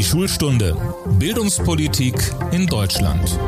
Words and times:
Die 0.00 0.06
Schulstunde 0.06 0.74
Bildungspolitik 1.18 2.14
in 2.52 2.66
Deutschland. 2.66 3.38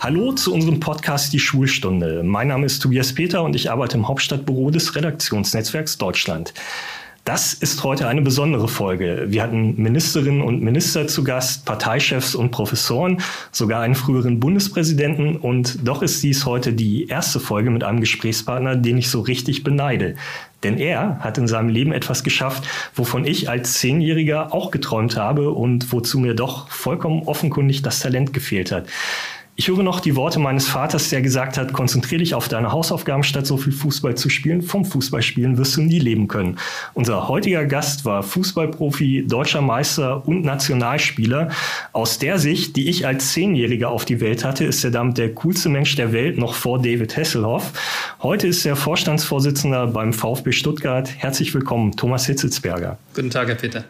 Hallo 0.00 0.32
zu 0.32 0.54
unserem 0.54 0.80
Podcast 0.80 1.34
Die 1.34 1.38
Schulstunde. 1.38 2.22
Mein 2.22 2.48
Name 2.48 2.64
ist 2.64 2.78
Tobias 2.78 3.12
Peter 3.12 3.42
und 3.42 3.54
ich 3.54 3.70
arbeite 3.70 3.98
im 3.98 4.08
Hauptstadtbüro 4.08 4.70
des 4.70 4.96
Redaktionsnetzwerks 4.96 5.98
Deutschland. 5.98 6.54
Das 7.24 7.52
ist 7.52 7.84
heute 7.84 8.08
eine 8.08 8.22
besondere 8.22 8.66
Folge. 8.66 9.26
Wir 9.28 9.42
hatten 9.42 9.80
Ministerinnen 9.80 10.40
und 10.40 10.62
Minister 10.62 11.06
zu 11.06 11.22
Gast, 11.22 11.66
Parteichefs 11.66 12.34
und 12.34 12.50
Professoren, 12.50 13.18
sogar 13.52 13.82
einen 13.82 13.94
früheren 13.94 14.40
Bundespräsidenten. 14.40 15.36
Und 15.36 15.86
doch 15.86 16.00
ist 16.00 16.22
dies 16.22 16.46
heute 16.46 16.72
die 16.72 17.08
erste 17.08 17.38
Folge 17.38 17.70
mit 17.70 17.84
einem 17.84 18.00
Gesprächspartner, 18.00 18.74
den 18.74 18.96
ich 18.96 19.10
so 19.10 19.20
richtig 19.20 19.64
beneide. 19.64 20.16
Denn 20.62 20.78
er 20.78 21.18
hat 21.20 21.36
in 21.36 21.46
seinem 21.46 21.68
Leben 21.68 21.92
etwas 21.92 22.24
geschafft, 22.24 22.66
wovon 22.94 23.26
ich 23.26 23.50
als 23.50 23.74
Zehnjähriger 23.74 24.54
auch 24.54 24.70
geträumt 24.70 25.16
habe 25.16 25.50
und 25.50 25.92
wozu 25.92 26.18
mir 26.18 26.34
doch 26.34 26.68
vollkommen 26.68 27.24
offenkundig 27.24 27.82
das 27.82 28.00
Talent 28.00 28.32
gefehlt 28.32 28.72
hat. 28.72 28.86
Ich 29.60 29.68
höre 29.68 29.82
noch 29.82 30.00
die 30.00 30.16
Worte 30.16 30.38
meines 30.38 30.68
Vaters, 30.68 31.10
der 31.10 31.20
gesagt 31.20 31.58
hat, 31.58 31.74
konzentriere 31.74 32.20
dich 32.20 32.32
auf 32.32 32.48
deine 32.48 32.72
Hausaufgaben, 32.72 33.22
statt 33.22 33.46
so 33.46 33.58
viel 33.58 33.74
Fußball 33.74 34.14
zu 34.14 34.30
spielen. 34.30 34.62
Vom 34.62 34.86
Fußballspielen 34.86 35.58
wirst 35.58 35.76
du 35.76 35.82
nie 35.82 35.98
leben 35.98 36.28
können. 36.28 36.56
Unser 36.94 37.28
heutiger 37.28 37.66
Gast 37.66 38.06
war 38.06 38.22
Fußballprofi, 38.22 39.26
deutscher 39.28 39.60
Meister 39.60 40.26
und 40.26 40.46
Nationalspieler. 40.46 41.50
Aus 41.92 42.18
der 42.18 42.38
Sicht, 42.38 42.74
die 42.76 42.88
ich 42.88 43.06
als 43.06 43.34
Zehnjähriger 43.34 43.90
auf 43.90 44.06
die 44.06 44.22
Welt 44.22 44.44
hatte, 44.44 44.64
ist 44.64 44.82
er 44.82 44.92
damit 44.92 45.18
der 45.18 45.34
coolste 45.34 45.68
Mensch 45.68 45.94
der 45.94 46.14
Welt, 46.14 46.38
noch 46.38 46.54
vor 46.54 46.78
David 46.78 47.14
Hasselhoff. 47.18 47.74
Heute 48.22 48.46
ist 48.46 48.64
er 48.64 48.76
Vorstandsvorsitzender 48.76 49.88
beim 49.88 50.14
VfB 50.14 50.52
Stuttgart. 50.52 51.10
Herzlich 51.18 51.52
willkommen, 51.52 51.94
Thomas 51.94 52.24
Hitzelsberger. 52.24 52.96
Guten 53.14 53.28
Tag, 53.28 53.48
Herr 53.48 53.56
Peter. 53.56 53.84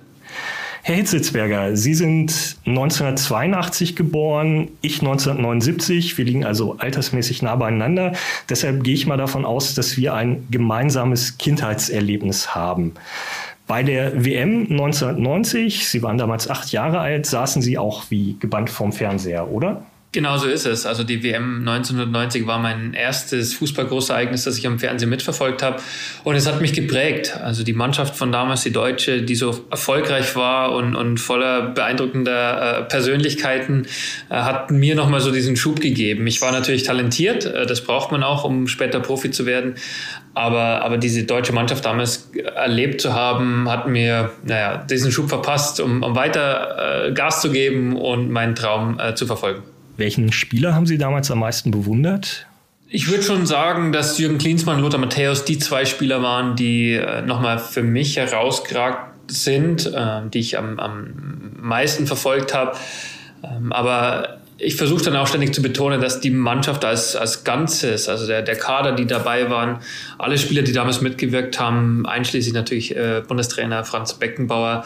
Herr 0.82 0.94
Hitzelsberger, 0.94 1.76
Sie 1.76 1.92
sind 1.92 2.56
1982 2.64 3.96
geboren, 3.96 4.68
ich 4.80 5.00
1979. 5.00 6.16
Wir 6.16 6.24
liegen 6.24 6.44
also 6.44 6.76
altersmäßig 6.78 7.42
nah 7.42 7.54
beieinander. 7.56 8.12
Deshalb 8.48 8.82
gehe 8.82 8.94
ich 8.94 9.06
mal 9.06 9.18
davon 9.18 9.44
aus, 9.44 9.74
dass 9.74 9.98
wir 9.98 10.14
ein 10.14 10.46
gemeinsames 10.50 11.36
Kindheitserlebnis 11.36 12.54
haben. 12.54 12.94
Bei 13.66 13.82
der 13.82 14.24
WM 14.24 14.62
1990, 14.70 15.86
Sie 15.86 16.02
waren 16.02 16.18
damals 16.18 16.48
acht 16.48 16.72
Jahre 16.72 16.98
alt, 16.98 17.26
saßen 17.26 17.60
Sie 17.62 17.76
auch 17.76 18.04
wie 18.08 18.36
gebannt 18.40 18.70
vorm 18.70 18.92
Fernseher, 18.92 19.50
oder? 19.50 19.84
Genau 20.12 20.36
so 20.39 20.48
ist 20.48 20.66
es. 20.66 20.86
Also 20.86 21.05
die 21.05 21.22
WM 21.22 21.61
1990 21.61 22.44
war 22.44 22.58
mein 22.58 22.94
erstes 22.94 23.55
Fußballgroßereignis, 23.55 24.42
das 24.42 24.58
ich 24.58 24.66
am 24.66 24.80
Fernsehen 24.80 25.08
mitverfolgt 25.08 25.62
habe. 25.62 25.80
Und 26.25 26.34
es 26.34 26.48
hat 26.48 26.61
mich 26.61 26.72
geprägt. 26.72 27.36
Also 27.41 27.62
die 27.62 27.72
Mannschaft 27.72 28.16
von 28.16 28.33
damals, 28.33 28.64
die 28.64 28.72
Deutsche, 28.72 29.22
die 29.22 29.36
so 29.36 29.64
erfolgreich 29.70 30.34
war 30.34 30.72
und, 30.72 30.97
und 30.97 31.19
voller 31.19 31.62
beeindruckender 31.62 32.81
äh, 32.81 32.83
Persönlichkeiten, 32.86 33.86
äh, 34.31 34.34
hat 34.34 34.72
mir 34.72 34.97
nochmal 34.97 35.20
so 35.20 35.31
diesen 35.31 35.55
Schub 35.55 35.81
gegeben. 35.81 36.27
Ich 36.27 36.42
war 36.42 36.50
natürlich 36.50 36.83
talentiert, 36.83 37.44
äh, 37.44 37.64
das 37.64 37.83
braucht 37.83 38.11
man 38.11 38.25
auch, 38.25 38.42
um 38.42 38.66
später 38.66 38.98
Profi 38.98 39.31
zu 39.31 39.47
werden. 39.47 39.77
Aber, 40.34 40.83
aber 40.83 40.98
diese 40.98 41.22
deutsche 41.22 41.53
Mannschaft 41.53 41.84
damals 41.84 42.31
erlebt 42.56 43.00
zu 43.00 43.14
haben, 43.14 43.69
hat 43.70 43.86
mir 43.86 44.33
naja, 44.42 44.78
diesen 44.78 45.12
Schub 45.12 45.28
verpasst, 45.28 45.78
um, 45.78 46.03
um 46.03 46.16
weiter 46.16 47.06
äh, 47.06 47.12
Gas 47.12 47.42
zu 47.42 47.53
geben 47.53 47.94
und 47.94 48.31
meinen 48.31 48.56
Traum 48.56 48.98
äh, 48.98 49.14
zu 49.14 49.28
verfolgen. 49.28 49.62
Welchen 50.00 50.32
Spieler 50.32 50.74
haben 50.74 50.86
Sie 50.86 50.96
damals 50.96 51.30
am 51.30 51.40
meisten 51.40 51.70
bewundert? 51.70 52.46
Ich 52.88 53.08
würde 53.08 53.22
schon 53.22 53.46
sagen, 53.46 53.92
dass 53.92 54.18
Jürgen 54.18 54.38
Klinsmann 54.38 54.76
und 54.78 54.82
Lothar 54.82 54.98
Matthäus 54.98 55.44
die 55.44 55.58
zwei 55.58 55.84
Spieler 55.84 56.22
waren, 56.22 56.56
die 56.56 56.94
äh, 56.94 57.20
nochmal 57.20 57.58
für 57.58 57.82
mich 57.82 58.16
herausgeragt 58.16 59.30
sind, 59.30 59.86
äh, 59.86 60.22
die 60.32 60.38
ich 60.38 60.56
am, 60.56 60.78
am 60.78 61.52
meisten 61.60 62.06
verfolgt 62.06 62.54
habe. 62.54 62.76
Ähm, 63.44 63.72
aber 63.72 64.39
ich 64.60 64.76
versuche 64.76 65.03
dann 65.04 65.16
auch 65.16 65.26
ständig 65.26 65.54
zu 65.54 65.62
betonen, 65.62 66.00
dass 66.00 66.21
die 66.21 66.31
Mannschaft 66.31 66.84
als, 66.84 67.16
als 67.16 67.44
Ganzes, 67.44 68.09
also 68.09 68.26
der, 68.26 68.43
der 68.43 68.56
Kader, 68.56 68.93
die 68.93 69.06
dabei 69.06 69.50
waren, 69.50 69.78
alle 70.19 70.38
Spieler, 70.38 70.62
die 70.62 70.72
damals 70.72 71.00
mitgewirkt 71.00 71.59
haben, 71.59 72.06
einschließlich 72.06 72.53
natürlich 72.54 72.94
äh, 72.94 73.22
Bundestrainer 73.26 73.84
Franz 73.84 74.15
Beckenbauer, 74.15 74.84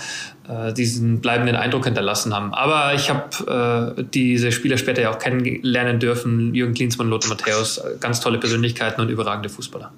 äh, 0.48 0.72
diesen 0.72 1.20
bleibenden 1.20 1.56
Eindruck 1.56 1.84
hinterlassen 1.86 2.34
haben. 2.34 2.54
Aber 2.54 2.94
ich 2.94 3.10
habe 3.10 3.94
äh, 3.96 4.04
diese 4.14 4.52
Spieler 4.52 4.78
später 4.78 5.02
ja 5.02 5.10
auch 5.10 5.18
kennenlernen 5.18 5.98
dürfen, 5.98 6.54
Jürgen 6.54 6.74
Klinsmann, 6.74 7.08
Lothar 7.08 7.30
Matthäus, 7.30 7.78
äh, 7.78 7.96
ganz 7.98 8.20
tolle 8.20 8.38
Persönlichkeiten 8.38 9.00
und 9.00 9.08
überragende 9.08 9.48
Fußballer. 9.48 9.92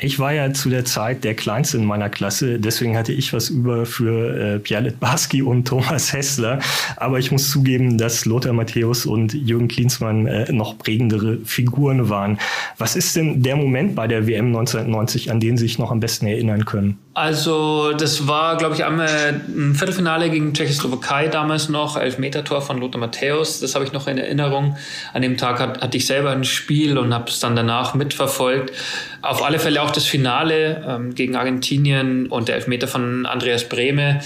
Ich 0.00 0.20
war 0.20 0.32
ja 0.32 0.52
zu 0.52 0.70
der 0.70 0.84
Zeit 0.84 1.24
der 1.24 1.34
Kleinste 1.34 1.76
in 1.76 1.84
meiner 1.84 2.08
Klasse, 2.08 2.60
deswegen 2.60 2.96
hatte 2.96 3.12
ich 3.12 3.32
was 3.32 3.50
über 3.50 3.84
für 3.84 4.54
äh, 4.54 4.58
Pierre 4.60 4.84
Litbarski 4.84 5.42
und 5.42 5.66
Thomas 5.66 6.12
Hessler. 6.12 6.60
Aber 6.96 7.18
ich 7.18 7.32
muss 7.32 7.50
zugeben, 7.50 7.98
dass 7.98 8.24
Lothar 8.24 8.52
Matthäus 8.52 9.06
und 9.06 9.34
Jürgen 9.34 9.66
Klinsmann 9.66 10.28
äh, 10.28 10.52
noch 10.52 10.78
prägendere 10.78 11.38
Figuren 11.44 12.08
waren. 12.08 12.38
Was 12.78 12.94
ist 12.94 13.16
denn 13.16 13.42
der 13.42 13.56
Moment 13.56 13.96
bei 13.96 14.06
der 14.06 14.28
WM 14.28 14.46
1990, 14.46 15.32
an 15.32 15.40
den 15.40 15.56
Sie 15.56 15.64
sich 15.66 15.80
noch 15.80 15.90
am 15.90 15.98
besten 15.98 16.28
erinnern 16.28 16.64
können? 16.64 16.98
Also 17.18 17.94
das 17.94 18.28
war, 18.28 18.56
glaube 18.58 18.76
ich, 18.76 18.84
einmal 18.84 19.42
ein 19.48 19.74
Viertelfinale 19.74 20.30
gegen 20.30 20.54
Tschechoslowakei 20.54 21.26
damals 21.26 21.68
noch, 21.68 21.96
Elfmetertor 21.96 22.62
von 22.62 22.78
Lothar 22.78 23.00
Matthäus. 23.00 23.58
Das 23.58 23.74
habe 23.74 23.84
ich 23.84 23.92
noch 23.92 24.06
in 24.06 24.18
Erinnerung. 24.18 24.76
An 25.12 25.22
dem 25.22 25.36
Tag 25.36 25.58
hat, 25.58 25.80
hatte 25.80 25.96
ich 25.96 26.06
selber 26.06 26.30
ein 26.30 26.44
Spiel 26.44 26.96
und 26.96 27.12
habe 27.12 27.28
es 27.28 27.40
dann 27.40 27.56
danach 27.56 27.94
mitverfolgt. 27.94 28.72
Auf 29.20 29.44
alle 29.44 29.58
Fälle 29.58 29.82
auch 29.82 29.90
das 29.90 30.04
Finale 30.04 30.84
ähm, 30.86 31.12
gegen 31.12 31.34
Argentinien 31.34 32.28
und 32.28 32.46
der 32.46 32.54
Elfmeter 32.54 32.86
von 32.86 33.26
Andreas 33.26 33.68
Brehme 33.68 34.20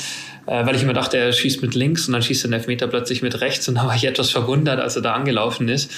äh, 0.47 0.67
weil 0.67 0.75
ich 0.75 0.83
immer 0.83 0.93
dachte, 0.93 1.19
er 1.19 1.33
schießt 1.33 1.63
mit 1.63 1.75
links 1.75 2.07
und 2.07 2.13
dann 2.15 2.23
schießt 2.23 2.45
er 2.45 2.49
den 2.49 2.55
Elfmeter 2.55 2.87
plötzlich 2.89 3.23
mit 3.23 3.41
rechts 3.41 3.69
und 3.69 3.75
da 3.77 3.87
war 3.87 3.95
ich 3.95 4.05
etwas 4.05 4.31
verwundert, 4.31 4.81
als 4.81 4.97
er 4.97 5.03
da 5.03 5.15
angelaufen 5.15 5.69
ist. 5.69 5.91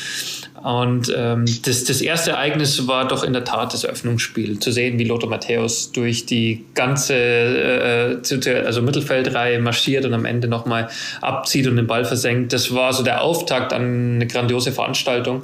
Und 0.62 1.12
ähm, 1.14 1.44
das, 1.64 1.84
das 1.84 2.00
erste 2.00 2.32
Ereignis 2.32 2.86
war 2.86 3.06
doch 3.06 3.22
in 3.22 3.32
der 3.34 3.44
Tat 3.44 3.74
das 3.74 3.84
Eröffnungsspiel. 3.84 4.58
Zu 4.60 4.72
sehen, 4.72 4.98
wie 4.98 5.04
Lothar 5.04 5.28
Matthäus 5.28 5.92
durch 5.92 6.24
die 6.24 6.64
ganze 6.74 7.14
äh, 7.14 8.64
also 8.64 8.80
Mittelfeldreihe 8.80 9.58
marschiert 9.58 10.06
und 10.06 10.14
am 10.14 10.24
Ende 10.24 10.48
nochmal 10.48 10.88
abzieht 11.20 11.66
und 11.66 11.76
den 11.76 11.86
Ball 11.86 12.04
versenkt. 12.04 12.52
Das 12.52 12.74
war 12.74 12.92
so 12.94 13.02
der 13.02 13.22
Auftakt 13.22 13.72
an 13.72 14.14
eine 14.14 14.26
grandiose 14.26 14.72
Veranstaltung. 14.72 15.42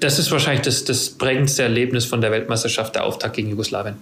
Das 0.00 0.18
ist 0.18 0.30
wahrscheinlich 0.30 0.62
das, 0.62 0.84
das 0.84 1.10
prägendste 1.10 1.62
Erlebnis 1.62 2.04
von 2.04 2.20
der 2.20 2.30
Weltmeisterschaft, 2.30 2.94
der 2.94 3.04
Auftakt 3.04 3.36
gegen 3.36 3.50
Jugoslawien. 3.50 3.96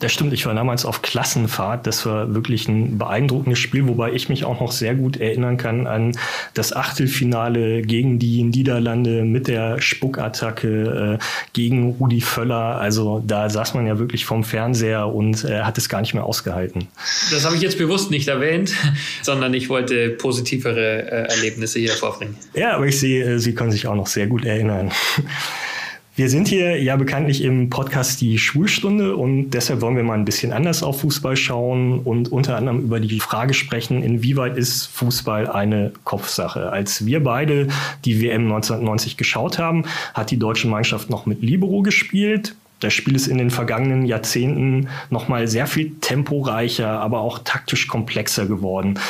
Das 0.00 0.12
stimmt, 0.12 0.32
ich 0.32 0.46
war 0.46 0.54
damals 0.54 0.84
auf 0.84 1.02
Klassenfahrt. 1.02 1.86
Das 1.86 2.04
war 2.06 2.34
wirklich 2.34 2.68
ein 2.68 2.98
beeindruckendes 2.98 3.58
Spiel, 3.58 3.86
wobei 3.86 4.12
ich 4.12 4.28
mich 4.28 4.44
auch 4.44 4.60
noch 4.60 4.72
sehr 4.72 4.94
gut 4.94 5.16
erinnern 5.16 5.56
kann 5.56 5.86
an 5.86 6.16
das 6.54 6.74
Achtelfinale 6.74 7.82
gegen 7.82 8.18
die 8.18 8.42
Niederlande 8.42 9.24
mit 9.24 9.48
der 9.48 9.80
Spuckattacke 9.80 11.18
äh, 11.20 11.24
gegen 11.52 11.92
Rudi 11.92 12.20
Völler. 12.20 12.78
Also 12.78 13.22
da 13.26 13.48
saß 13.48 13.74
man 13.74 13.86
ja 13.86 13.98
wirklich 13.98 14.24
vom 14.24 14.44
Fernseher 14.44 15.06
und 15.06 15.44
äh, 15.44 15.62
hat 15.62 15.78
es 15.78 15.88
gar 15.88 16.00
nicht 16.00 16.14
mehr 16.14 16.24
ausgehalten. 16.24 16.88
Das 17.30 17.44
habe 17.44 17.56
ich 17.56 17.62
jetzt 17.62 17.78
bewusst 17.78 18.10
nicht 18.10 18.28
erwähnt, 18.28 18.74
sondern 19.22 19.54
ich 19.54 19.68
wollte 19.68 20.10
positivere 20.10 21.02
äh, 21.02 21.34
Erlebnisse 21.34 21.78
hier 21.78 21.90
hervorbringen. 21.90 22.36
Ja, 22.54 22.74
aber 22.76 22.86
ich 22.86 22.98
sehe, 22.98 23.34
äh, 23.34 23.38
Sie 23.38 23.54
können 23.54 23.70
sich 23.70 23.86
auch 23.86 23.94
noch 23.94 24.06
sehr 24.06 24.26
gut 24.26 24.44
erinnern. 24.44 24.90
Wir 26.16 26.30
sind 26.30 26.46
hier 26.46 26.80
ja 26.80 26.94
bekanntlich 26.94 27.42
im 27.42 27.70
Podcast 27.70 28.20
die 28.20 28.38
Schulstunde 28.38 29.16
und 29.16 29.50
deshalb 29.50 29.80
wollen 29.80 29.96
wir 29.96 30.04
mal 30.04 30.14
ein 30.14 30.24
bisschen 30.24 30.52
anders 30.52 30.84
auf 30.84 31.00
Fußball 31.00 31.36
schauen 31.36 31.98
und 31.98 32.30
unter 32.30 32.56
anderem 32.56 32.82
über 32.82 33.00
die 33.00 33.18
Frage 33.18 33.52
sprechen, 33.52 34.00
inwieweit 34.00 34.56
ist 34.56 34.86
Fußball 34.86 35.50
eine 35.50 35.92
Kopfsache. 36.04 36.70
Als 36.70 37.04
wir 37.04 37.24
beide 37.24 37.66
die 38.04 38.22
WM 38.22 38.42
1990 38.44 39.16
geschaut 39.16 39.58
haben, 39.58 39.86
hat 40.14 40.30
die 40.30 40.38
deutsche 40.38 40.68
Mannschaft 40.68 41.10
noch 41.10 41.26
mit 41.26 41.42
Libero 41.42 41.82
gespielt. 41.82 42.54
Das 42.78 42.94
Spiel 42.94 43.16
ist 43.16 43.26
in 43.26 43.38
den 43.38 43.50
vergangenen 43.50 44.04
Jahrzehnten 44.04 44.88
nochmal 45.10 45.48
sehr 45.48 45.66
viel 45.66 45.94
temporeicher, 46.00 47.00
aber 47.00 47.22
auch 47.22 47.40
taktisch 47.40 47.88
komplexer 47.88 48.46
geworden. 48.46 49.00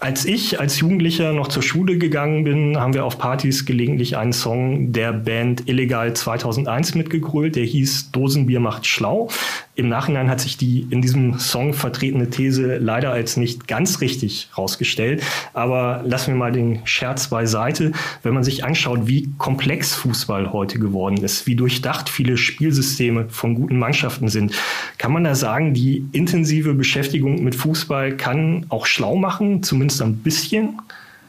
Als 0.00 0.24
ich 0.26 0.60
als 0.60 0.78
Jugendlicher 0.78 1.32
noch 1.32 1.48
zur 1.48 1.60
Schule 1.60 1.98
gegangen 1.98 2.44
bin, 2.44 2.78
haben 2.78 2.94
wir 2.94 3.04
auf 3.04 3.18
Partys 3.18 3.66
gelegentlich 3.66 4.16
einen 4.16 4.32
Song 4.32 4.92
der 4.92 5.12
Band 5.12 5.68
Illegal 5.68 6.14
2001 6.14 6.94
mitgegrölt, 6.94 7.56
der 7.56 7.64
hieß 7.64 8.12
Dosenbier 8.12 8.60
macht 8.60 8.86
schlau. 8.86 9.28
Im 9.74 9.88
Nachhinein 9.88 10.28
hat 10.28 10.40
sich 10.40 10.56
die 10.56 10.86
in 10.90 11.02
diesem 11.02 11.40
Song 11.40 11.72
vertretene 11.72 12.30
These 12.30 12.78
leider 12.78 13.10
als 13.10 13.36
nicht 13.36 13.66
ganz 13.66 14.00
richtig 14.00 14.50
rausgestellt. 14.56 15.22
Aber 15.52 16.02
lassen 16.04 16.32
wir 16.32 16.38
mal 16.38 16.52
den 16.52 16.80
Scherz 16.84 17.28
beiseite. 17.28 17.92
Wenn 18.22 18.34
man 18.34 18.44
sich 18.44 18.64
anschaut, 18.64 19.06
wie 19.06 19.30
komplex 19.38 19.94
Fußball 19.94 20.52
heute 20.52 20.78
geworden 20.78 21.18
ist, 21.24 21.46
wie 21.48 21.56
durchdacht 21.56 22.08
viele 22.08 22.36
Spielsysteme 22.36 23.28
von 23.28 23.54
guten 23.56 23.78
Mannschaften 23.78 24.28
sind, 24.28 24.52
kann 24.96 25.12
man 25.12 25.24
da 25.24 25.34
sagen, 25.34 25.74
die 25.74 26.04
intensive 26.12 26.74
Beschäftigung 26.74 27.42
mit 27.42 27.54
Fußball 27.54 28.16
kann 28.16 28.66
auch 28.68 28.86
schlau 28.86 29.14
machen, 29.16 29.62
zumindest 29.62 29.87
ein 30.04 30.18
bisschen? 30.18 30.80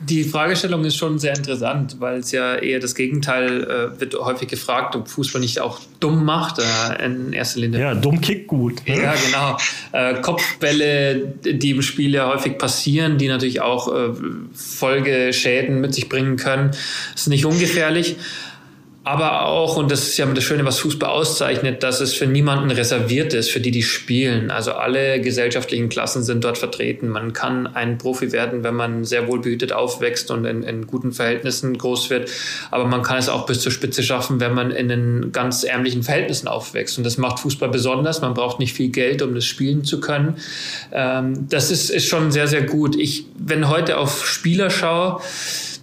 Die 0.01 0.23
Fragestellung 0.23 0.85
ist 0.85 0.95
schon 0.95 1.19
sehr 1.19 1.35
interessant, 1.35 1.97
weil 2.00 2.19
es 2.19 2.31
ja 2.31 2.56
eher 2.56 2.79
das 2.79 2.95
Gegenteil 2.95 3.63
äh, 3.63 4.00
wird 4.00 4.15
häufig 4.17 4.47
gefragt, 4.47 4.95
ob 4.95 5.09
Fußball 5.09 5.41
nicht 5.41 5.59
auch 5.59 5.81
dumm 6.00 6.23
macht 6.23 6.59
äh, 6.59 7.06
in 7.06 7.33
erster 7.33 7.59
Linie. 7.59 7.81
Ja, 7.81 7.95
dumm 7.95 8.21
kickt 8.21 8.47
gut. 8.47 8.81
Ne? 8.88 9.01
Ja, 9.01 9.13
genau. 9.25 9.57
Äh, 9.91 10.21
Kopfbälle, 10.21 11.33
die 11.44 11.71
im 11.71 11.81
Spiel 11.81 12.13
ja 12.13 12.31
häufig 12.33 12.57
passieren, 12.57 13.17
die 13.17 13.27
natürlich 13.27 13.59
auch 13.59 13.94
äh, 13.94 14.13
Folgeschäden 14.53 15.81
mit 15.81 15.94
sich 15.94 16.07
bringen 16.07 16.38
können, 16.38 16.71
ist 17.13 17.27
nicht 17.27 17.45
ungefährlich 17.45 18.15
aber 19.06 19.46
auch, 19.46 19.78
und 19.78 19.90
das 19.90 20.04
ist 20.04 20.18
ja 20.18 20.25
das 20.25 20.44
Schöne, 20.44 20.66
was 20.66 20.80
Fußball 20.80 21.10
auszeichnet, 21.10 21.84
dass 21.84 22.01
es 22.01 22.13
für 22.13 22.28
niemanden 22.28 22.69
reserviert 22.69 23.34
ist, 23.34 23.50
für 23.50 23.62
die, 23.62 23.72
die 23.72 23.81
spielen. 23.81 24.51
Also 24.51 24.74
alle 24.74 25.22
gesellschaftlichen 25.22 25.88
Klassen 25.88 26.22
sind 26.22 26.44
dort 26.44 26.57
vertreten. 26.57 27.07
Man 27.07 27.31
kann 27.31 27.66
ein 27.66 27.98
Profi 27.98 28.34
werden, 28.34 28.63
wenn 28.63 28.75
man 28.75 29.06
sehr 29.06 29.28
wohlbehütet 29.28 29.72
aufwächst 29.72 30.31
und 30.31 30.44
in, 30.44 30.63
in 30.63 30.86
guten 30.86 31.13
Verhältnissen 31.13 31.78
groß 31.78 32.10
wird. 32.10 32.30
Aber 32.72 32.86
man 32.86 33.01
kann 33.01 33.18
es 33.18 33.30
auch 33.30 33.46
bis 33.46 33.62
zur 33.62 33.72
Spitze 33.72 34.04
schaffen, 34.04 34.42
wenn 34.42 34.54
man 34.54 34.69
in 34.69 34.90
den 34.90 35.31
ganz 35.31 35.63
ärmlichen 35.63 36.04
Verhältnissen 36.04 36.50
aufwächst. 36.50 36.98
Und 36.98 37.06
das 37.06 37.18
macht 37.18 37.40
Fußball 37.40 37.69
besonders. 37.69 38.22
Man 38.22 38.34
braucht 38.34 38.60
nicht 38.60 38.74
viel 38.74 38.90
Geld, 38.90 39.22
um 39.22 39.34
das 39.34 39.46
spielen 39.46 39.86
zu 39.86 40.01
können. 40.01 40.36
Ähm, 40.92 41.48
das 41.50 41.72
ist, 41.72 41.90
ist 41.90 42.06
schon 42.06 42.31
sehr, 42.31 42.48
sehr 42.48 42.63
gut. 42.63 42.98
Ich, 42.98 43.25
wenn 43.38 43.69
heute 43.69 43.98
auf 43.98 44.28
Spieler 44.28 44.69
schaue, 44.69 45.22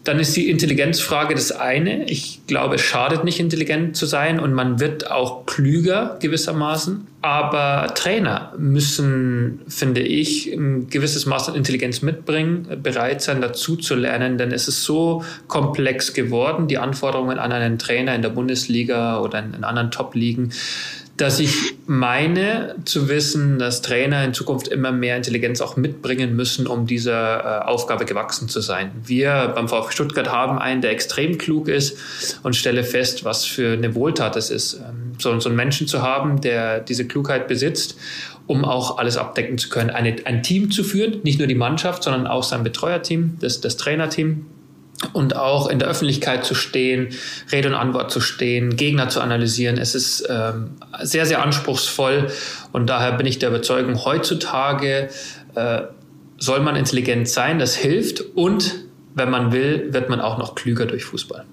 dann 0.07 0.21
ist 0.21 0.37
die 0.37 0.49
Intelligenzfrage 0.49 1.35
das 1.35 1.51
eine. 1.51 2.09
Ich 2.09 2.41
glaube, 2.47 2.77
es 2.77 2.83
schadet 2.83 3.25
nicht, 3.25 3.41
intelligent 3.41 3.97
zu 3.97 4.07
sein 4.07 4.39
und 4.39 4.53
man 4.53 4.79
wird 4.79 5.11
auch 5.11 5.47
klüger 5.47 6.17
gewissermaßen. 6.21 7.07
Aber 7.23 7.93
Trainer 7.95 8.53
müssen, 8.57 9.63
finde 9.67 10.01
ich, 10.03 10.53
ein 10.53 10.89
gewisses 10.89 11.27
Maß 11.27 11.49
an 11.49 11.57
Intelligenz 11.57 12.03
mitbringen, 12.03 12.69
bereit 12.83 13.21
sein, 13.21 13.41
dazu 13.41 13.75
zu 13.75 13.97
lernen, 13.97 14.39
denn 14.39 14.53
es 14.53 14.69
ist 14.69 14.85
so 14.85 15.25
komplex 15.49 16.15
geworden, 16.15 16.69
die 16.69 16.79
Anforderungen 16.79 17.39
an 17.39 17.51
einen 17.51 17.79
Trainer 17.79 18.15
in 18.15 18.23
der 18.23 18.29
Bundesliga 18.29 19.21
oder 19.21 19.41
in, 19.41 19.65
anderen 19.65 19.91
Top-Ligen 19.91 20.53
dass 21.17 21.41
ich 21.41 21.75
meine 21.87 22.75
zu 22.85 23.09
wissen, 23.09 23.59
dass 23.59 23.81
Trainer 23.81 24.25
in 24.25 24.35
Zukunft 24.35 24.69
immer 24.69 24.93
mehr 24.93 25.17
Intelligenz 25.17 25.61
auch 25.61 25.77
mitbringen 25.77 26.37
müssen, 26.37 26.67
um 26.67 26.87
dieser 26.87 27.63
äh, 27.63 27.65
Aufgabe 27.65 28.05
gewachsen 28.05 28.49
zu 28.49 28.61
sein. 28.61 28.91
Wir 29.05 29.53
beim 29.55 29.69
VfB 29.69 29.93
Stuttgart 29.93 30.31
haben 30.31 30.59
einen, 30.59 30.83
der 30.83 30.91
extrem 30.91 31.39
klug 31.39 31.69
ist 31.69 31.99
und 32.43 32.55
stelle 32.55 32.85
fest, 32.85 33.25
was 33.25 33.45
für 33.45 33.73
eine 33.73 33.95
Wohltat 33.95 34.37
es 34.37 34.51
ist, 34.51 34.75
ähm, 34.75 35.15
so, 35.19 35.39
so 35.41 35.49
einen 35.49 35.57
Menschen 35.57 35.87
zu 35.87 36.03
haben, 36.03 36.41
der 36.41 36.81
diese 36.81 37.07
Klugheit 37.07 37.49
besitzt 37.49 37.97
um 38.49 38.65
auch 38.65 38.99
alles 38.99 39.17
abdecken 39.17 39.59
zu 39.59 39.69
können. 39.69 39.91
Eine, 39.91 40.17
ein 40.25 40.45
Team 40.45 40.71
zu 40.71 40.85
führen, 40.85 41.21
nicht 41.25 41.39
nur 41.39 41.49
die 41.49 41.57
Mannschaft, 41.57 42.05
sondern 42.05 42.29
auch 42.29 42.45
sein 42.45 42.63
Betreuerteam, 42.63 43.39
das, 43.41 43.61
das 43.61 43.77
Trainerteam 43.77 44.47
und 45.13 45.37
auch 45.37 45.69
in 45.69 45.79
der 45.79 45.89
Öffentlichkeit 45.89 46.45
zu 46.45 46.55
stehen, 46.55 47.09
Rede 47.53 47.69
und 47.69 47.75
Antwort 47.75 48.11
zu 48.11 48.21
stehen, 48.21 48.77
Gegner 48.77 49.09
zu 49.09 49.21
analysieren. 49.21 49.79
Es 49.79 49.95
ist 49.95 50.27
ähm, 50.29 50.71
sehr, 51.03 51.27
sehr 51.27 51.43
anspruchsvoll 51.43 52.31
und 52.73 52.89
daher 52.89 53.13
bin 53.13 53.27
ich 53.27 53.39
der 53.39 53.51
Überzeugung, 53.51 54.05
heutzutage 54.05 55.09
äh, 55.55 55.83
soll 56.39 56.61
man 56.61 56.77
intelligent 56.77 57.29
sein, 57.29 57.59
das 57.59 57.75
hilft 57.75 58.21
und 58.21 58.87
wenn 59.15 59.31
man 59.31 59.53
will, 59.53 59.93
wird 59.93 60.11
man 60.11 60.21
auch 60.21 60.39
noch 60.39 60.55
klüger 60.55 60.87
durch 60.87 61.05
Fußball. 61.05 61.45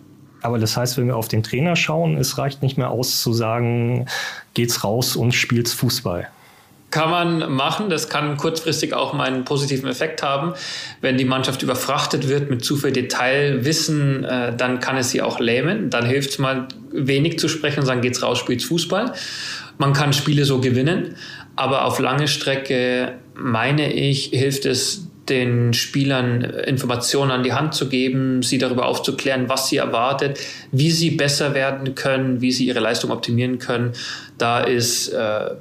Aber 0.42 0.60
das 0.60 0.76
heißt, 0.76 0.98
wenn 0.98 1.08
wir 1.08 1.16
auf 1.16 1.30
den 1.30 1.42
Trainer 1.42 1.78
schauen, 1.78 2.18
es 2.18 2.38
reicht 2.38 2.62
nicht 2.62 2.78
mehr 2.78 2.90
aus 2.90 3.22
zu 3.22 3.32
sagen, 3.32 4.08
geht's 4.54 4.84
raus 4.84 5.16
und 5.16 5.32
spielt's 5.32 5.72
Fußball. 5.74 6.28
Kann 6.94 7.10
man 7.10 7.52
machen. 7.52 7.90
Das 7.90 8.08
kann 8.08 8.38
kurzfristig 8.38 8.94
auch 8.94 9.14
mal 9.14 9.24
einen 9.24 9.46
positiven 9.46 9.90
Effekt 9.90 10.22
haben. 10.22 10.54
Wenn 11.02 11.18
die 11.18 11.26
Mannschaft 11.26 11.64
überfrachtet 11.64 12.30
wird 12.30 12.52
mit 12.52 12.64
zu 12.64 12.76
viel 12.76 12.92
Detailwissen, 12.92 14.24
äh, 14.24 14.56
dann 14.56 14.80
kann 14.80 14.98
es 14.98 15.10
sie 15.10 15.24
auch 15.24 15.40
lähmen. 15.40 15.90
Dann 15.90 16.06
hilft 16.06 16.30
es 16.30 16.38
mal 16.38 16.68
wenig 16.92 17.40
zu 17.40 17.48
sprechen 17.48 17.80
und 17.80 17.88
sagen, 17.88 18.02
geht's 18.02 18.22
raus, 18.22 18.38
spielt's 18.38 18.66
Fußball. 18.66 19.12
Man 19.80 19.94
kann 19.94 20.14
Spiele 20.14 20.46
so 20.46 20.62
gewinnen. 20.62 21.16
Aber 21.56 21.86
auf 21.86 21.98
lange 21.98 22.28
Strecke, 22.28 23.14
meine 23.34 23.92
ich, 23.92 24.26
hilft 24.26 24.68
es 24.68 25.08
den 25.30 25.74
Spielern 25.74 26.42
Informationen 26.42 27.32
an 27.32 27.44
die 27.44 27.54
Hand 27.54 27.74
zu 27.74 27.88
geben, 27.88 28.44
sie 28.44 28.58
darüber 28.58 28.86
aufzuklären, 28.86 29.48
was 29.48 29.70
sie 29.70 29.78
erwartet, 29.78 30.40
wie 30.72 30.92
sie 30.92 31.12
besser 31.12 31.54
werden 31.54 31.96
können, 31.96 32.42
wie 32.42 32.52
sie 32.52 32.68
ihre 32.68 32.82
Leistung 32.82 33.10
optimieren 33.10 33.58
können. 33.58 33.94
Da 34.38 34.60
ist 34.60 35.10
äh, 35.10 35.52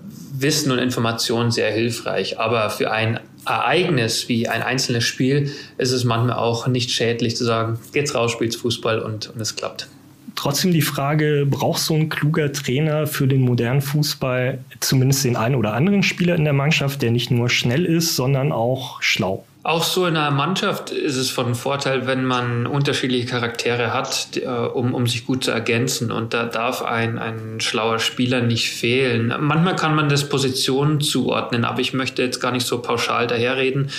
Wissen 0.42 0.70
und 0.72 0.78
Information 0.78 1.50
sehr 1.50 1.70
hilfreich. 1.70 2.38
Aber 2.38 2.70
für 2.70 2.90
ein 2.90 3.20
Ereignis 3.46 4.28
wie 4.28 4.48
ein 4.48 4.62
einzelnes 4.62 5.04
Spiel 5.04 5.50
ist 5.78 5.92
es 5.92 6.04
manchmal 6.04 6.36
auch 6.36 6.66
nicht 6.66 6.90
schädlich 6.90 7.36
zu 7.36 7.44
sagen, 7.44 7.78
geht's 7.92 8.14
raus, 8.14 8.32
spielt's 8.32 8.56
Fußball 8.56 9.00
und, 9.00 9.30
und 9.30 9.40
es 9.40 9.56
klappt. 9.56 9.88
Trotzdem 10.34 10.72
die 10.72 10.82
Frage, 10.82 11.46
braucht 11.48 11.80
so 11.80 11.94
ein 11.94 12.08
kluger 12.08 12.52
Trainer 12.52 13.06
für 13.06 13.26
den 13.26 13.42
modernen 13.42 13.82
Fußball 13.82 14.58
zumindest 14.80 15.24
den 15.24 15.36
einen 15.36 15.54
oder 15.54 15.74
anderen 15.74 16.02
Spieler 16.02 16.34
in 16.34 16.44
der 16.44 16.52
Mannschaft, 16.52 17.02
der 17.02 17.10
nicht 17.10 17.30
nur 17.30 17.48
schnell 17.50 17.84
ist, 17.84 18.16
sondern 18.16 18.50
auch 18.50 19.02
schlau? 19.02 19.44
Auch 19.64 19.84
so 19.84 20.06
in 20.06 20.16
einer 20.16 20.32
Mannschaft 20.32 20.90
ist 20.90 21.16
es 21.16 21.30
von 21.30 21.54
Vorteil, 21.54 22.08
wenn 22.08 22.24
man 22.24 22.66
unterschiedliche 22.66 23.26
Charaktere 23.26 23.94
hat, 23.94 24.36
äh, 24.36 24.46
um, 24.48 24.92
um 24.92 25.06
sich 25.06 25.24
gut 25.24 25.44
zu 25.44 25.52
ergänzen. 25.52 26.10
Und 26.10 26.34
da 26.34 26.46
darf 26.46 26.82
ein, 26.82 27.16
ein 27.18 27.60
schlauer 27.60 28.00
Spieler 28.00 28.40
nicht 28.40 28.70
fehlen. 28.70 29.32
Manchmal 29.38 29.76
kann 29.76 29.94
man 29.94 30.08
das 30.08 30.28
Positionen 30.28 31.00
zuordnen, 31.00 31.64
aber 31.64 31.80
ich 31.80 31.92
möchte 31.92 32.22
jetzt 32.22 32.40
gar 32.40 32.50
nicht 32.50 32.66
so 32.66 32.82
pauschal 32.82 33.28
daherreden, 33.28 33.90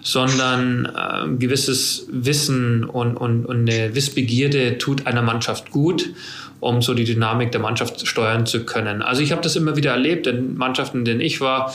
sondern 0.00 0.86
äh, 0.86 1.36
gewisses 1.36 2.06
Wissen 2.10 2.84
und, 2.84 3.18
und, 3.18 3.44
und 3.44 3.68
eine 3.68 3.94
Wissbegierde 3.94 4.78
tut 4.78 5.06
einer 5.06 5.22
Mannschaft 5.22 5.70
gut 5.70 6.08
um 6.62 6.80
so 6.80 6.94
die 6.94 7.02
Dynamik 7.02 7.50
der 7.50 7.60
Mannschaft 7.60 8.06
steuern 8.06 8.46
zu 8.46 8.64
können. 8.64 9.02
Also 9.02 9.20
ich 9.20 9.32
habe 9.32 9.42
das 9.42 9.56
immer 9.56 9.74
wieder 9.74 9.90
erlebt 9.90 10.28
in 10.28 10.56
Mannschaften, 10.56 10.98
in 10.98 11.04
denen 11.04 11.20
ich 11.20 11.40
war 11.40 11.74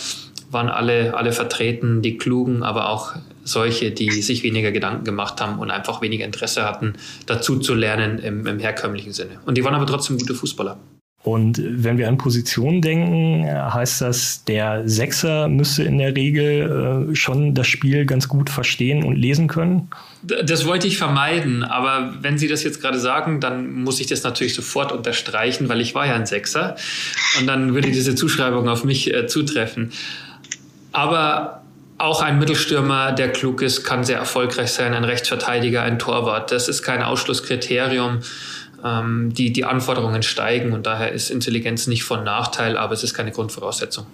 waren 0.49 0.69
alle, 0.69 1.15
alle 1.15 1.31
vertreten, 1.31 2.01
die 2.01 2.17
Klugen, 2.17 2.63
aber 2.63 2.89
auch 2.89 3.15
solche, 3.43 3.91
die 3.91 4.09
sich 4.21 4.43
weniger 4.43 4.71
Gedanken 4.71 5.03
gemacht 5.03 5.41
haben 5.41 5.59
und 5.59 5.71
einfach 5.71 6.01
weniger 6.01 6.25
Interesse 6.25 6.65
hatten, 6.65 6.93
dazu 7.25 7.59
zu 7.59 7.73
lernen 7.73 8.19
im, 8.19 8.45
im 8.45 8.59
herkömmlichen 8.59 9.13
Sinne. 9.13 9.39
Und 9.45 9.57
die 9.57 9.63
waren 9.63 9.75
aber 9.75 9.85
trotzdem 9.85 10.17
gute 10.17 10.35
Fußballer. 10.35 10.77
Und 11.27 11.61
wenn 11.61 11.97
wir 11.97 12.07
an 12.07 12.17
Positionen 12.17 12.81
denken, 12.81 13.45
heißt 13.45 13.99
das, 13.99 14.45
der 14.45 14.87
Sechser 14.87 15.49
müsste 15.49 15.83
in 15.83 15.97
der 15.97 16.15
Regel 16.15 17.09
äh, 17.11 17.15
schon 17.15 17.53
das 17.53 17.67
Spiel 17.67 18.05
ganz 18.05 18.29
gut 18.29 18.49
verstehen 18.49 19.03
und 19.03 19.17
lesen 19.17 19.47
können? 19.47 19.89
Das 20.23 20.65
wollte 20.65 20.87
ich 20.87 20.97
vermeiden, 20.97 21.65
aber 21.65 22.13
wenn 22.21 22.37
Sie 22.37 22.47
das 22.47 22.63
jetzt 22.63 22.81
gerade 22.81 22.97
sagen, 22.97 23.41
dann 23.41 23.73
muss 23.73 23.99
ich 23.99 24.07
das 24.07 24.23
natürlich 24.23 24.53
sofort 24.53 24.93
unterstreichen, 24.93 25.67
weil 25.67 25.81
ich 25.81 25.93
war 25.95 26.07
ja 26.07 26.15
ein 26.15 26.25
Sechser 26.25 26.77
und 27.39 27.47
dann 27.47 27.73
würde 27.73 27.91
diese 27.91 28.15
Zuschreibung 28.15 28.69
auf 28.69 28.85
mich 28.85 29.13
äh, 29.13 29.27
zutreffen. 29.27 29.91
Aber 30.97 31.61
auch 31.99 32.23
ein 32.23 32.39
Mittelstürmer, 32.39 33.11
der 33.11 33.31
klug 33.31 33.61
ist, 33.61 33.83
kann 33.83 34.03
sehr 34.03 34.17
erfolgreich 34.17 34.71
sein, 34.71 34.95
ein 34.95 35.03
Rechtsverteidiger, 35.03 35.83
ein 35.83 35.99
Torwart. 35.99 36.51
Das 36.51 36.67
ist 36.67 36.81
kein 36.81 37.03
Ausschlusskriterium. 37.03 38.21
Ähm, 38.83 39.31
die, 39.31 39.53
die 39.53 39.63
Anforderungen 39.63 40.23
steigen 40.23 40.73
und 40.73 40.87
daher 40.87 41.11
ist 41.11 41.29
Intelligenz 41.29 41.85
nicht 41.85 42.03
von 42.03 42.23
Nachteil, 42.23 42.77
aber 42.77 42.93
es 42.93 43.03
ist 43.03 43.13
keine 43.13 43.31
Grundvoraussetzung. 43.31 44.07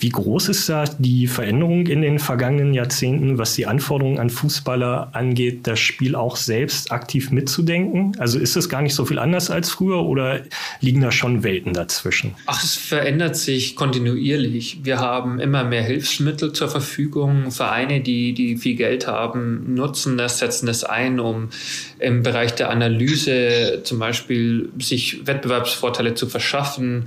Wie 0.00 0.08
groß 0.08 0.48
ist 0.48 0.66
da 0.70 0.84
die 0.98 1.26
Veränderung 1.26 1.86
in 1.86 2.00
den 2.00 2.18
vergangenen 2.18 2.72
Jahrzehnten, 2.72 3.36
was 3.36 3.54
die 3.54 3.66
Anforderungen 3.66 4.18
an 4.18 4.30
Fußballer 4.30 5.10
angeht, 5.12 5.66
das 5.66 5.78
Spiel 5.78 6.14
auch 6.14 6.36
selbst 6.36 6.90
aktiv 6.90 7.30
mitzudenken? 7.30 8.16
Also 8.18 8.38
ist 8.38 8.56
es 8.56 8.70
gar 8.70 8.80
nicht 8.80 8.94
so 8.94 9.04
viel 9.04 9.18
anders 9.18 9.50
als 9.50 9.70
früher 9.70 10.02
oder 10.02 10.40
liegen 10.80 11.02
da 11.02 11.12
schon 11.12 11.42
Welten 11.42 11.74
dazwischen? 11.74 12.34
Ach, 12.46 12.64
es 12.64 12.76
verändert 12.76 13.36
sich 13.36 13.76
kontinuierlich. 13.76 14.78
Wir 14.84 15.00
haben 15.00 15.38
immer 15.38 15.64
mehr 15.64 15.82
Hilfsmittel 15.82 16.54
zur 16.54 16.70
Verfügung. 16.70 17.50
Vereine, 17.50 18.00
die, 18.00 18.32
die 18.32 18.56
viel 18.56 18.76
Geld 18.76 19.06
haben, 19.06 19.74
nutzen 19.74 20.16
das, 20.16 20.38
setzen 20.38 20.64
das 20.64 20.82
ein, 20.82 21.20
um 21.20 21.50
im 21.98 22.22
Bereich 22.22 22.54
der 22.54 22.70
Analyse 22.70 23.82
zum 23.84 23.98
Beispiel 23.98 24.70
sich 24.78 25.26
Wettbewerbsvorteile 25.26 26.14
zu 26.14 26.26
verschaffen. 26.26 27.04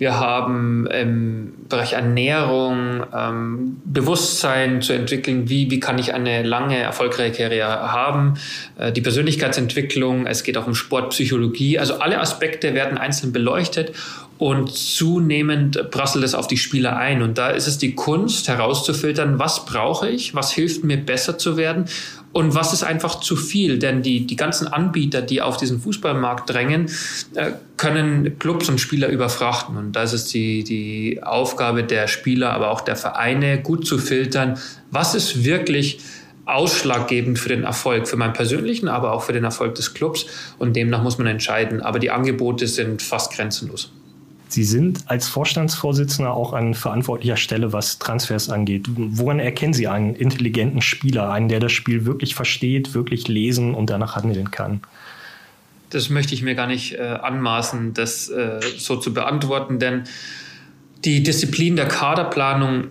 Wir 0.00 0.18
haben 0.18 0.86
im 0.86 1.52
Bereich 1.68 1.92
Ernährung 1.92 3.04
ähm, 3.14 3.82
Bewusstsein 3.84 4.80
zu 4.80 4.94
entwickeln, 4.94 5.50
wie, 5.50 5.70
wie 5.70 5.78
kann 5.78 5.98
ich 5.98 6.14
eine 6.14 6.42
lange, 6.42 6.78
erfolgreiche 6.78 7.42
Karriere 7.42 7.92
haben. 7.92 8.38
Äh, 8.78 8.92
die 8.92 9.02
Persönlichkeitsentwicklung, 9.02 10.26
es 10.26 10.42
geht 10.42 10.56
auch 10.56 10.66
um 10.66 10.74
Sportpsychologie. 10.74 11.78
Also 11.78 11.96
alle 11.98 12.18
Aspekte 12.18 12.72
werden 12.72 12.96
einzeln 12.96 13.34
beleuchtet 13.34 13.92
und 14.38 14.72
zunehmend 14.74 15.90
prasselt 15.90 16.24
es 16.24 16.34
auf 16.34 16.46
die 16.46 16.56
Spieler 16.56 16.96
ein. 16.96 17.20
Und 17.20 17.36
da 17.36 17.50
ist 17.50 17.66
es 17.66 17.76
die 17.76 17.94
Kunst 17.94 18.48
herauszufiltern, 18.48 19.38
was 19.38 19.66
brauche 19.66 20.08
ich, 20.08 20.34
was 20.34 20.50
hilft 20.50 20.82
mir 20.82 20.96
besser 20.96 21.36
zu 21.36 21.58
werden 21.58 21.84
und 22.32 22.54
was 22.54 22.72
ist 22.72 22.84
einfach 22.84 23.20
zu 23.20 23.34
viel? 23.34 23.78
Denn 23.78 24.02
die, 24.02 24.26
die 24.26 24.36
ganzen 24.36 24.68
Anbieter, 24.68 25.20
die 25.20 25.42
auf 25.42 25.56
diesen 25.56 25.80
Fußballmarkt 25.80 26.48
drängen, 26.48 26.88
äh, 27.34 27.52
können 27.76 28.38
Clubs 28.38 28.68
und 28.68 28.80
Spieler 28.80 29.08
überfrachten. 29.08 29.76
Und 29.76 29.92
das 29.92 30.12
ist 30.12 30.32
die, 30.32 30.62
die 30.62 31.22
Aufgabe 31.22 31.82
der 31.82 32.06
Spieler, 32.06 32.52
aber 32.52 32.70
auch 32.70 32.82
der 32.82 32.96
Vereine, 32.96 33.60
gut 33.60 33.86
zu 33.86 33.98
filtern, 33.98 34.58
was 34.90 35.14
ist 35.14 35.44
wirklich 35.44 35.98
ausschlaggebend 36.46 37.38
für 37.38 37.48
den 37.48 37.64
Erfolg, 37.64 38.08
für 38.08 38.16
meinen 38.16 38.32
persönlichen, 38.32 38.88
aber 38.88 39.12
auch 39.12 39.22
für 39.22 39.32
den 39.32 39.44
Erfolg 39.44 39.74
des 39.74 39.94
Clubs. 39.94 40.26
Und 40.58 40.74
demnach 40.76 41.02
muss 41.02 41.18
man 41.18 41.26
entscheiden. 41.26 41.80
Aber 41.80 41.98
die 41.98 42.10
Angebote 42.10 42.68
sind 42.68 43.02
fast 43.02 43.32
grenzenlos. 43.32 43.92
Sie 44.52 44.64
sind 44.64 45.04
als 45.06 45.28
Vorstandsvorsitzender 45.28 46.34
auch 46.34 46.52
an 46.52 46.74
verantwortlicher 46.74 47.36
Stelle, 47.36 47.72
was 47.72 48.00
Transfers 48.00 48.50
angeht. 48.50 48.86
Woran 48.88 49.38
erkennen 49.38 49.74
Sie 49.74 49.86
einen 49.86 50.14
intelligenten 50.16 50.82
Spieler, 50.82 51.30
einen, 51.30 51.48
der 51.48 51.60
das 51.60 51.70
Spiel 51.70 52.04
wirklich 52.04 52.34
versteht, 52.34 52.92
wirklich 52.92 53.28
lesen 53.28 53.74
und 53.74 53.90
danach 53.90 54.16
handeln 54.16 54.50
kann? 54.50 54.80
Das 55.90 56.10
möchte 56.10 56.34
ich 56.34 56.42
mir 56.42 56.56
gar 56.56 56.66
nicht 56.66 56.94
äh, 56.94 56.98
anmaßen, 57.00 57.94
das 57.94 58.28
äh, 58.28 58.60
so 58.76 58.96
zu 58.96 59.14
beantworten, 59.14 59.78
denn 59.78 60.04
die 61.04 61.22
Disziplin 61.22 61.76
der 61.76 61.86
Kaderplanung 61.86 62.88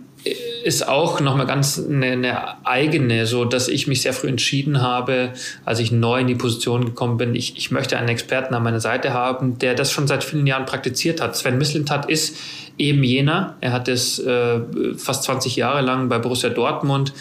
ist 0.64 0.88
auch 0.88 1.20
nochmal 1.20 1.46
ganz 1.46 1.80
eine, 1.80 2.08
eine, 2.08 2.66
eigene, 2.66 3.26
so 3.26 3.46
dass 3.46 3.68
ich 3.68 3.88
mich 3.88 4.02
sehr 4.02 4.14
früh 4.14 4.28
entschieden 4.28 4.82
habe, 4.82 5.34
als 5.66 5.80
ich 5.80 5.92
neu 5.92 6.22
in 6.22 6.28
die 6.28 6.36
Position 6.36 6.86
gekommen 6.86 7.18
bin, 7.18 7.36
ich, 7.36 7.58
ich 7.58 7.72
möchte 7.72 7.98
einen 7.98 8.10
Experten 8.10 8.54
an 8.54 8.64
meiner 8.64 8.80
Seite 8.80 9.14
haben, 9.14 9.58
der 9.60 9.76
das 9.76 9.92
schon 9.92 10.08
seit 10.08 10.24
vielen 10.24 10.48
Jahren 10.48 10.66
praktiziert 10.66 11.22
hat. 11.22 11.36
Sven 11.36 11.58
Mislintat 11.58 12.10
ist 12.10 12.38
eben 12.78 13.04
jener. 13.04 13.56
Er 13.62 13.74
hat 13.74 13.88
es 13.88 14.20
äh, 14.20 14.60
fast 14.98 15.24
20 15.24 15.56
Jahre 15.56 15.82
lang 15.82 16.10
bei 16.10 16.20
Borussia 16.20 16.50
Dortmund 16.50 17.14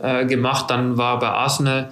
äh, 0.00 0.26
gemacht, 0.26 0.70
dann 0.70 0.96
war 0.96 1.14
er 1.14 1.18
bei 1.20 1.28
Arsenal 1.28 1.90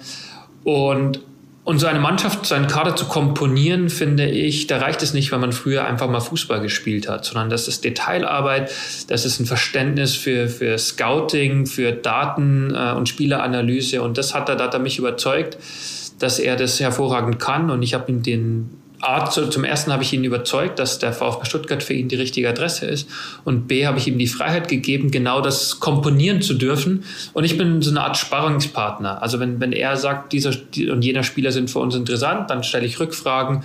und 0.63 1.19
und 1.65 1.79
so 1.79 1.87
eine 1.87 1.99
Mannschaft, 1.99 2.45
so 2.45 2.55
einen 2.55 2.67
Kader 2.67 2.95
zu 2.95 3.05
komponieren, 3.05 3.89
finde 3.89 4.29
ich, 4.29 4.67
da 4.67 4.79
reicht 4.79 5.01
es 5.01 5.13
nicht, 5.13 5.31
wenn 5.31 5.39
man 5.39 5.53
früher 5.53 5.85
einfach 5.85 6.09
mal 6.09 6.19
Fußball 6.19 6.61
gespielt 6.61 7.07
hat, 7.07 7.23
sondern 7.23 7.49
das 7.49 7.69
ist 7.69 7.85
Detailarbeit, 7.85 8.69
das 9.07 9.23
ist 9.23 9.39
ein 9.39 9.45
Verständnis 9.45 10.13
für, 10.13 10.49
für 10.49 10.77
Scouting, 10.77 11.65
für 11.65 11.93
Daten 11.93 12.75
äh, 12.75 12.91
und 12.91 13.07
Spieleranalyse. 13.07 14.01
Und 14.01 14.17
das 14.17 14.33
hat 14.33 14.49
er, 14.49 14.57
da 14.57 14.65
hat 14.65 14.73
er 14.73 14.81
mich 14.81 14.99
überzeugt, 14.99 15.57
dass 16.19 16.37
er 16.37 16.57
das 16.57 16.81
hervorragend 16.81 17.39
kann. 17.39 17.69
Und 17.69 17.81
ich 17.81 17.93
habe 17.93 18.11
ihm 18.11 18.23
den 18.23 18.82
A, 19.03 19.29
zum 19.29 19.63
ersten 19.63 19.91
habe 19.91 20.03
ich 20.03 20.13
ihn 20.13 20.23
überzeugt, 20.23 20.79
dass 20.79 20.99
der 20.99 21.13
VfB 21.13 21.45
Stuttgart 21.45 21.83
für 21.83 21.93
ihn 21.93 22.07
die 22.07 22.15
richtige 22.15 22.49
Adresse 22.49 22.85
ist. 22.85 23.09
Und 23.43 23.67
B, 23.67 23.85
habe 23.85 23.97
ich 23.97 24.07
ihm 24.07 24.17
die 24.17 24.27
Freiheit 24.27 24.67
gegeben, 24.67 25.11
genau 25.11 25.41
das 25.41 25.79
komponieren 25.79 26.41
zu 26.41 26.53
dürfen. 26.53 27.03
Und 27.33 27.43
ich 27.43 27.57
bin 27.57 27.81
so 27.81 27.91
eine 27.91 28.01
Art 28.01 28.17
Sparringspartner. 28.17 29.21
Also 29.21 29.39
wenn, 29.39 29.59
wenn 29.59 29.73
er 29.73 29.97
sagt, 29.97 30.33
dieser 30.33 30.51
und 30.91 31.03
jener 31.03 31.23
Spieler 31.23 31.51
sind 31.51 31.69
für 31.69 31.79
uns 31.79 31.95
interessant, 31.95 32.49
dann 32.49 32.63
stelle 32.63 32.85
ich 32.85 32.99
Rückfragen. 32.99 33.63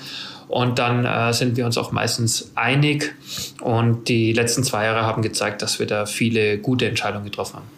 Und 0.48 0.78
dann 0.78 1.04
äh, 1.04 1.32
sind 1.34 1.56
wir 1.56 1.66
uns 1.66 1.76
auch 1.76 1.92
meistens 1.92 2.50
einig. 2.54 3.14
Und 3.60 4.08
die 4.08 4.32
letzten 4.32 4.64
zwei 4.64 4.86
Jahre 4.86 5.02
haben 5.02 5.22
gezeigt, 5.22 5.62
dass 5.62 5.78
wir 5.78 5.86
da 5.86 6.06
viele 6.06 6.58
gute 6.58 6.86
Entscheidungen 6.88 7.24
getroffen 7.24 7.56
haben. 7.56 7.77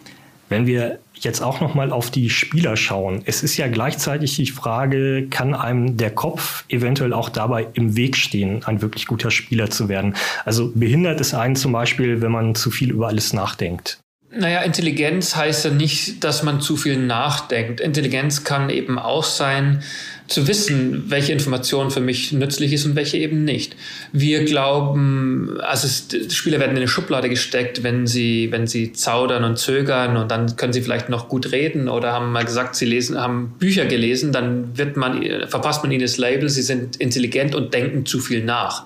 Wenn 0.51 0.67
wir 0.67 0.99
jetzt 1.15 1.41
auch 1.41 1.61
noch 1.61 1.75
mal 1.75 1.93
auf 1.93 2.11
die 2.11 2.29
Spieler 2.29 2.75
schauen, 2.75 3.21
es 3.25 3.41
ist 3.41 3.55
ja 3.55 3.69
gleichzeitig 3.69 4.35
die 4.35 4.47
Frage, 4.47 5.27
kann 5.29 5.55
einem 5.55 5.95
der 5.95 6.11
Kopf 6.11 6.65
eventuell 6.67 7.13
auch 7.13 7.29
dabei 7.29 7.67
im 7.73 7.95
Weg 7.95 8.17
stehen, 8.17 8.61
ein 8.65 8.81
wirklich 8.81 9.07
guter 9.07 9.31
Spieler 9.31 9.69
zu 9.69 9.87
werden? 9.87 10.13
Also 10.43 10.73
behindert 10.75 11.21
es 11.21 11.33
einen 11.33 11.55
zum 11.55 11.71
Beispiel, 11.71 12.21
wenn 12.21 12.33
man 12.33 12.53
zu 12.53 12.69
viel 12.69 12.91
über 12.91 13.07
alles 13.07 13.31
nachdenkt? 13.31 13.99
Naja, 14.29 14.61
Intelligenz 14.63 15.37
heißt 15.37 15.63
ja 15.63 15.71
nicht, 15.71 16.21
dass 16.25 16.43
man 16.43 16.59
zu 16.59 16.75
viel 16.75 16.97
nachdenkt. 16.97 17.79
Intelligenz 17.79 18.43
kann 18.43 18.69
eben 18.69 18.99
auch 18.99 19.23
sein, 19.23 19.83
zu 20.31 20.47
wissen, 20.47 21.03
welche 21.07 21.33
Information 21.33 21.91
für 21.91 21.99
mich 21.99 22.31
nützlich 22.31 22.71
ist 22.71 22.85
und 22.85 22.95
welche 22.95 23.17
eben 23.17 23.43
nicht. 23.43 23.75
Wir 24.13 24.45
glauben, 24.45 25.59
also 25.59 25.87
es, 25.87 26.33
Spieler 26.33 26.59
werden 26.59 26.71
in 26.71 26.77
eine 26.77 26.87
Schublade 26.87 27.27
gesteckt, 27.27 27.83
wenn 27.83 28.07
sie, 28.07 28.49
wenn 28.51 28.65
sie 28.65 28.93
zaudern 28.93 29.43
und 29.43 29.57
zögern 29.57 30.15
und 30.15 30.31
dann 30.31 30.55
können 30.55 30.71
sie 30.71 30.81
vielleicht 30.81 31.09
noch 31.09 31.27
gut 31.27 31.51
reden 31.51 31.89
oder 31.89 32.13
haben 32.13 32.31
mal 32.31 32.45
gesagt, 32.45 32.75
sie 32.75 32.85
lesen, 32.85 33.19
haben 33.19 33.55
Bücher 33.59 33.85
gelesen, 33.85 34.31
dann 34.31 34.77
wird 34.77 34.95
man, 34.95 35.21
verpasst 35.49 35.83
man 35.83 35.91
ihnen 35.91 36.01
das 36.01 36.17
Label, 36.17 36.47
sie 36.47 36.61
sind 36.61 36.95
intelligent 36.95 37.53
und 37.53 37.73
denken 37.73 38.05
zu 38.05 38.19
viel 38.19 38.43
nach. 38.43 38.85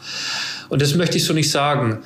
Und 0.69 0.81
das 0.81 0.95
möchte 0.95 1.17
ich 1.17 1.25
so 1.25 1.33
nicht 1.33 1.51
sagen. 1.51 1.99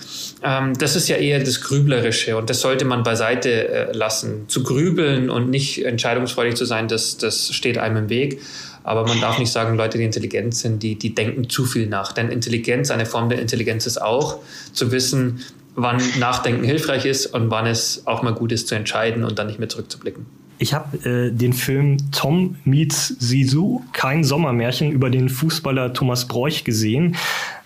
Ähm, 0.43 0.77
das 0.77 0.98
ist 0.98 1.08
ja 1.08 1.15
eher 1.15 1.39
das 1.39 1.62
Grüblerische 1.62 2.36
und 2.36 2.50
das 2.50 2.60
sollte 2.60 2.84
man 2.84 3.03
beiseite 3.03 3.69
äh, 3.69 3.91
lassen. 3.93 4.50
Zu 4.50 4.63
grübeln 4.63 5.29
und 5.29 5.50
nicht 5.50 5.86
entscheidungsfreudig 5.86 6.55
zu 6.55 6.65
sein, 6.65 6.89
das, 6.89 7.17
das 7.17 7.53
steht 7.53 7.77
einem 7.77 7.96
im 7.98 8.10
Weg. 8.10 8.41
Aber 8.89 9.08
man 9.08 9.22
darf 9.22 9.38
nicht 9.38 9.51
sagen, 9.51 9.77
Leute, 9.77 10.00
die 10.00 10.03
intelligent 10.03 10.55
sind, 10.55 10.81
die, 10.81 10.96
die 10.96 11.13
denken 11.13 11.48
zu 11.48 11.65
viel 11.65 11.86
nach. 11.86 12.12
Denn 12.12 12.29
Intelligenz, 12.29 12.89
eine 12.89 13.05
Form 13.05 13.29
der 13.29 13.39
Intelligenz 13.39 13.86
ist 13.86 14.01
auch, 14.01 14.39
zu 14.74 14.91
wissen, 14.91 15.41
wann 15.75 16.01
Nachdenken 16.17 16.63
hilfreich 16.63 17.05
ist 17.05 17.27
und 17.27 17.51
wann 17.51 17.67
es 17.67 18.08
auch 18.08 18.24
mal 18.24 18.34
gut 18.34 18.51
ist 18.51 18.67
zu 18.67 18.74
entscheiden 18.74 19.24
und 19.24 19.38
dann 19.38 19.46
nicht 19.46 19.60
mehr 19.60 19.69
zurückzublicken. 19.69 20.25
Ich 20.58 20.74
habe 20.74 21.08
äh, 21.08 21.31
den 21.31 21.53
Film 21.53 21.98
Tom 22.12 22.55
meets 22.63 23.10
Sisu, 23.19 23.84
kein 23.93 24.24
Sommermärchen, 24.24 24.91
über 24.91 25.12
den 25.12 25.29
Fußballer 25.29 25.93
Thomas 25.93 26.27
Broich 26.27 26.63
gesehen 26.63 27.15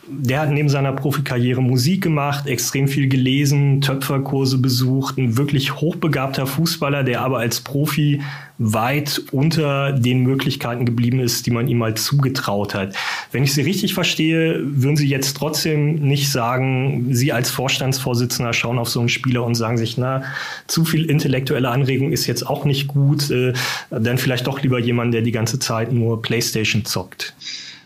der 0.07 0.41
hat 0.41 0.51
neben 0.51 0.67
seiner 0.67 0.91
Profikarriere 0.91 1.61
Musik 1.61 2.03
gemacht, 2.03 2.45
extrem 2.45 2.87
viel 2.87 3.07
gelesen, 3.07 3.79
Töpferkurse 3.79 4.57
besucht, 4.57 5.17
ein 5.17 5.37
wirklich 5.37 5.75
hochbegabter 5.75 6.45
Fußballer, 6.45 7.03
der 7.03 7.21
aber 7.21 7.37
als 7.37 7.61
Profi 7.61 8.21
weit 8.57 9.21
unter 9.31 9.93
den 9.93 10.23
Möglichkeiten 10.23 10.85
geblieben 10.85 11.19
ist, 11.19 11.45
die 11.45 11.51
man 11.51 11.67
ihm 11.67 11.77
mal 11.77 11.95
zugetraut 11.95 12.75
hat. 12.75 12.95
Wenn 13.31 13.43
ich 13.43 13.53
Sie 13.53 13.61
richtig 13.61 13.93
verstehe, 13.93 14.59
würden 14.63 14.97
Sie 14.97 15.07
jetzt 15.07 15.37
trotzdem 15.37 15.95
nicht 15.95 16.29
sagen, 16.29 17.07
Sie 17.11 17.31
als 17.31 17.49
Vorstandsvorsitzender 17.49 18.51
schauen 18.53 18.79
auf 18.79 18.89
so 18.89 18.99
einen 18.99 19.09
Spieler 19.09 19.43
und 19.43 19.55
sagen 19.55 19.77
sich, 19.77 19.97
na, 19.97 20.23
zu 20.67 20.83
viel 20.83 21.05
intellektuelle 21.05 21.69
Anregung 21.69 22.11
ist 22.11 22.27
jetzt 22.27 22.45
auch 22.45 22.65
nicht 22.65 22.87
gut, 22.87 23.31
äh, 23.31 23.53
dann 23.89 24.17
vielleicht 24.17 24.47
doch 24.47 24.61
lieber 24.61 24.79
jemand, 24.79 25.13
der 25.13 25.21
die 25.21 25.31
ganze 25.31 25.59
Zeit 25.59 25.93
nur 25.93 26.21
Playstation 26.21 26.83
zockt. 26.83 27.33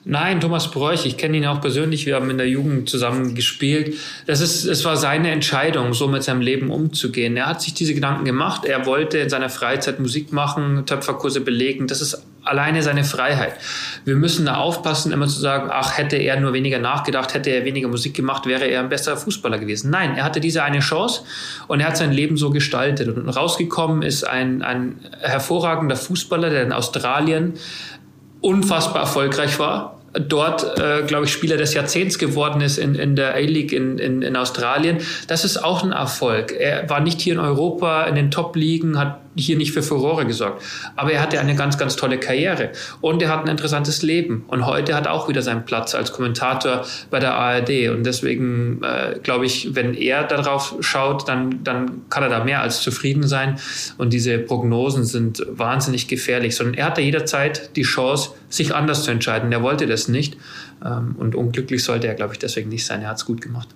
Nein, 0.05 0.39
Thomas 0.39 0.71
Bräuch, 0.71 1.05
ich 1.05 1.17
kenne 1.17 1.37
ihn 1.37 1.45
auch 1.45 1.59
persönlich, 1.59 2.05
wir 2.05 2.15
haben 2.15 2.29
in 2.29 2.37
der 2.37 2.47
Jugend 2.47 2.89
zusammen 2.89 3.35
gespielt. 3.35 3.95
Das 4.25 4.39
ist, 4.39 4.65
es 4.65 4.85
war 4.85 4.95
seine 4.95 5.31
Entscheidung, 5.31 5.93
so 5.93 6.07
mit 6.07 6.23
seinem 6.23 6.41
Leben 6.41 6.71
umzugehen. 6.71 7.35
Er 7.35 7.47
hat 7.47 7.61
sich 7.61 7.73
diese 7.73 7.93
Gedanken 7.93 8.23
gemacht, 8.23 8.63
er 8.65 8.85
wollte 8.85 9.17
in 9.17 9.29
seiner 9.29 9.49
Freizeit 9.49 9.99
Musik 9.99 10.31
machen, 10.31 10.85
Töpferkurse 10.85 11.41
belegen, 11.41 11.87
das 11.87 12.01
ist 12.01 12.23
alleine 12.47 12.81
seine 12.81 13.03
Freiheit. 13.03 13.53
Wir 14.05 14.15
müssen 14.15 14.45
da 14.45 14.55
aufpassen, 14.55 15.11
immer 15.11 15.27
zu 15.27 15.39
sagen, 15.39 15.69
ach, 15.71 15.97
hätte 15.97 16.15
er 16.15 16.39
nur 16.39 16.53
weniger 16.53 16.79
nachgedacht, 16.79 17.33
hätte 17.33 17.49
er 17.49 17.65
weniger 17.65 17.87
Musik 17.87 18.13
gemacht, 18.13 18.45
wäre 18.45 18.65
er 18.65 18.79
ein 18.79 18.89
besserer 18.89 19.17
Fußballer 19.17 19.59
gewesen. 19.59 19.91
Nein, 19.91 20.15
er 20.15 20.23
hatte 20.23 20.39
diese 20.39 20.63
eine 20.63 20.79
Chance 20.79 21.23
und 21.67 21.79
er 21.79 21.87
hat 21.87 21.97
sein 21.97 22.11
Leben 22.11 22.37
so 22.37 22.49
gestaltet. 22.49 23.09
Und 23.09 23.29
rausgekommen 23.29 24.01
ist 24.01 24.23
ein, 24.25 24.61
ein 24.61 24.99
hervorragender 25.19 25.95
Fußballer, 25.95 26.49
der 26.49 26.63
in 26.63 26.71
Australien 26.71 27.53
unfassbar 28.41 29.01
erfolgreich 29.01 29.59
war, 29.59 29.97
dort, 30.13 30.79
äh, 30.79 31.03
glaube 31.05 31.25
ich, 31.25 31.31
Spieler 31.31 31.57
des 31.57 31.73
Jahrzehnts 31.73 32.17
geworden 32.17 32.61
ist 32.61 32.77
in, 32.77 32.95
in 32.95 33.15
der 33.15 33.35
A-League 33.35 33.71
in, 33.71 33.97
in, 33.97 34.21
in 34.21 34.35
Australien. 34.35 34.97
Das 35.27 35.45
ist 35.45 35.63
auch 35.63 35.83
ein 35.83 35.91
Erfolg. 35.91 36.51
Er 36.51 36.89
war 36.89 36.99
nicht 36.99 37.21
hier 37.21 37.33
in 37.33 37.39
Europa 37.39 38.05
in 38.05 38.15
den 38.15 38.31
Top-Ligen, 38.31 38.97
hat 38.97 39.19
hier 39.37 39.57
nicht 39.57 39.71
für 39.71 39.83
Furore 39.83 40.25
gesorgt. 40.25 40.63
Aber 40.95 41.11
er 41.11 41.21
hatte 41.21 41.39
eine 41.39 41.55
ganz, 41.55 41.77
ganz 41.77 41.95
tolle 41.95 42.19
Karriere 42.19 42.71
und 43.01 43.21
er 43.21 43.29
hat 43.29 43.43
ein 43.43 43.49
interessantes 43.49 44.01
Leben. 44.01 44.45
Und 44.47 44.65
heute 44.65 44.95
hat 44.95 45.05
er 45.05 45.13
auch 45.13 45.29
wieder 45.29 45.41
seinen 45.41 45.65
Platz 45.65 45.95
als 45.95 46.11
Kommentator 46.11 46.85
bei 47.09 47.19
der 47.19 47.35
ARD. 47.35 47.89
Und 47.89 48.05
deswegen 48.05 48.81
äh, 48.83 49.19
glaube 49.21 49.45
ich, 49.45 49.75
wenn 49.75 49.93
er 49.93 50.23
darauf 50.23 50.75
schaut, 50.81 51.27
dann, 51.27 51.63
dann 51.63 52.01
kann 52.09 52.23
er 52.23 52.29
da 52.29 52.43
mehr 52.43 52.61
als 52.61 52.81
zufrieden 52.81 53.27
sein. 53.27 53.59
Und 53.97 54.13
diese 54.13 54.37
Prognosen 54.39 55.05
sind 55.05 55.45
wahnsinnig 55.49 56.07
gefährlich, 56.07 56.55
sondern 56.55 56.75
er 56.75 56.85
hatte 56.85 57.01
jederzeit 57.01 57.75
die 57.75 57.83
Chance, 57.83 58.31
sich 58.49 58.73
anders 58.73 59.03
zu 59.03 59.11
entscheiden. 59.11 59.51
Er 59.51 59.61
wollte 59.61 59.87
das 59.87 60.07
nicht. 60.07 60.37
Ähm, 60.83 61.15
und 61.17 61.35
unglücklich 61.35 61.83
sollte 61.83 62.07
er, 62.07 62.15
glaube 62.15 62.33
ich, 62.33 62.39
deswegen 62.39 62.69
nicht 62.69 62.85
sein. 62.85 63.01
Er 63.01 63.09
hat 63.09 63.17
es 63.17 63.25
gut 63.25 63.41
gemacht. 63.41 63.69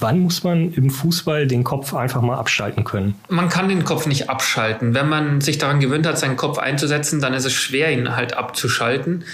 Wann 0.00 0.20
muss 0.20 0.42
man 0.42 0.72
im 0.72 0.90
Fußball 0.90 1.46
den 1.46 1.62
Kopf 1.62 1.94
einfach 1.94 2.22
mal 2.22 2.36
abschalten 2.36 2.84
können? 2.84 3.14
Man 3.28 3.48
kann 3.48 3.68
den 3.68 3.84
Kopf 3.84 4.06
nicht 4.06 4.30
abschalten. 4.30 4.94
Wenn 4.94 5.08
man 5.08 5.40
sich 5.40 5.58
daran 5.58 5.78
gewöhnt 5.78 6.06
hat, 6.06 6.18
seinen 6.18 6.36
Kopf 6.36 6.58
einzusetzen, 6.58 7.20
dann 7.20 7.34
ist 7.34 7.44
es 7.44 7.52
schwer, 7.52 7.92
ihn 7.92 8.16
halt 8.16 8.36
abzuschalten. 8.36 9.24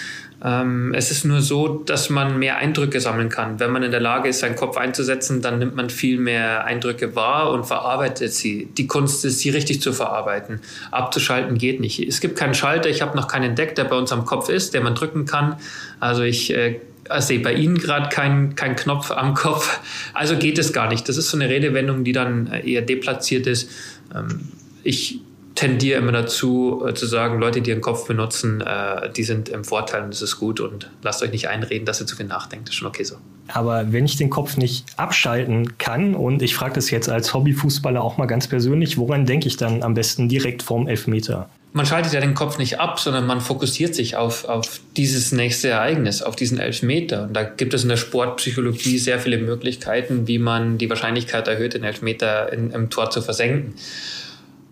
Ähm, 0.44 0.92
es 0.94 1.10
ist 1.10 1.24
nur 1.24 1.40
so, 1.40 1.68
dass 1.68 2.10
man 2.10 2.38
mehr 2.38 2.58
Eindrücke 2.58 3.00
sammeln 3.00 3.30
kann. 3.30 3.58
Wenn 3.58 3.70
man 3.70 3.82
in 3.82 3.90
der 3.90 4.00
Lage 4.00 4.28
ist, 4.28 4.40
seinen 4.40 4.56
Kopf 4.56 4.76
einzusetzen, 4.76 5.40
dann 5.40 5.58
nimmt 5.58 5.74
man 5.76 5.88
viel 5.88 6.18
mehr 6.18 6.64
Eindrücke 6.64 7.16
wahr 7.16 7.50
und 7.52 7.64
verarbeitet 7.64 8.32
sie. 8.32 8.68
Die 8.76 8.86
Kunst 8.86 9.24
ist, 9.24 9.38
sie 9.38 9.50
richtig 9.50 9.80
zu 9.80 9.92
verarbeiten. 9.92 10.60
Abzuschalten 10.90 11.56
geht 11.56 11.80
nicht. 11.80 12.00
Es 12.00 12.20
gibt 12.20 12.36
keinen 12.36 12.54
Schalter, 12.54 12.90
ich 12.90 13.00
habe 13.00 13.16
noch 13.16 13.28
keinen 13.28 13.50
entdeckt, 13.50 13.78
der 13.78 13.84
bei 13.84 13.96
uns 13.96 14.12
am 14.12 14.26
Kopf 14.26 14.48
ist, 14.50 14.74
der 14.74 14.82
man 14.82 14.94
drücken 14.94 15.24
kann. 15.24 15.56
Also 16.00 16.22
ich 16.22 16.52
äh, 16.52 16.80
also 17.08 17.38
bei 17.42 17.54
Ihnen 17.54 17.78
gerade 17.78 18.08
keinen 18.08 18.54
kein 18.54 18.76
Knopf 18.76 19.10
am 19.10 19.34
Kopf. 19.34 19.80
Also 20.14 20.36
geht 20.36 20.58
es 20.58 20.72
gar 20.72 20.88
nicht. 20.88 21.08
Das 21.08 21.16
ist 21.16 21.30
so 21.30 21.36
eine 21.36 21.48
Redewendung, 21.48 22.04
die 22.04 22.12
dann 22.12 22.46
eher 22.46 22.82
deplatziert 22.82 23.46
ist. 23.46 23.70
Ähm, 24.14 24.48
ich 24.82 25.20
tendiere 25.56 25.98
immer 25.98 26.12
dazu 26.12 26.84
äh, 26.86 26.94
zu 26.94 27.06
sagen, 27.06 27.40
Leute, 27.40 27.60
die 27.60 27.70
ihren 27.70 27.80
Kopf 27.80 28.06
benutzen, 28.06 28.60
äh, 28.60 29.10
die 29.10 29.24
sind 29.24 29.48
im 29.48 29.64
Vorteil 29.64 30.04
und 30.04 30.12
das 30.12 30.22
ist 30.22 30.38
gut 30.38 30.60
und 30.60 30.90
lasst 31.02 31.22
euch 31.22 31.32
nicht 31.32 31.48
einreden, 31.48 31.86
dass 31.86 32.00
ihr 32.00 32.06
zu 32.06 32.14
viel 32.14 32.26
nachdenkt. 32.26 32.68
Das 32.68 32.74
ist 32.74 32.78
schon 32.78 32.86
okay 32.86 33.02
so. 33.02 33.16
Aber 33.48 33.92
wenn 33.92 34.04
ich 34.04 34.16
den 34.16 34.30
Kopf 34.30 34.56
nicht 34.56 34.84
abschalten 34.96 35.78
kann 35.78 36.14
und 36.14 36.42
ich 36.42 36.54
frage 36.54 36.74
das 36.74 36.90
jetzt 36.90 37.08
als 37.08 37.34
Hobbyfußballer 37.34 38.02
auch 38.02 38.18
mal 38.18 38.26
ganz 38.26 38.46
persönlich, 38.46 38.98
woran 38.98 39.26
denke 39.26 39.48
ich 39.48 39.56
dann 39.56 39.82
am 39.82 39.94
besten 39.94 40.28
direkt 40.28 40.62
vorm 40.62 40.86
Elfmeter? 40.86 41.48
Man 41.72 41.84
schaltet 41.84 42.12
ja 42.12 42.20
den 42.20 42.34
Kopf 42.34 42.58
nicht 42.58 42.80
ab, 42.80 42.98
sondern 42.98 43.26
man 43.26 43.40
fokussiert 43.40 43.94
sich 43.94 44.16
auf, 44.16 44.46
auf 44.46 44.80
dieses 44.96 45.32
nächste 45.32 45.68
Ereignis, 45.68 46.22
auf 46.22 46.34
diesen 46.34 46.58
Elfmeter. 46.58 47.24
Und 47.24 47.34
da 47.34 47.42
gibt 47.42 47.74
es 47.74 47.82
in 47.82 47.90
der 47.90 47.98
Sportpsychologie 47.98 48.98
sehr 48.98 49.20
viele 49.20 49.36
Möglichkeiten, 49.38 50.26
wie 50.26 50.38
man 50.38 50.78
die 50.78 50.88
Wahrscheinlichkeit 50.88 51.48
erhöht, 51.48 51.74
den 51.74 51.84
Elfmeter 51.84 52.50
in, 52.52 52.70
im 52.70 52.88
Tor 52.88 53.10
zu 53.10 53.20
versenken. 53.20 53.74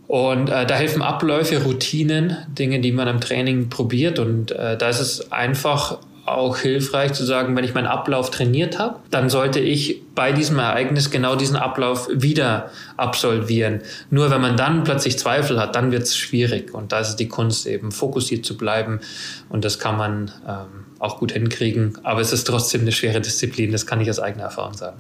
Und 0.07 0.49
äh, 0.51 0.67
da 0.67 0.75
helfen 0.75 1.03
Abläufe, 1.03 1.63
Routinen, 1.63 2.37
Dinge, 2.49 2.81
die 2.81 2.93
man 2.93 3.09
im 3.09 3.21
Training 3.21 3.71
probiert. 3.71 4.19
Und 4.19 4.51
äh, 4.53 4.77
da 4.77 4.89
ist 4.89 5.01
es 5.01 5.33
einfach 5.33 5.99
auch 6.27 6.59
hilfreich 6.59 7.13
zu 7.13 7.25
sagen, 7.25 7.55
wenn 7.57 7.65
ich 7.65 7.75
meinen 7.75 7.87
Ablauf 7.87 8.31
trainiert 8.31 8.79
habe, 8.79 8.97
dann 9.11 9.29
sollte 9.29 9.61
ich 9.61 10.03
bei 10.15 10.33
diesem 10.33 10.59
Ereignis 10.59 11.11
genau 11.11 11.37
diesen 11.37 11.57
Ablauf 11.57 12.09
wieder 12.11 12.71
absolvieren. 12.97 13.83
Nur 14.11 14.31
wenn 14.31 14.41
man 14.41 14.57
dann 14.57 14.85
plötzlich 14.85 15.19
Zweifel 15.19 15.61
hat, 15.61 15.77
dann 15.77 15.93
wird 15.93 16.05
es 16.05 16.17
schwierig. 16.17 16.73
Und 16.73 16.93
da 16.93 17.01
ist 17.01 17.09
es 17.11 17.17
die 17.17 17.29
Kunst, 17.29 17.67
eben 17.67 17.93
fokussiert 17.93 18.47
zu 18.47 18.57
bleiben. 18.57 19.01
Und 19.49 19.65
das 19.65 19.79
kann 19.79 19.97
man 19.99 20.33
ähm, 20.49 20.87
auch 20.99 21.19
gut 21.19 21.33
hinkriegen. 21.33 21.99
Aber 22.03 22.21
es 22.21 22.33
ist 22.33 22.45
trotzdem 22.45 22.83
eine 22.83 22.93
schwere 22.93 23.21
Disziplin, 23.21 23.73
das 23.73 23.87
kann 23.87 24.01
ich 24.01 24.09
aus 24.09 24.21
eigener 24.21 24.45
Erfahrung 24.45 24.75
sagen. 24.75 24.97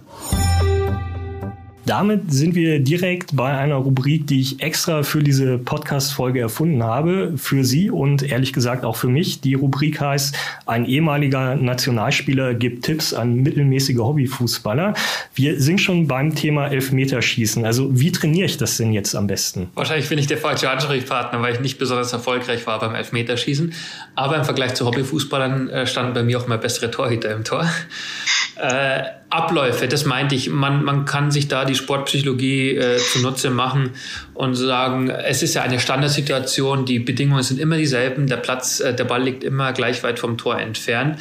Damit 1.87 2.33
sind 2.33 2.55
wir 2.55 2.81
direkt 2.81 3.37
bei 3.37 3.53
einer 3.53 3.75
Rubrik, 3.75 4.26
die 4.26 4.41
ich 4.41 4.62
extra 4.62 5.03
für 5.03 5.23
diese 5.23 5.59
Podcast-Folge 5.59 6.41
erfunden 6.41 6.83
habe, 6.83 7.35
für 7.37 7.62
Sie 7.62 7.91
und 7.91 8.23
ehrlich 8.23 8.55
gesagt 8.55 8.87
auch 8.87 8.97
für 8.97 9.09
mich. 9.09 9.43
Die 9.43 9.53
Rubrik 9.53 10.00
heißt, 10.00 10.35
ein 10.64 10.87
ehemaliger 10.87 11.57
Nationalspieler 11.57 12.55
gibt 12.55 12.87
Tipps 12.87 13.12
an 13.12 13.37
mittelmäßige 13.37 13.99
Hobbyfußballer. 13.99 14.95
Wir 15.35 15.61
sind 15.61 15.79
schon 15.79 16.07
beim 16.07 16.35
Thema 16.35 16.69
Elfmeterschießen. 16.69 17.67
Also 17.67 18.00
wie 18.00 18.12
trainiere 18.12 18.47
ich 18.47 18.57
das 18.57 18.79
denn 18.79 18.95
jetzt 18.95 19.14
am 19.14 19.26
besten? 19.26 19.69
Wahrscheinlich 19.75 20.09
bin 20.09 20.19
ich 20.19 20.26
der 20.26 20.38
falsche 20.38 20.71
Ansprechpartner, 20.71 21.43
weil 21.43 21.53
ich 21.53 21.61
nicht 21.61 21.79
besonders 21.79 22.14
erfolgreich 22.14 22.67
war 22.67 22.81
beim 22.81 22.95
Elfmeterschießen. 22.95 23.75
Aber 24.14 24.37
im 24.37 24.45
Vergleich 24.45 24.73
zu 24.73 24.87
Hobbyfußballern 24.87 25.69
äh, 25.69 25.87
standen 25.87 26.14
bei 26.14 26.23
mir 26.23 26.38
auch 26.38 26.47
mal 26.47 26.59
bessere 26.59 26.91
Torhüter 26.91 27.31
im 27.33 27.45
Tor. 27.45 27.69
Äh, 28.56 29.02
Abläufe, 29.30 29.88
das 29.88 30.04
meinte 30.04 30.37
ich. 30.37 30.49
Man, 30.49 30.84
man 30.84 31.06
kann 31.06 31.32
sich 31.32 31.49
da 31.49 31.64
die 31.64 31.75
Sportpsychologie 31.75 32.76
äh, 32.76 32.99
zunutze 32.99 33.50
machen 33.50 33.90
und 34.32 34.54
sagen, 34.54 35.11
es 35.11 35.42
ist 35.42 35.54
ja 35.54 35.62
eine 35.62 35.80
Standardsituation, 35.80 36.87
die 36.87 37.00
Bedingungen 37.00 37.42
sind 37.42 37.58
immer 37.58 37.76
dieselben, 37.76 38.28
der 38.28 38.37
Platz, 38.37 38.78
äh, 38.78 38.94
der 38.94 39.04
Ball 39.04 39.23
liegt 39.23 39.42
immer 39.42 39.73
gleich 39.73 40.04
weit 40.04 40.20
vom 40.20 40.38
Tor 40.38 40.61
entfernt. 40.61 41.18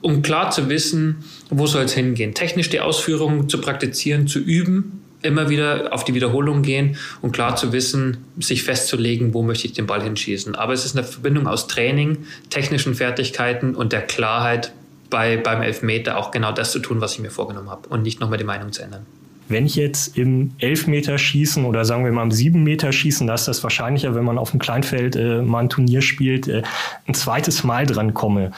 Um 0.00 0.22
klar 0.22 0.52
zu 0.52 0.68
wissen, 0.68 1.24
wo 1.50 1.66
soll 1.66 1.84
es 1.84 1.94
hingehen. 1.94 2.34
Technisch 2.34 2.68
die 2.68 2.80
Ausführung 2.80 3.48
zu 3.48 3.60
praktizieren, 3.60 4.28
zu 4.28 4.38
üben, 4.38 5.02
immer 5.22 5.48
wieder 5.48 5.92
auf 5.92 6.04
die 6.04 6.14
Wiederholung 6.14 6.62
gehen 6.62 6.96
und 7.20 7.32
klar 7.32 7.56
zu 7.56 7.72
wissen, 7.72 8.18
sich 8.38 8.62
festzulegen, 8.62 9.34
wo 9.34 9.42
möchte 9.42 9.66
ich 9.66 9.72
den 9.72 9.86
Ball 9.86 10.02
hinschießen. 10.02 10.54
Aber 10.54 10.72
es 10.72 10.84
ist 10.84 10.96
eine 10.96 11.04
Verbindung 11.04 11.48
aus 11.48 11.66
Training, 11.66 12.18
technischen 12.50 12.94
Fertigkeiten 12.94 13.74
und 13.74 13.92
der 13.92 14.02
Klarheit, 14.02 14.72
bei, 15.10 15.36
beim 15.36 15.62
Elfmeter 15.62 16.18
auch 16.18 16.30
genau 16.30 16.52
das 16.52 16.72
zu 16.72 16.78
tun, 16.78 17.00
was 17.00 17.14
ich 17.14 17.20
mir 17.20 17.30
vorgenommen 17.30 17.70
habe 17.70 17.88
und 17.88 18.02
nicht 18.02 18.20
nochmal 18.20 18.38
die 18.38 18.44
Meinung 18.44 18.72
zu 18.72 18.82
ändern. 18.82 19.06
Wenn 19.48 19.64
ich 19.64 19.76
jetzt 19.76 20.18
im 20.18 20.52
Elfmeter 20.58 21.18
schießen 21.18 21.64
oder 21.64 21.84
sagen 21.84 22.04
wir 22.04 22.10
mal 22.10 22.24
im 22.24 22.32
sieben 22.32 22.64
Meter 22.64 22.90
schießen, 22.90 23.28
da 23.28 23.34
ist 23.34 23.46
das 23.46 23.62
wahrscheinlicher, 23.62 24.14
wenn 24.16 24.24
man 24.24 24.38
auf 24.38 24.50
dem 24.50 24.58
Kleinfeld 24.58 25.14
äh, 25.14 25.40
mal 25.40 25.60
ein 25.60 25.68
Turnier 25.68 26.02
spielt, 26.02 26.48
äh, 26.48 26.62
ein 27.06 27.14
zweites 27.14 27.62
Mal 27.62 27.86
dran 27.86 28.12
komme. 28.12 28.50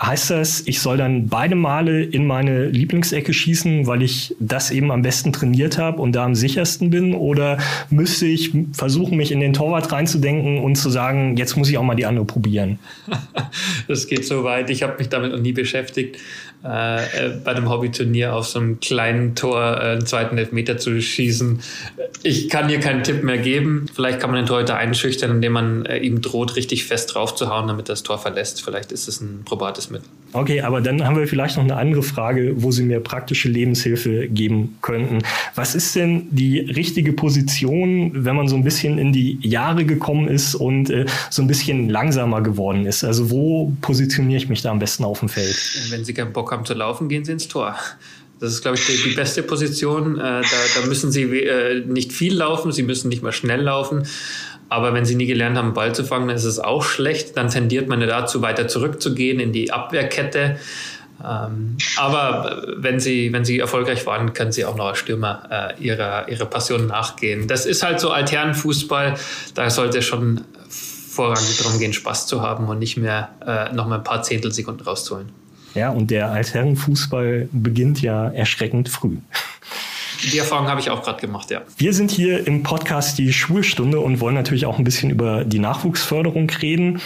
Heißt 0.00 0.28
das, 0.28 0.62
ich 0.66 0.80
soll 0.80 0.98
dann 0.98 1.28
beide 1.28 1.54
Male 1.54 2.02
in 2.02 2.26
meine 2.26 2.66
Lieblingsecke 2.66 3.32
schießen, 3.32 3.86
weil 3.86 4.02
ich 4.02 4.36
das 4.38 4.70
eben 4.70 4.90
am 4.90 5.00
besten 5.00 5.32
trainiert 5.32 5.78
habe 5.78 6.02
und 6.02 6.12
da 6.12 6.24
am 6.24 6.34
sichersten 6.34 6.90
bin? 6.90 7.14
Oder 7.14 7.58
müsste 7.88 8.26
ich 8.26 8.52
versuchen, 8.72 9.16
mich 9.16 9.32
in 9.32 9.40
den 9.40 9.54
Torwart 9.54 9.90
reinzudenken 9.90 10.58
und 10.58 10.76
zu 10.76 10.90
sagen, 10.90 11.38
jetzt 11.38 11.56
muss 11.56 11.70
ich 11.70 11.78
auch 11.78 11.82
mal 11.82 11.94
die 11.94 12.06
andere 12.06 12.24
probieren? 12.24 12.78
Das 13.88 14.08
geht 14.08 14.26
so 14.26 14.44
weit. 14.44 14.68
Ich 14.68 14.82
habe 14.82 14.98
mich 14.98 15.08
damit 15.08 15.32
noch 15.32 15.38
nie 15.38 15.52
beschäftigt. 15.52 16.18
Äh, 16.66 17.26
äh, 17.26 17.30
bei 17.44 17.52
einem 17.52 17.68
Hobbyturnier 17.68 18.34
auf 18.34 18.46
so 18.48 18.58
einem 18.58 18.80
kleinen 18.80 19.36
Tor 19.36 19.60
äh, 19.60 19.92
einen 19.92 20.06
zweiten 20.06 20.36
Elfmeter 20.36 20.78
zu 20.78 21.00
schießen. 21.00 21.60
Ich 22.22 22.48
kann 22.48 22.68
hier 22.68 22.80
keinen 22.80 23.04
Tipp 23.04 23.22
mehr 23.22 23.38
geben. 23.38 23.86
Vielleicht 23.94 24.18
kann 24.18 24.30
man 24.30 24.40
den 24.40 24.46
Torhüter 24.46 24.76
einschüchtern, 24.76 25.30
indem 25.30 25.52
man 25.52 25.86
äh, 25.86 25.98
ihm 25.98 26.22
droht, 26.22 26.56
richtig 26.56 26.84
fest 26.84 27.14
draufzuhauen, 27.14 27.68
damit 27.68 27.88
das 27.88 28.02
Tor 28.02 28.18
verlässt. 28.18 28.64
Vielleicht 28.64 28.90
ist 28.90 29.06
es 29.06 29.20
ein 29.20 29.42
probates 29.44 29.90
Mittel. 29.90 30.08
Okay, 30.32 30.60
aber 30.60 30.80
dann 30.80 31.04
haben 31.04 31.16
wir 31.16 31.28
vielleicht 31.28 31.56
noch 31.56 31.64
eine 31.64 31.76
andere 31.76 32.02
Frage, 32.02 32.54
wo 32.56 32.72
Sie 32.72 32.82
mir 32.82 33.00
praktische 33.00 33.48
Lebenshilfe 33.48 34.26
geben 34.28 34.76
könnten. 34.82 35.20
Was 35.54 35.74
ist 35.74 35.94
denn 35.94 36.26
die 36.30 36.58
richtige 36.58 37.12
Position, 37.12 38.10
wenn 38.12 38.34
man 38.34 38.48
so 38.48 38.56
ein 38.56 38.64
bisschen 38.64 38.98
in 38.98 39.12
die 39.12 39.38
Jahre 39.40 39.84
gekommen 39.84 40.28
ist 40.28 40.54
und 40.54 40.90
äh, 40.90 41.06
so 41.30 41.42
ein 41.42 41.48
bisschen 41.48 41.88
langsamer 41.88 42.42
geworden 42.42 42.86
ist? 42.86 43.04
Also 43.04 43.30
wo 43.30 43.72
positioniere 43.80 44.38
ich 44.38 44.48
mich 44.48 44.62
da 44.62 44.72
am 44.72 44.80
besten 44.80 45.04
auf 45.04 45.20
dem 45.20 45.28
Feld? 45.28 45.56
Wenn 45.90 46.04
Sie 46.04 46.12
keinen 46.12 46.32
Bock 46.32 46.50
haben 46.50 46.55
zu 46.64 46.74
laufen, 46.74 47.08
gehen 47.08 47.24
Sie 47.24 47.32
ins 47.32 47.48
Tor. 47.48 47.76
Das 48.40 48.52
ist, 48.52 48.62
glaube 48.62 48.76
ich, 48.76 48.86
die, 48.86 48.96
die 48.96 49.14
beste 49.14 49.42
Position. 49.42 50.18
Äh, 50.18 50.20
da, 50.20 50.42
da, 50.80 50.86
müssen 50.86 51.10
Sie 51.10 51.22
äh, 51.22 51.84
nicht 51.86 52.12
viel 52.12 52.34
laufen, 52.34 52.72
Sie 52.72 52.82
müssen 52.82 53.08
nicht 53.08 53.22
mal 53.22 53.32
schnell 53.32 53.62
laufen. 53.62 54.06
Aber 54.68 54.92
wenn 54.92 55.04
Sie 55.04 55.14
nie 55.14 55.26
gelernt 55.26 55.56
haben, 55.56 55.74
Ball 55.74 55.94
zu 55.94 56.04
fangen, 56.04 56.28
dann 56.28 56.36
ist 56.36 56.44
es 56.44 56.58
auch 56.58 56.82
schlecht. 56.82 57.36
Dann 57.36 57.48
tendiert 57.48 57.88
man 57.88 58.00
dazu, 58.00 58.42
weiter 58.42 58.68
zurückzugehen 58.68 59.40
in 59.40 59.52
die 59.52 59.72
Abwehrkette. 59.72 60.58
Ähm, 61.24 61.76
aber 61.96 62.74
wenn 62.76 63.00
sie, 63.00 63.32
wenn 63.32 63.44
sie 63.44 63.58
erfolgreich 63.58 64.04
waren, 64.04 64.34
können 64.34 64.52
sie 64.52 64.64
auch 64.64 64.76
noch 64.76 64.86
als 64.86 64.98
Stürmer 64.98 65.74
äh, 65.78 65.82
ihrer, 65.82 66.28
ihrer 66.28 66.44
Passion 66.44 66.86
nachgehen. 66.86 67.48
Das 67.48 67.64
ist 67.64 67.82
halt 67.82 68.00
so 68.00 68.10
alternen 68.10 68.54
Fußball. 68.54 69.14
Da 69.54 69.70
sollte 69.70 70.02
schon 70.02 70.42
vorrangig 70.68 71.56
darum 71.56 71.78
gehen, 71.78 71.94
Spaß 71.94 72.26
zu 72.26 72.42
haben 72.42 72.68
und 72.68 72.78
nicht 72.78 72.98
mehr 72.98 73.30
äh, 73.46 73.74
noch 73.74 73.86
mal 73.86 73.96
ein 73.96 74.04
paar 74.04 74.22
Zehntelsekunden 74.22 74.84
rauszuholen. 74.86 75.30
Ja, 75.76 75.90
und 75.90 76.10
der 76.10 76.30
Altherrenfußball 76.32 77.48
beginnt 77.52 78.00
ja 78.00 78.28
erschreckend 78.28 78.88
früh. 78.88 79.18
Die 80.32 80.38
Erfahrung 80.38 80.68
habe 80.68 80.80
ich 80.80 80.88
auch 80.88 81.02
gerade 81.02 81.20
gemacht, 81.20 81.50
ja. 81.50 81.60
Wir 81.76 81.92
sind 81.92 82.10
hier 82.10 82.46
im 82.46 82.62
Podcast 82.62 83.18
die 83.18 83.32
Schulstunde 83.32 84.00
und 84.00 84.20
wollen 84.20 84.34
natürlich 84.34 84.64
auch 84.64 84.78
ein 84.78 84.84
bisschen 84.84 85.10
über 85.10 85.44
die 85.44 85.58
Nachwuchsförderung 85.58 86.48
reden. 86.62 87.00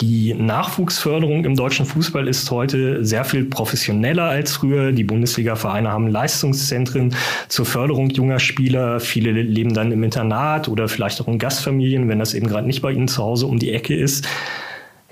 Die 0.00 0.34
Nachwuchsförderung 0.34 1.44
im 1.46 1.56
deutschen 1.56 1.86
Fußball 1.86 2.28
ist 2.28 2.50
heute 2.50 3.04
sehr 3.04 3.24
viel 3.24 3.44
professioneller 3.44 4.24
als 4.24 4.52
früher. 4.52 4.92
Die 4.92 5.04
Bundesliga-Vereine 5.04 5.90
haben 5.90 6.08
Leistungszentren 6.08 7.14
zur 7.48 7.64
Förderung 7.64 8.10
junger 8.10 8.40
Spieler. 8.40 9.00
Viele 9.00 9.30
leben 9.30 9.72
dann 9.72 9.92
im 9.92 10.02
Internat 10.02 10.68
oder 10.68 10.88
vielleicht 10.88 11.20
auch 11.22 11.28
in 11.28 11.38
Gastfamilien, 11.38 12.08
wenn 12.08 12.18
das 12.18 12.34
eben 12.34 12.48
gerade 12.48 12.66
nicht 12.66 12.82
bei 12.82 12.92
ihnen 12.92 13.08
zu 13.08 13.22
Hause 13.22 13.46
um 13.46 13.58
die 13.58 13.72
Ecke 13.72 13.94
ist. 13.94 14.26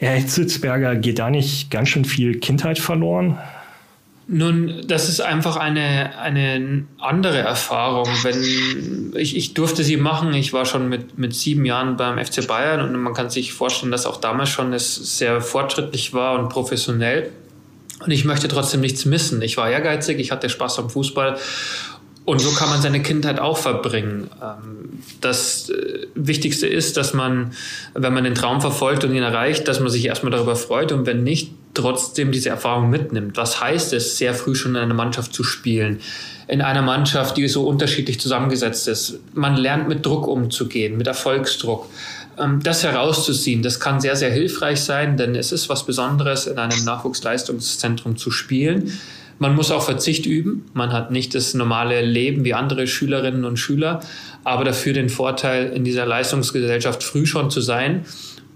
Herr 0.03 0.17
Hitzelsberger, 0.17 0.97
geht 0.97 1.21
da 1.21 1.31
nicht 1.31 1.71
ganz 1.71 1.91
schön 1.91 2.05
viel 2.05 2.41
Kindheit 2.41 2.81
verloren? 2.81 3.39
Nun, 4.27 4.83
das 4.89 5.09
ist 5.09 5.21
einfach 5.21 5.57
eine, 5.57 6.19
eine 6.19 6.87
andere 6.99 7.39
Erfahrung. 7.39 8.09
Wenn 8.25 9.15
ich, 9.15 9.37
ich 9.37 9.55
durfte 9.55 9.85
sie 9.85 9.97
machen, 9.97 10.35
ich 10.35 10.53
war 10.53 10.67
schon 10.67 10.89
mit, 10.89 11.19
mit 11.19 11.37
sieben 11.37 11.65
Jahren 11.65 11.97
beim 11.97 12.19
FC 12.19 12.45
Bayern 12.49 12.81
und 12.81 13.01
man 13.01 13.15
kann 13.15 13.31
sich 13.31 13.53
vorstellen, 13.53 13.93
dass 13.93 14.05
auch 14.05 14.17
damals 14.17 14.49
schon 14.49 14.73
es 14.73 15.19
sehr 15.19 15.41
fortschrittlich 15.41 16.13
war 16.13 16.37
und 16.37 16.49
professionell. 16.49 17.31
Und 18.01 18.11
ich 18.11 18.25
möchte 18.25 18.49
trotzdem 18.49 18.81
nichts 18.81 19.05
missen. 19.05 19.41
Ich 19.41 19.57
war 19.57 19.71
ehrgeizig, 19.71 20.19
ich 20.19 20.33
hatte 20.33 20.49
Spaß 20.49 20.81
am 20.81 20.91
Fußball 20.91 21.39
und 22.25 22.41
so 22.41 22.53
kann 22.53 22.71
man 22.71 22.81
seine 22.81 23.03
Kindheit 23.03 23.41
auch 23.41 23.59
verbringen. 23.59 24.31
Ähm, 24.41 25.01
das 25.21 25.71
äh, 25.71 26.07
Wichtigste 26.15 26.69
ist, 26.69 26.97
dass 26.97 27.15
man, 27.15 27.53
wenn 27.95 28.15
man 28.15 28.25
den 28.25 28.35
Traum 28.35 28.61
verfolgt 28.61 29.05
und 29.05 29.15
ihn 29.15 29.23
erreicht, 29.23 29.67
dass 29.67 29.81
man 29.81 29.91
sich 29.91 30.05
erstmal 30.05 30.31
darüber 30.31 30.55
freut 30.55 30.93
und 30.93 31.07
wenn 31.07 31.25
nicht, 31.25 31.51
trotzdem 31.75 32.33
diese 32.33 32.51
Erfahrung 32.51 32.91
mitnimmt. 32.91 33.37
Was 33.39 33.61
heißt 33.61 33.95
es, 33.95 34.19
sehr 34.19 34.35
früh 34.35 34.55
schon 34.55 34.73
in 34.73 34.83
einer 34.83 34.95
Mannschaft 34.95 35.33
zu 35.33 35.43
spielen? 35.43 36.01
In 36.47 36.61
einer 36.61 36.83
Mannschaft, 36.83 37.39
die 37.39 37.49
so 37.49 37.67
unterschiedlich 37.67 38.21
zusammengesetzt 38.21 38.89
ist. 38.89 39.21
Man 39.33 39.57
lernt 39.57 39.89
mit 39.89 40.05
Druck 40.05 40.27
umzugehen, 40.27 40.99
mit 40.99 41.07
Erfolgsdruck. 41.07 41.89
Ähm, 42.39 42.61
das 42.63 42.85
herauszuziehen, 42.85 43.63
das 43.63 43.81
kann 43.81 44.01
sehr, 44.01 44.15
sehr 44.15 44.31
hilfreich 44.31 44.81
sein, 44.81 45.17
denn 45.17 45.35
es 45.35 45.51
ist 45.51 45.69
was 45.69 45.87
Besonderes, 45.87 46.47
in 46.47 46.59
einem 46.59 46.85
Nachwuchsleistungszentrum 46.85 48.17
zu 48.17 48.31
spielen 48.31 48.93
man 49.43 49.57
muss 49.57 49.73
auch 49.73 49.83
Verzicht 49.83 50.25
üben. 50.25 50.67
Man 50.73 50.93
hat 50.93 51.11
nicht 51.11 51.35
das 51.35 51.53
normale 51.53 52.01
Leben 52.01 52.45
wie 52.45 52.55
andere 52.55 52.87
Schülerinnen 52.87 53.45
und 53.45 53.59
Schüler, 53.59 53.99
aber 54.45 54.63
dafür 54.63 54.93
den 54.93 55.09
Vorteil, 55.09 55.73
in 55.73 55.83
dieser 55.83 56.07
Leistungsgesellschaft 56.07 57.03
früh 57.03 57.27
schon 57.27 57.51
zu 57.51 57.61
sein. 57.61 58.05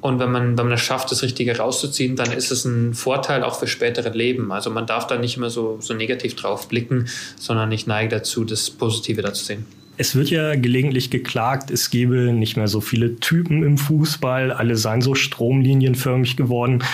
Und 0.01 0.21
wenn 0.21 0.31
man, 0.31 0.57
wenn 0.57 0.67
man 0.67 0.75
es 0.75 0.83
schafft, 0.83 1.11
das 1.11 1.25
Richtige 1.25 1.57
rauszuziehen, 1.59 2.15
dann 2.15 2.31
ist 2.31 2.53
es 2.53 2.65
ein 2.65 2.95
Vorteil 2.95 3.43
auch 3.43 3.59
für 3.59 3.67
spätere 3.67 4.11
Leben. 4.11 4.53
Also 4.53 4.71
man 4.71 4.87
darf 4.87 5.09
da 5.09 5.19
nicht 5.19 5.37
immer 5.37 5.51
so, 5.51 5.79
so 5.81 5.93
negativ 5.93 6.37
drauf 6.37 6.69
blicken, 6.69 7.07
sondern 7.37 7.73
ich 7.73 7.89
neige 7.89 8.11
dazu, 8.11 8.45
das 8.45 8.71
Positive 8.71 9.23
dazu 9.23 9.45
sehen. 9.45 9.67
Es 9.97 10.15
wird 10.15 10.31
ja 10.31 10.55
gelegentlich 10.55 11.11
geklagt, 11.11 11.73
es 11.73 11.91
gebe 11.91 12.33
nicht 12.33 12.57
mehr 12.57 12.69
so 12.69 12.81
viele 12.81 13.17
Typen 13.17 13.65
im 13.65 13.77
Fußball, 13.77 14.53
alle 14.53 14.77
seien 14.77 15.01
so 15.01 15.17
stromlinienförmig 15.17 16.37
geworden. 16.37 16.85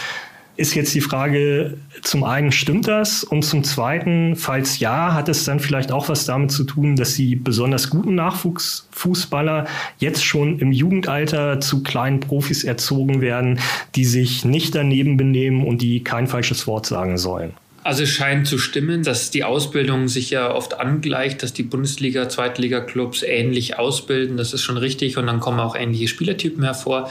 Ist 0.62 0.76
jetzt 0.76 0.94
die 0.94 1.00
Frage, 1.00 1.76
zum 2.02 2.22
einen 2.22 2.52
stimmt 2.52 2.86
das 2.86 3.24
und 3.24 3.42
zum 3.42 3.64
zweiten, 3.64 4.36
falls 4.36 4.78
ja, 4.78 5.12
hat 5.12 5.28
es 5.28 5.42
dann 5.42 5.58
vielleicht 5.58 5.90
auch 5.90 6.08
was 6.08 6.24
damit 6.24 6.52
zu 6.52 6.62
tun, 6.62 6.94
dass 6.94 7.14
die 7.14 7.34
besonders 7.34 7.90
guten 7.90 8.14
Nachwuchsfußballer 8.14 9.66
jetzt 9.98 10.24
schon 10.24 10.60
im 10.60 10.70
Jugendalter 10.70 11.58
zu 11.58 11.82
kleinen 11.82 12.20
Profis 12.20 12.62
erzogen 12.62 13.20
werden, 13.20 13.58
die 13.96 14.04
sich 14.04 14.44
nicht 14.44 14.76
daneben 14.76 15.16
benehmen 15.16 15.66
und 15.66 15.82
die 15.82 16.04
kein 16.04 16.28
falsches 16.28 16.68
Wort 16.68 16.86
sagen 16.86 17.18
sollen? 17.18 17.54
Also 17.82 18.04
es 18.04 18.10
scheint 18.10 18.46
zu 18.46 18.58
stimmen, 18.58 19.02
dass 19.02 19.32
die 19.32 19.42
Ausbildung 19.42 20.06
sich 20.06 20.30
ja 20.30 20.54
oft 20.54 20.78
angleicht, 20.78 21.42
dass 21.42 21.52
die 21.52 21.64
Bundesliga, 21.64 22.28
Zweitliga-Clubs 22.28 23.24
ähnlich 23.24 23.80
ausbilden. 23.80 24.36
Das 24.36 24.52
ist 24.52 24.62
schon 24.62 24.76
richtig 24.76 25.18
und 25.18 25.26
dann 25.26 25.40
kommen 25.40 25.58
auch 25.58 25.74
ähnliche 25.74 26.06
Spielertypen 26.06 26.62
hervor. 26.62 27.10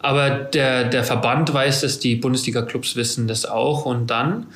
Aber 0.00 0.30
der, 0.30 0.84
der 0.84 1.04
Verband 1.04 1.52
weiß 1.52 1.80
das, 1.80 1.98
die 1.98 2.16
Bundesliga-Clubs 2.16 2.96
wissen 2.96 3.26
das 3.26 3.46
auch. 3.46 3.84
Und 3.84 4.08
dann 4.08 4.46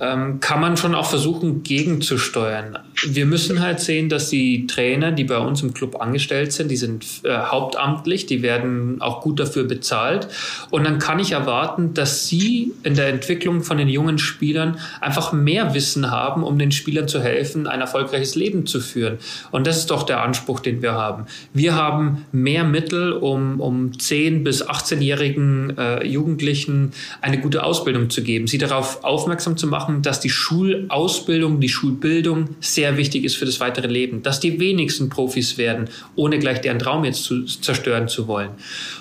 ähm, 0.00 0.40
kann 0.40 0.60
man 0.60 0.76
schon 0.76 0.94
auch 0.94 1.06
versuchen, 1.06 1.62
gegenzusteuern. 1.62 2.78
Wir 3.06 3.26
müssen 3.26 3.60
halt 3.60 3.80
sehen, 3.80 4.08
dass 4.08 4.28
die 4.28 4.66
Trainer, 4.66 5.12
die 5.12 5.24
bei 5.24 5.38
uns 5.38 5.62
im 5.62 5.74
Club 5.74 6.00
angestellt 6.00 6.52
sind, 6.52 6.70
die 6.70 6.76
sind 6.76 7.04
äh, 7.24 7.36
hauptamtlich, 7.36 8.26
die 8.26 8.42
werden 8.42 9.00
auch 9.00 9.20
gut 9.20 9.40
dafür 9.40 9.64
bezahlt. 9.64 10.28
Und 10.70 10.84
dann 10.84 10.98
kann 10.98 11.18
ich 11.18 11.32
erwarten, 11.32 11.94
dass 11.94 12.28
sie 12.28 12.72
in 12.82 12.94
der 12.94 13.08
Entwicklung 13.08 13.62
von 13.62 13.78
den 13.78 13.88
jungen 13.88 14.18
Spielern 14.18 14.78
einfach 15.00 15.32
mehr 15.32 15.74
Wissen 15.74 16.10
haben, 16.10 16.44
um 16.44 16.58
den 16.58 16.72
Spielern 16.72 17.08
zu 17.08 17.20
helfen, 17.20 17.66
ein 17.66 17.80
erfolgreiches 17.80 18.34
Leben 18.34 18.66
zu 18.66 18.80
führen. 18.80 19.18
Und 19.50 19.66
das 19.66 19.78
ist 19.78 19.90
doch 19.90 20.04
der 20.04 20.22
Anspruch, 20.22 20.60
den 20.60 20.82
wir 20.82 20.92
haben. 20.92 21.26
Wir 21.52 21.74
haben 21.74 22.24
mehr 22.32 22.64
Mittel, 22.64 23.12
um, 23.12 23.60
um 23.60 23.90
10- 23.90 24.44
bis 24.44 24.66
18-jährigen 24.66 25.76
äh, 25.76 26.06
Jugendlichen 26.06 26.92
eine 27.20 27.40
gute 27.40 27.64
Ausbildung 27.64 28.10
zu 28.10 28.22
geben, 28.22 28.46
sie 28.46 28.58
darauf 28.58 29.04
aufmerksam 29.04 29.56
zu 29.56 29.66
machen, 29.66 29.87
machen, 29.88 30.02
dass 30.02 30.20
die 30.20 30.30
Schulausbildung, 30.30 31.60
die 31.60 31.68
Schulbildung 31.68 32.50
sehr 32.60 32.96
wichtig 32.96 33.24
ist 33.24 33.36
für 33.36 33.46
das 33.46 33.60
weitere 33.60 33.88
Leben, 33.88 34.22
dass 34.22 34.40
die 34.40 34.60
wenigsten 34.60 35.08
Profis 35.08 35.56
werden, 35.58 35.88
ohne 36.14 36.38
gleich 36.38 36.60
deren 36.60 36.78
Traum 36.78 37.04
jetzt 37.04 37.24
zu 37.24 37.44
zerstören 37.44 38.08
zu 38.08 38.28
wollen. 38.28 38.50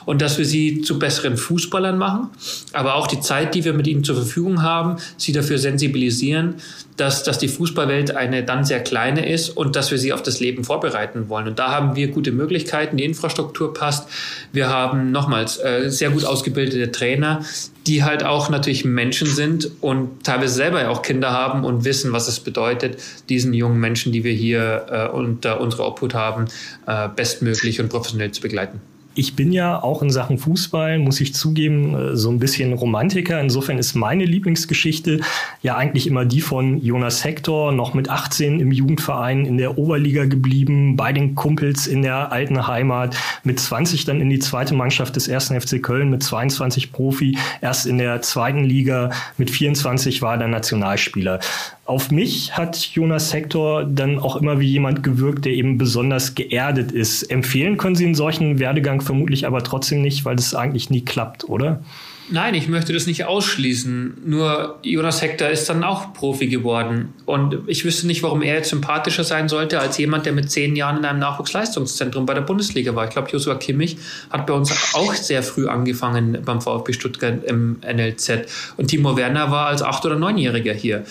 Und 0.05 0.21
dass 0.21 0.37
wir 0.37 0.45
sie 0.45 0.81
zu 0.81 0.97
besseren 0.97 1.37
Fußballern 1.37 1.97
machen, 1.97 2.29
aber 2.73 2.95
auch 2.95 3.07
die 3.07 3.19
Zeit, 3.19 3.53
die 3.53 3.65
wir 3.65 3.73
mit 3.73 3.87
ihnen 3.87 4.03
zur 4.03 4.15
Verfügung 4.15 4.61
haben, 4.61 4.97
sie 5.17 5.33
dafür 5.33 5.57
sensibilisieren, 5.57 6.55
dass, 6.97 7.23
dass 7.23 7.37
die 7.37 7.47
Fußballwelt 7.47 8.15
eine 8.15 8.43
dann 8.43 8.65
sehr 8.65 8.83
kleine 8.83 9.31
ist 9.31 9.49
und 9.49 9.75
dass 9.75 9.91
wir 9.91 9.97
sie 9.97 10.11
auf 10.13 10.23
das 10.23 10.39
Leben 10.39 10.63
vorbereiten 10.63 11.29
wollen. 11.29 11.47
Und 11.47 11.59
da 11.59 11.71
haben 11.71 11.95
wir 11.95 12.09
gute 12.09 12.31
Möglichkeiten, 12.31 12.97
die 12.97 13.05
Infrastruktur 13.05 13.73
passt. 13.73 14.09
Wir 14.51 14.69
haben 14.69 15.11
nochmals 15.11 15.57
äh, 15.57 15.89
sehr 15.89 16.09
gut 16.09 16.25
ausgebildete 16.25 16.91
Trainer, 16.91 17.45
die 17.85 18.03
halt 18.03 18.23
auch 18.23 18.49
natürlich 18.49 18.83
Menschen 18.83 19.27
sind 19.27 19.69
und 19.79 20.23
teilweise 20.23 20.55
selber 20.55 20.89
auch 20.89 21.03
Kinder 21.03 21.31
haben 21.31 21.63
und 21.63 21.85
wissen, 21.85 22.11
was 22.11 22.27
es 22.27 22.39
bedeutet, 22.39 22.97
diesen 23.29 23.53
jungen 23.53 23.79
Menschen, 23.79 24.11
die 24.11 24.23
wir 24.23 24.33
hier 24.33 24.85
äh, 24.89 25.15
unter 25.15 25.61
unserer 25.61 25.87
Obhut 25.87 26.15
haben, 26.15 26.45
äh, 26.87 27.07
bestmöglich 27.15 27.79
und 27.79 27.89
professionell 27.89 28.31
zu 28.31 28.41
begleiten 28.41 28.81
ich 29.17 29.35
bin 29.35 29.51
ja 29.51 29.81
auch 29.81 30.01
in 30.01 30.11
Sachen 30.11 30.37
Fußball, 30.37 30.99
muss 30.99 31.19
ich 31.19 31.33
zugeben, 31.33 31.95
äh, 31.95 32.15
so 32.15 32.29
ein 32.29 32.39
bisschen 32.39 32.73
Romantiker. 32.73 33.39
Insofern 33.41 33.77
ist 33.77 33.95
meine 33.95 34.25
Lieblingsgeschichte 34.25 35.21
ja 35.61 35.75
eigentlich 35.75 36.07
immer 36.07 36.23
die 36.25 36.41
von 36.41 36.79
Jonas 36.81 37.23
Hector, 37.23 37.71
noch 37.71 37.93
mit 37.93 38.09
18 38.09 38.59
im 38.59 38.71
Jugendverein 38.71 39.45
in 39.45 39.57
der 39.57 39.77
Oberliga 39.77 40.25
geblieben, 40.25 40.95
bei 40.95 41.13
den 41.13 41.35
Kumpels 41.35 41.87
in 41.87 42.03
der 42.03 42.31
alten 42.31 42.67
Heimat, 42.67 43.17
mit 43.43 43.59
20 43.59 44.05
dann 44.05 44.21
in 44.21 44.29
die 44.29 44.39
zweite 44.39 44.75
Mannschaft 44.75 45.15
des 45.15 45.27
ersten 45.27 45.59
FC 45.59 45.81
Köln, 45.81 46.09
mit 46.09 46.21
22 46.21 46.91
Profi, 46.91 47.37
erst 47.61 47.87
in 47.87 47.97
der 47.97 48.21
zweiten 48.21 48.63
Liga, 48.63 49.11
mit 49.37 49.49
24 49.49 50.21
war 50.21 50.39
er 50.39 50.47
Nationalspieler. 50.47 51.39
Auf 51.87 52.11
mich 52.11 52.57
hat 52.57 52.75
Jonas 52.93 53.33
Hector 53.33 53.85
dann 53.85 54.19
auch 54.19 54.35
immer 54.35 54.59
wie 54.59 54.67
jemand 54.67 55.03
gewirkt, 55.03 55.45
der 55.45 55.53
eben 55.53 55.77
besonders 55.77 56.35
geerdet 56.35 56.91
ist. 56.91 57.23
Empfehlen 57.23 57.77
können 57.77 57.95
Sie 57.95 58.03
einen 58.03 58.13
solchen 58.13 58.59
Werdegang 58.59 58.99
vermutlich 58.99 59.47
aber 59.47 59.63
trotzdem 59.63 60.01
nicht, 60.01 60.25
weil 60.25 60.35
das 60.35 60.53
eigentlich 60.53 60.89
nie 60.89 61.05
klappt, 61.05 61.47
oder? 61.47 61.81
Nein, 62.29 62.55
ich 62.55 62.67
möchte 62.67 62.91
das 62.91 63.07
nicht 63.07 63.23
ausschließen. 63.23 64.17
Nur 64.25 64.79
Jonas 64.83 65.21
Hector 65.21 65.47
ist 65.47 65.69
dann 65.69 65.85
auch 65.85 66.13
Profi 66.13 66.47
geworden. 66.47 67.13
Und 67.25 67.59
ich 67.67 67.85
wüsste 67.85 68.05
nicht, 68.05 68.21
warum 68.21 68.41
er 68.41 68.55
jetzt 68.55 68.69
sympathischer 68.69 69.23
sein 69.23 69.47
sollte 69.47 69.79
als 69.79 69.97
jemand, 69.97 70.25
der 70.25 70.33
mit 70.33 70.51
zehn 70.51 70.75
Jahren 70.75 70.97
in 70.97 71.05
einem 71.05 71.19
Nachwuchsleistungszentrum 71.19 72.25
bei 72.25 72.33
der 72.33 72.41
Bundesliga 72.41 72.95
war. 72.95 73.05
Ich 73.05 73.11
glaube, 73.11 73.29
Joshua 73.29 73.55
Kimmich 73.55 73.97
hat 74.29 74.45
bei 74.45 74.53
uns 74.53 74.73
auch 74.93 75.13
sehr 75.13 75.41
früh 75.41 75.69
angefangen 75.69 76.39
beim 76.43 76.59
VfB 76.59 76.91
Stuttgart 76.91 77.45
im 77.45 77.77
NLZ. 77.81 78.41
Und 78.75 78.87
Timo 78.87 79.15
Werner 79.15 79.49
war 79.49 79.67
als 79.67 79.81
acht- 79.81 80.05
oder 80.05 80.17
neunjähriger 80.17 80.73
hier. 80.73 81.05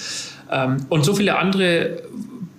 Ähm, 0.50 0.86
und 0.88 1.04
so 1.04 1.14
viele 1.14 1.38
andere 1.38 2.02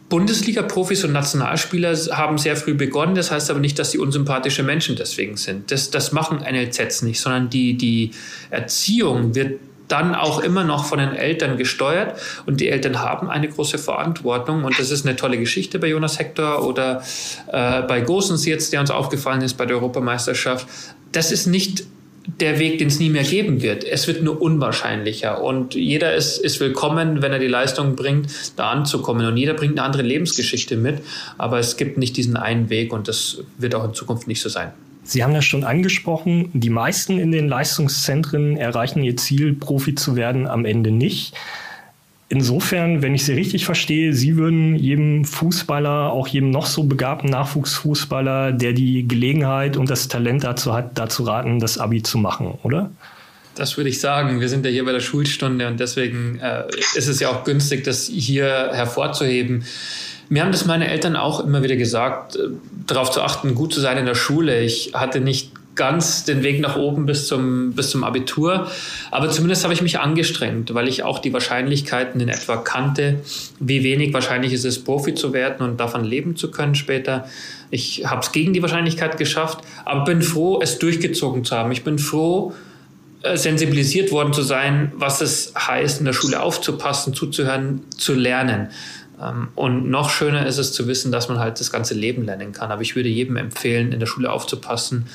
Bundesliga-Profis 0.09 1.03
und 1.03 1.11
Nationalspieler 1.11 1.95
haben 2.11 2.37
sehr 2.37 2.55
früh 2.55 2.73
begonnen. 2.73 3.15
Das 3.15 3.29
heißt 3.31 3.49
aber 3.49 3.59
nicht, 3.59 3.77
dass 3.77 3.91
sie 3.91 3.97
unsympathische 3.97 4.63
Menschen 4.63 4.95
deswegen 4.95 5.35
sind. 5.35 5.71
Das, 5.71 5.89
das 5.91 6.11
machen 6.11 6.39
NLZs 6.39 7.01
nicht, 7.01 7.19
sondern 7.19 7.49
die, 7.49 7.77
die 7.77 8.11
Erziehung 8.49 9.35
wird 9.35 9.59
dann 9.87 10.15
auch 10.15 10.39
immer 10.39 10.63
noch 10.63 10.85
von 10.85 10.99
den 10.99 11.13
Eltern 11.13 11.57
gesteuert 11.57 12.19
und 12.45 12.59
die 12.59 12.69
Eltern 12.69 12.99
haben 12.99 13.29
eine 13.29 13.47
große 13.47 13.77
Verantwortung 13.77 14.65
und 14.65 14.77
das 14.77 14.91
ist 14.91 15.05
eine 15.05 15.15
tolle 15.15 15.37
Geschichte 15.37 15.79
bei 15.79 15.87
Jonas 15.87 16.19
Hector 16.19 16.65
oder 16.67 17.01
äh, 17.51 17.83
bei 17.83 18.01
Gosens 18.01 18.45
jetzt, 18.45 18.73
der 18.73 18.81
uns 18.81 18.91
aufgefallen 18.91 19.41
ist 19.41 19.53
bei 19.53 19.65
der 19.65 19.77
Europameisterschaft. 19.77 20.67
Das 21.13 21.31
ist 21.31 21.47
nicht 21.47 21.85
der 22.27 22.59
Weg, 22.59 22.77
den 22.79 22.89
es 22.89 22.99
nie 22.99 23.09
mehr 23.09 23.23
geben 23.23 23.61
wird. 23.61 23.83
Es 23.83 24.07
wird 24.07 24.21
nur 24.21 24.41
unwahrscheinlicher 24.41 25.41
und 25.41 25.75
jeder 25.75 26.13
ist, 26.13 26.37
ist 26.37 26.59
willkommen, 26.59 27.21
wenn 27.21 27.31
er 27.31 27.39
die 27.39 27.47
Leistung 27.47 27.95
bringt, 27.95 28.29
da 28.57 28.69
anzukommen 28.69 29.25
und 29.25 29.37
jeder 29.37 29.53
bringt 29.53 29.79
eine 29.79 29.83
andere 29.83 30.03
Lebensgeschichte 30.03 30.75
mit, 30.75 31.01
aber 31.37 31.59
es 31.59 31.77
gibt 31.77 31.97
nicht 31.97 32.17
diesen 32.17 32.37
einen 32.37 32.69
Weg 32.69 32.93
und 32.93 33.07
das 33.07 33.39
wird 33.57 33.75
auch 33.75 33.85
in 33.85 33.93
Zukunft 33.93 34.27
nicht 34.27 34.41
so 34.41 34.49
sein. 34.49 34.71
Sie 35.03 35.23
haben 35.23 35.33
das 35.33 35.45
schon 35.45 35.63
angesprochen, 35.63 36.49
die 36.53 36.69
meisten 36.69 37.17
in 37.17 37.31
den 37.31 37.47
Leistungszentren 37.47 38.57
erreichen 38.57 39.03
ihr 39.03 39.15
Ziel, 39.15 39.53
Profi 39.53 39.95
zu 39.95 40.17
werden, 40.17 40.47
am 40.47 40.65
Ende 40.65 40.91
nicht. 40.91 41.33
Insofern, 42.29 43.01
wenn 43.01 43.15
ich 43.15 43.23
Sie 43.23 43.33
richtig 43.33 43.65
verstehe, 43.65 44.13
Sie 44.13 44.35
würden 44.35 44.75
jedem 44.75 45.23
Fußballer, 45.23 46.11
auch 46.11 46.27
jedem 46.27 46.49
noch 46.49 46.65
so 46.65 46.83
begabten 46.83 47.29
Nachwuchsfußballer, 47.29 48.51
der 48.51 48.73
die 48.73 49.07
Gelegenheit 49.07 49.77
und 49.77 49.89
das 49.89 50.09
Talent 50.09 50.43
dazu 50.43 50.73
hat, 50.73 50.97
dazu 50.97 51.23
raten, 51.23 51.59
das 51.59 51.77
Abi 51.77 52.03
zu 52.03 52.17
machen, 52.17 52.59
oder? 52.63 52.91
Das 53.55 53.77
würde 53.77 53.89
ich 53.89 54.01
sagen. 54.01 54.41
Wir 54.41 54.49
sind 54.49 54.65
ja 54.65 54.71
hier 54.71 54.83
bei 54.83 54.91
der 54.91 54.99
Schulstunde 54.99 55.67
und 55.67 55.79
deswegen 55.79 56.37
äh, 56.39 56.63
ist 56.95 57.07
es 57.07 57.19
ja 57.21 57.29
auch 57.29 57.45
günstig, 57.45 57.85
das 57.85 58.07
hier 58.07 58.71
hervorzuheben. 58.73 59.63
Mir 60.29 60.43
haben 60.43 60.51
das 60.51 60.65
meine 60.65 60.89
Eltern 60.89 61.15
auch 61.15 61.39
immer 61.39 61.63
wieder 61.63 61.77
gesagt, 61.77 62.35
äh, 62.35 62.49
darauf 62.85 63.09
zu 63.09 63.21
achten, 63.21 63.55
gut 63.55 63.73
zu 63.73 63.79
sein 63.79 63.97
in 63.97 64.05
der 64.05 64.15
Schule. 64.15 64.59
Ich 64.59 64.91
hatte 64.93 65.21
nicht 65.21 65.51
ganz 65.77 66.25
den 66.25 66.43
Weg 66.43 66.59
nach 66.59 66.75
oben 66.75 67.05
bis 67.05 67.27
zum, 67.27 67.71
bis 67.73 67.91
zum 67.91 68.03
Abitur. 68.03 68.69
Aber 69.11 69.29
zumindest 69.29 69.63
habe 69.63 69.73
ich 69.73 69.81
mich 69.81 69.99
angestrengt, 69.99 70.73
weil 70.73 70.87
ich 70.87 71.03
auch 71.03 71.19
die 71.19 71.31
Wahrscheinlichkeiten 71.31 72.19
in 72.19 72.29
etwa 72.29 72.57
kannte, 72.57 73.21
wie 73.59 73.83
wenig 73.83 74.13
wahrscheinlich 74.13 74.51
ist 74.51 74.65
es, 74.65 74.83
Profi 74.83 75.15
zu 75.15 75.31
werden 75.31 75.65
und 75.65 75.79
davon 75.79 76.03
leben 76.03 76.35
zu 76.35 76.51
können 76.51 76.75
später. 76.75 77.29
Ich 77.69 78.05
habe 78.05 78.21
es 78.21 78.31
gegen 78.31 78.53
die 78.53 78.61
Wahrscheinlichkeit 78.61 79.17
geschafft, 79.17 79.59
aber 79.85 80.03
bin 80.03 80.21
froh, 80.21 80.59
es 80.61 80.79
durchgezogen 80.79 81.45
zu 81.45 81.55
haben. 81.55 81.71
Ich 81.71 81.83
bin 81.83 81.99
froh, 81.99 82.53
äh, 83.23 83.35
sensibilisiert 83.35 84.11
worden 84.11 84.31
zu 84.31 84.43
sein, 84.43 84.91
was 84.95 85.21
es 85.21 85.53
heißt, 85.57 85.99
in 85.99 86.05
der 86.05 86.13
Schule 86.13 86.41
aufzupassen, 86.41 87.13
zuzuhören, 87.13 87.81
zu 87.95 88.13
lernen. 88.13 88.69
Ähm, 89.21 89.47
und 89.55 89.89
noch 89.89 90.09
schöner 90.09 90.45
ist 90.45 90.57
es 90.57 90.71
zu 90.71 90.87
wissen, 90.87 91.11
dass 91.11 91.27
man 91.27 91.39
halt 91.39 91.59
das 91.59 91.71
ganze 91.71 91.93
Leben 91.93 92.25
lernen 92.25 92.51
kann. 92.51 92.71
Aber 92.71 92.81
ich 92.81 92.95
würde 92.95 93.09
jedem 93.09 93.37
empfehlen, 93.37 93.91
in 93.91 93.99
der 93.99 94.07
Schule 94.07 94.31
aufzupassen, 94.31 95.07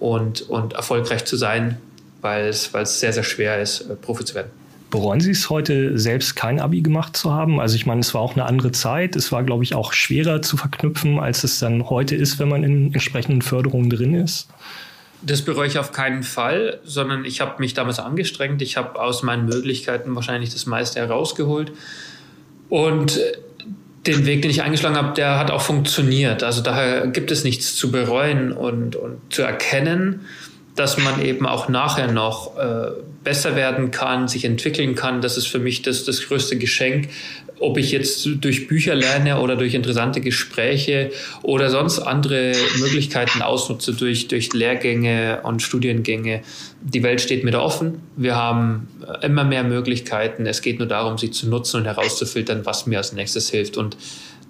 und, 0.00 0.42
und 0.42 0.72
erfolgreich 0.72 1.24
zu 1.24 1.36
sein, 1.36 1.76
weil 2.20 2.46
es, 2.46 2.74
weil 2.74 2.82
es 2.82 2.98
sehr, 2.98 3.12
sehr 3.12 3.22
schwer 3.22 3.60
ist, 3.60 3.82
äh, 3.82 3.94
Profi 3.94 4.24
zu 4.24 4.34
werden. 4.34 4.50
Bereuen 4.90 5.20
Sie 5.20 5.30
es 5.30 5.48
heute 5.48 5.96
selbst 5.98 6.34
kein 6.34 6.58
Abi 6.58 6.80
gemacht 6.80 7.16
zu 7.16 7.32
haben? 7.32 7.60
Also 7.60 7.76
ich 7.76 7.86
meine, 7.86 8.00
es 8.00 8.12
war 8.12 8.22
auch 8.22 8.34
eine 8.34 8.46
andere 8.46 8.72
Zeit. 8.72 9.14
Es 9.14 9.30
war, 9.30 9.44
glaube 9.44 9.62
ich, 9.62 9.76
auch 9.76 9.92
schwerer 9.92 10.42
zu 10.42 10.56
verknüpfen, 10.56 11.20
als 11.20 11.44
es 11.44 11.60
dann 11.60 11.88
heute 11.88 12.16
ist, 12.16 12.40
wenn 12.40 12.48
man 12.48 12.64
in 12.64 12.92
entsprechenden 12.92 13.40
Förderungen 13.40 13.88
drin 13.88 14.14
ist. 14.14 14.48
Das 15.22 15.42
bereue 15.42 15.68
ich 15.68 15.78
auf 15.78 15.92
keinen 15.92 16.24
Fall, 16.24 16.80
sondern 16.82 17.24
ich 17.24 17.40
habe 17.40 17.60
mich 17.60 17.74
damals 17.74 18.00
angestrengt. 18.00 18.62
Ich 18.62 18.76
habe 18.76 19.00
aus 19.00 19.22
meinen 19.22 19.44
Möglichkeiten 19.44 20.14
wahrscheinlich 20.16 20.50
das 20.50 20.66
meiste 20.66 20.98
herausgeholt. 20.98 21.70
Und 22.68 23.20
den 24.06 24.24
Weg, 24.24 24.42
den 24.42 24.50
ich 24.50 24.62
eingeschlagen 24.62 24.96
habe, 24.96 25.14
der 25.14 25.38
hat 25.38 25.50
auch 25.50 25.60
funktioniert. 25.60 26.42
Also 26.42 26.62
daher 26.62 27.06
gibt 27.08 27.30
es 27.30 27.44
nichts 27.44 27.76
zu 27.76 27.90
bereuen 27.90 28.52
und, 28.52 28.96
und 28.96 29.18
zu 29.30 29.42
erkennen, 29.42 30.26
dass 30.74 30.96
man 30.96 31.22
eben 31.22 31.46
auch 31.46 31.68
nachher 31.68 32.10
noch 32.10 32.56
äh, 32.56 32.92
besser 33.22 33.56
werden 33.56 33.90
kann, 33.90 34.28
sich 34.28 34.44
entwickeln 34.44 34.94
kann. 34.94 35.20
Das 35.20 35.36
ist 35.36 35.46
für 35.46 35.58
mich 35.58 35.82
das, 35.82 36.04
das 36.04 36.26
größte 36.26 36.56
Geschenk. 36.56 37.08
Ob 37.60 37.76
ich 37.76 37.92
jetzt 37.92 38.26
durch 38.40 38.66
Bücher 38.66 38.94
lerne 38.94 39.38
oder 39.38 39.54
durch 39.54 39.74
interessante 39.74 40.20
Gespräche 40.20 41.12
oder 41.42 41.68
sonst 41.68 41.98
andere 41.98 42.54
Möglichkeiten 42.78 43.42
ausnutze 43.42 43.92
durch, 43.92 44.28
durch 44.28 44.52
Lehrgänge 44.54 45.40
und 45.42 45.60
Studiengänge. 45.60 46.42
Die 46.80 47.02
Welt 47.02 47.20
steht 47.20 47.44
mir 47.44 47.50
da 47.50 47.60
offen. 47.60 48.00
Wir 48.16 48.34
haben 48.34 48.88
immer 49.22 49.44
mehr 49.44 49.62
Möglichkeiten. 49.62 50.46
Es 50.46 50.62
geht 50.62 50.78
nur 50.78 50.88
darum, 50.88 51.18
sie 51.18 51.30
zu 51.30 51.48
nutzen 51.48 51.76
und 51.76 51.84
herauszufiltern, 51.84 52.64
was 52.64 52.86
mir 52.86 52.96
als 52.96 53.12
nächstes 53.12 53.50
hilft. 53.50 53.76
Und 53.76 53.96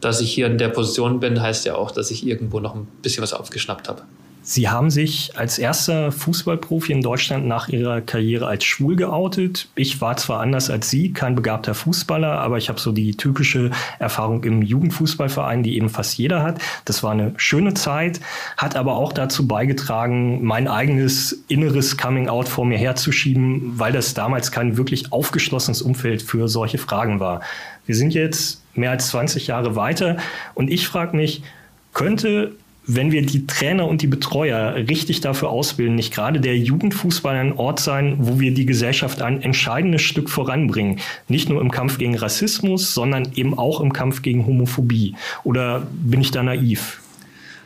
dass 0.01 0.21
ich 0.21 0.33
hier 0.33 0.47
in 0.47 0.57
der 0.57 0.69
Position 0.69 1.19
bin, 1.19 1.43
heißt 1.43 1.67
ja 1.67 1.75
auch, 1.75 1.91
dass 1.91 2.13
ich 2.13 2.25
irgendwo 2.25 2.61
noch 2.61 2.77
ein 2.77 2.87
bisschen 3.03 3.23
was 3.23 3.33
aufgeschnappt 3.33 3.89
habe. 3.89 4.03
Sie 4.51 4.69
haben 4.69 4.91
sich 4.91 5.31
als 5.37 5.61
erster 5.61 6.11
Fußballprofi 6.11 6.91
in 6.91 7.03
Deutschland 7.03 7.47
nach 7.47 7.69
Ihrer 7.69 8.01
Karriere 8.01 8.49
als 8.49 8.65
schwul 8.65 8.97
geoutet. 8.97 9.69
Ich 9.77 10.01
war 10.01 10.17
zwar 10.17 10.41
anders 10.41 10.71
als 10.71 10.91
Sie, 10.91 11.13
kein 11.13 11.37
begabter 11.37 11.73
Fußballer, 11.73 12.33
aber 12.33 12.59
ich 12.59 12.69
habe 12.69 12.81
so 12.81 12.91
die 12.91 13.17
typische 13.17 13.71
Erfahrung 14.01 14.43
im 14.43 14.63
Jugendfußballverein, 14.63 15.63
die 15.63 15.77
eben 15.77 15.89
fast 15.89 16.19
jeder 16.19 16.43
hat. 16.43 16.61
Das 16.85 17.05
war 17.05 17.13
eine 17.13 17.33
schöne 17.37 17.75
Zeit, 17.75 18.21
hat 18.57 18.75
aber 18.75 18.97
auch 18.97 19.13
dazu 19.13 19.47
beigetragen, 19.47 20.45
mein 20.45 20.67
eigenes 20.67 21.45
inneres 21.47 21.97
Coming-out 21.97 22.49
vor 22.49 22.65
mir 22.65 22.77
herzuschieben, 22.77 23.79
weil 23.79 23.93
das 23.93 24.15
damals 24.15 24.51
kein 24.51 24.77
wirklich 24.77 25.13
aufgeschlossenes 25.13 25.81
Umfeld 25.81 26.23
für 26.23 26.49
solche 26.49 26.79
Fragen 26.79 27.21
war. 27.21 27.41
Wir 27.87 27.95
sind 27.95 28.15
jetzt 28.15 28.63
mehr 28.75 28.91
als 28.91 29.11
20 29.11 29.47
Jahre 29.47 29.77
weiter 29.77 30.17
und 30.55 30.73
ich 30.73 30.89
frage 30.89 31.17
mich, 31.17 31.45
könnte 31.93 32.57
wenn 32.87 33.13
wir 33.13 33.23
die 33.23 33.47
Trainer 33.47 33.87
und 33.87 34.03
die 34.03 34.07
Betreuer 34.07 34.75
richtig 34.75 35.21
dafür 35.21 35.51
ausbilden, 35.51 35.95
nicht 35.95 36.13
gerade 36.13 36.41
der 36.41 36.57
Jugendfußball 36.57 37.37
ein 37.37 37.53
Ort 37.53 37.81
sein, 37.81 38.17
wo 38.19 38.41
wir 38.41 38.53
die 38.53 38.67
Gesellschaft 38.67 39.23
ein 39.23 39.43
entscheidendes 39.43 40.03
Stück 40.03 40.31
voranbringen. 40.31 40.99
Nicht 41.29 41.49
nur 41.49 41.61
im 41.61 41.71
Kampf 41.71 41.99
gegen 41.99 42.17
Rassismus, 42.17 42.95
sondern 42.95 43.29
eben 43.35 43.57
auch 43.57 43.81
im 43.81 43.93
Kampf 43.93 44.23
gegen 44.23 44.47
Homophobie. 44.47 45.15
Oder 45.45 45.87
bin 45.93 46.21
ich 46.21 46.31
da 46.31 46.43
naiv? 46.43 47.01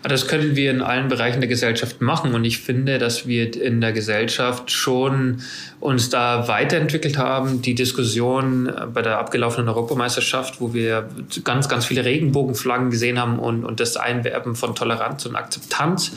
Das 0.07 0.29
können 0.29 0.55
wir 0.55 0.71
in 0.71 0.83
allen 0.83 1.09
Bereichen 1.09 1.40
der 1.40 1.49
Gesellschaft 1.49 2.03
machen. 2.03 2.35
Und 2.35 2.45
ich 2.45 2.59
finde, 2.59 2.99
dass 2.99 3.27
wir 3.27 3.61
in 3.61 3.81
der 3.81 3.93
Gesellschaft 3.93 4.71
schon 4.71 5.40
uns 5.81 6.11
da 6.11 6.47
weiterentwickelt 6.47 7.17
haben. 7.17 7.62
Die 7.62 7.75
Diskussion 7.75 8.71
bei 8.93 9.01
der 9.01 9.19
abgelaufenen 9.19 9.69
Europameisterschaft, 9.71 10.61
wo 10.61 10.75
wir 10.75 11.09
ganz, 11.43 11.71
ganz 11.71 11.87
viele 11.87 12.05
Regenbogenflaggen 12.05 12.90
gesehen 12.90 13.19
haben 13.19 13.38
und, 13.38 13.64
und 13.64 13.81
das 13.81 13.97
Einwerben 13.97 14.57
von 14.57 14.75
Toleranz 14.75 15.25
und 15.25 15.37
Akzeptanz, 15.37 16.12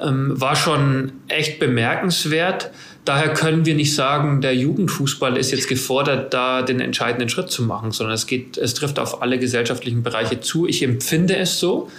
ähm, 0.00 0.40
war 0.40 0.54
schon 0.54 1.12
echt 1.26 1.58
bemerkenswert. 1.58 2.70
Daher 3.04 3.34
können 3.34 3.66
wir 3.66 3.74
nicht 3.74 3.94
sagen, 3.94 4.40
der 4.40 4.54
Jugendfußball 4.54 5.36
ist 5.36 5.50
jetzt 5.50 5.68
gefordert, 5.68 6.32
da 6.32 6.62
den 6.62 6.78
entscheidenden 6.78 7.28
Schritt 7.28 7.50
zu 7.50 7.64
machen, 7.64 7.90
sondern 7.90 8.14
es 8.14 8.28
geht, 8.28 8.56
es 8.56 8.74
trifft 8.74 9.00
auf 9.00 9.20
alle 9.20 9.40
gesellschaftlichen 9.40 10.04
Bereiche 10.04 10.40
zu. 10.40 10.68
Ich 10.68 10.82
empfinde 10.84 11.36
es 11.36 11.58
so 11.58 11.90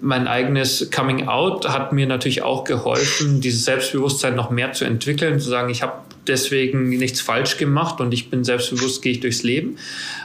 mein 0.00 0.28
eigenes 0.28 0.90
Coming 0.90 1.28
Out 1.28 1.68
hat 1.68 1.92
mir 1.92 2.06
natürlich 2.06 2.42
auch 2.42 2.64
geholfen, 2.64 3.40
dieses 3.40 3.64
Selbstbewusstsein 3.64 4.34
noch 4.34 4.50
mehr 4.50 4.72
zu 4.72 4.84
entwickeln, 4.84 5.40
zu 5.40 5.48
sagen, 5.48 5.70
ich 5.70 5.82
habe 5.82 5.94
deswegen 6.26 6.88
nichts 6.88 7.20
falsch 7.20 7.58
gemacht 7.58 8.00
und 8.00 8.12
ich 8.12 8.30
bin 8.30 8.44
selbstbewusst, 8.44 9.02
gehe 9.02 9.12
ich 9.12 9.20
durchs 9.20 9.42
Leben. 9.42 9.76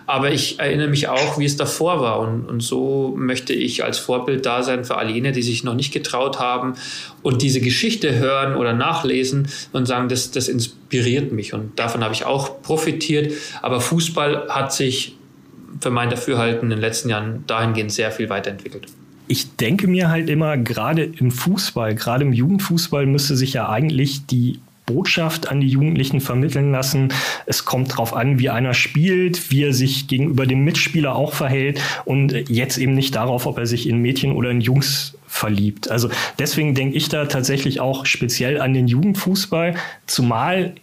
Aber 0.06 0.32
ich 0.32 0.60
erinnere 0.60 0.88
mich 0.88 1.08
auch, 1.08 1.38
wie 1.38 1.46
es 1.46 1.58
davor 1.58 2.02
war. 2.02 2.20
Und, 2.20 2.46
und 2.46 2.62
so 2.62 3.14
möchte 3.18 3.54
ich 3.54 3.84
als 3.84 4.00
Vorbild 4.00 4.46
da 4.46 4.64
sein 4.64 4.86
für 4.86 4.98
all 4.98 5.10
jene, 5.10 5.32
die 5.32 5.42
sich 5.42 5.64
noch 5.64 5.76
nicht 5.76 5.94
getraut 5.94 6.40
haben 6.40 6.76
und 7.22 7.42
diese 7.42 7.62
Geschichte 7.62 8.18
hören 8.18 8.56
oder 8.56 8.74
nachlesen 8.74 9.50
und 9.74 9.86
sagen, 9.86 10.10
das, 10.10 10.32
das 10.32 10.48
inspiriert 10.48 11.32
mich. 11.32 11.54
Und 11.54 11.78
davon 11.78 12.04
habe 12.04 12.14
ich 12.14 12.26
auch 12.26 12.62
profitiert. 12.62 13.34
Aber 13.62 13.82
Fußball 13.82 14.48
hat 14.50 14.74
sich 14.74 15.16
für 15.82 15.92
mein 15.92 16.10
Dafürhalten 16.10 16.64
in 16.64 16.70
den 16.72 16.80
letzten 16.80 17.10
Jahren 17.10 17.44
dahingehend 17.46 17.92
sehr 17.92 18.12
viel 18.12 18.30
weiterentwickelt 18.30 18.88
ich 19.30 19.56
denke 19.56 19.88
mir 19.88 20.10
halt 20.10 20.28
immer, 20.28 20.58
gerade 20.58 21.04
im 21.04 21.30
Fußball, 21.30 21.94
gerade 21.94 22.26
im 22.26 22.34
Jugendfußball 22.34 23.06
müsste 23.06 23.38
sich 23.38 23.54
ja 23.54 23.70
eigentlich 23.70 24.26
die 24.26 24.60
Botschaft 24.88 25.50
an 25.50 25.62
die 25.62 25.68
Jugendlichen 25.68 26.20
vermitteln 26.20 26.72
lassen. 26.72 27.14
Es 27.46 27.64
kommt 27.64 27.92
darauf 27.92 28.16
an, 28.16 28.40
wie 28.40 28.50
einer 28.50 28.74
spielt, 28.74 29.52
wie 29.52 29.64
er 29.66 29.74
sich 29.74 30.08
gegenüber 30.08 30.48
dem 30.48 30.64
Mitspieler 30.64 31.16
auch 31.16 31.34
verhält 31.34 31.80
und 32.06 32.34
jetzt 32.50 32.80
eben 32.80 32.96
nicht 32.96 33.16
darauf, 33.16 33.46
ob 33.46 33.60
er 33.60 33.68
sich 33.68 33.88
in 33.88 34.00
Mädchen 34.00 34.32
oder 34.32 34.50
in 34.50 34.62
Jungs 34.62 35.16
verliebt. 35.28 35.92
Also 35.92 36.10
deswegen 36.40 36.74
denke 36.74 36.98
ich 36.98 37.08
da 37.08 37.26
tatsächlich 37.26 37.80
auch 37.80 38.08
speziell 38.08 38.60
an 38.60 38.74
den 38.74 38.88
Jugendfußball, 38.88 39.76
zumal 40.08 40.74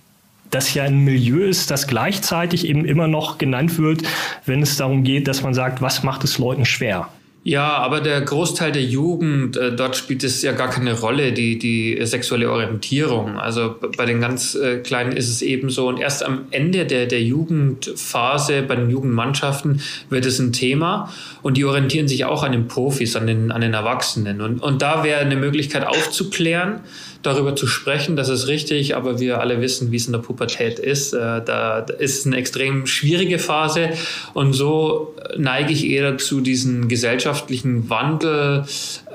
das 0.52 0.72
ja 0.72 0.85
ein 0.85 1.00
Milieu 1.00 1.42
ist, 1.42 1.72
das 1.72 1.88
gleichzeitig 1.88 2.68
eben 2.68 2.85
immer 2.85 3.09
noch 3.09 3.38
genannt 3.38 3.76
wird, 3.76 4.04
wenn 4.44 4.62
es 4.62 4.76
darum 4.76 5.02
geht, 5.02 5.26
dass 5.26 5.42
man 5.42 5.52
sagt, 5.52 5.82
was 5.82 6.04
macht 6.04 6.22
es 6.22 6.38
Leuten 6.38 6.64
schwer? 6.64 7.09
Ja, 7.46 7.76
aber 7.76 8.00
der 8.00 8.22
Großteil 8.22 8.72
der 8.72 8.82
Jugend, 8.82 9.56
äh, 9.56 9.70
dort 9.70 9.94
spielt 9.94 10.24
es 10.24 10.42
ja 10.42 10.50
gar 10.50 10.68
keine 10.68 10.98
Rolle, 10.98 11.30
die, 11.32 11.61
die 11.61 11.96
sexuelle 12.04 12.50
Orientierung. 12.50 13.38
Also 13.38 13.76
bei 13.96 14.04
den 14.04 14.20
ganz 14.20 14.56
äh, 14.56 14.78
Kleinen 14.78 15.12
ist 15.12 15.28
es 15.28 15.42
eben 15.42 15.70
so. 15.70 15.87
Und 15.87 16.00
erst 16.00 16.24
am 16.24 16.46
Ende 16.50 16.87
der, 16.87 17.06
der 17.06 17.22
Jugendphase, 17.22 18.62
bei 18.62 18.74
den 18.74 18.90
Jugendmannschaften, 18.90 19.80
wird 20.11 20.26
es 20.26 20.40
ein 20.40 20.52
Thema. 20.52 21.12
Und 21.42 21.56
die 21.56 21.64
orientieren 21.64 22.09
sich 22.09 22.24
auch 22.24 22.42
an 22.42 22.50
den 22.50 22.66
Profis, 22.66 23.14
an 23.14 23.28
den, 23.28 23.52
an 23.52 23.61
den 23.61 23.74
Erwachsenen. 23.74 24.40
Und, 24.40 24.61
und 24.61 24.82
da 24.82 25.04
wäre 25.04 25.20
eine 25.20 25.37
Möglichkeit 25.37 25.87
aufzuklären, 25.87 26.80
darüber 27.26 27.56
zu 27.56 27.66
sprechen, 27.66 28.16
das 28.16 28.28
ist 28.28 28.46
richtig, 28.46 28.96
aber 28.96 29.18
wir 29.18 29.40
alle 29.40 29.60
wissen, 29.60 29.90
wie 29.92 29.96
es 29.96 30.06
in 30.06 30.12
der 30.12 30.20
Pubertät 30.20 30.78
ist. 30.78 31.12
Äh, 31.12 31.42
da 31.44 31.80
ist 31.80 32.20
es 32.20 32.26
eine 32.26 32.36
extrem 32.36 32.86
schwierige 32.86 33.38
Phase 33.38 33.90
und 34.34 34.52
so 34.52 35.14
neige 35.36 35.72
ich 35.72 35.86
eher 35.86 36.12
dazu, 36.12 36.40
diesen 36.40 36.88
gesellschaftlichen 36.88 37.90
Wandel 37.90 38.64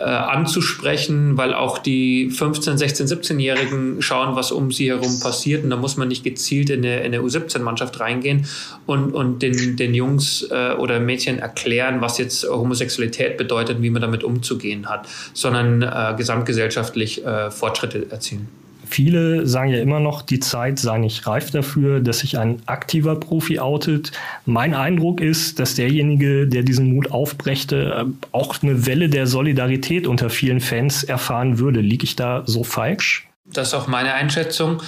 äh, 0.02 0.04
anzusprechen, 0.04 1.38
weil 1.38 1.54
auch 1.54 1.78
die 1.78 2.32
15, 2.32 2.78
16, 2.78 3.08
17-Jährigen 3.08 4.02
schauen, 4.02 4.36
was 4.36 4.52
um 4.52 4.72
sie 4.72 4.90
herum 4.90 5.20
passiert 5.20 5.64
und 5.64 5.70
da 5.70 5.78
muss 5.78 5.96
man 5.96 6.08
nicht 6.08 6.24
gezielt 6.24 6.70
in 6.70 6.84
eine, 6.84 7.02
in 7.02 7.14
eine 7.14 7.22
U17-Mannschaft 7.22 8.00
reingehen 8.00 8.48
und, 8.86 9.14
und 9.14 9.42
den, 9.42 9.78
den 9.78 9.94
Jungs 9.94 10.48
äh, 10.50 10.74
oder 10.74 11.00
Mädchen 11.00 11.40
erklären, 11.40 12.02
was 12.02 12.18
jetzt 12.18 12.50
Homosexualität 12.50 13.38
bedeutet, 13.38 13.82
wie 13.82 13.90
man 13.90 14.02
damit 14.02 14.24
umzugehen 14.24 14.90
hat, 14.90 15.08
sondern 15.34 15.84
äh, 15.84 16.16
gesamtgesellschaftlich 16.18 17.24
äh, 17.26 17.52
Fortschritte 17.52 18.08
erzielen. 18.10 18.48
Viele 18.92 19.48
sagen 19.48 19.72
ja 19.72 19.80
immer 19.80 20.02
noch, 20.02 20.22
die 20.22 20.42
Zeit 20.42 20.78
sei 20.78 20.98
nicht 20.98 21.26
reif 21.26 21.50
dafür, 21.50 22.02
dass 22.02 22.20
sich 22.20 22.38
ein 22.38 22.62
aktiver 22.66 23.16
Profi 23.16 23.58
outet. 23.58 24.12
Mein 24.46 24.74
Eindruck 24.74 25.22
ist, 25.22 25.60
dass 25.60 25.76
derjenige, 25.76 26.46
der 26.46 26.64
diesen 26.64 26.94
Mut 26.94 27.10
aufbrächte, 27.10 28.06
äh, 28.06 28.28
auch 28.34 28.62
eine 28.62 28.86
Welle 28.86 29.08
der 29.08 29.28
Solidarität 29.28 30.08
unter 30.08 30.30
vielen 30.30 30.60
Fans 30.60 31.06
erfahren 31.06 31.58
würde. 31.58 31.80
Liege 31.80 32.04
ich 32.04 32.18
da 32.18 32.44
so 32.46 32.66
falsch? 32.66 33.30
Das 33.46 33.70
ist 33.70 33.74
auch 33.76 33.88
meine 33.88 34.14
Einschätzung. 34.14 34.82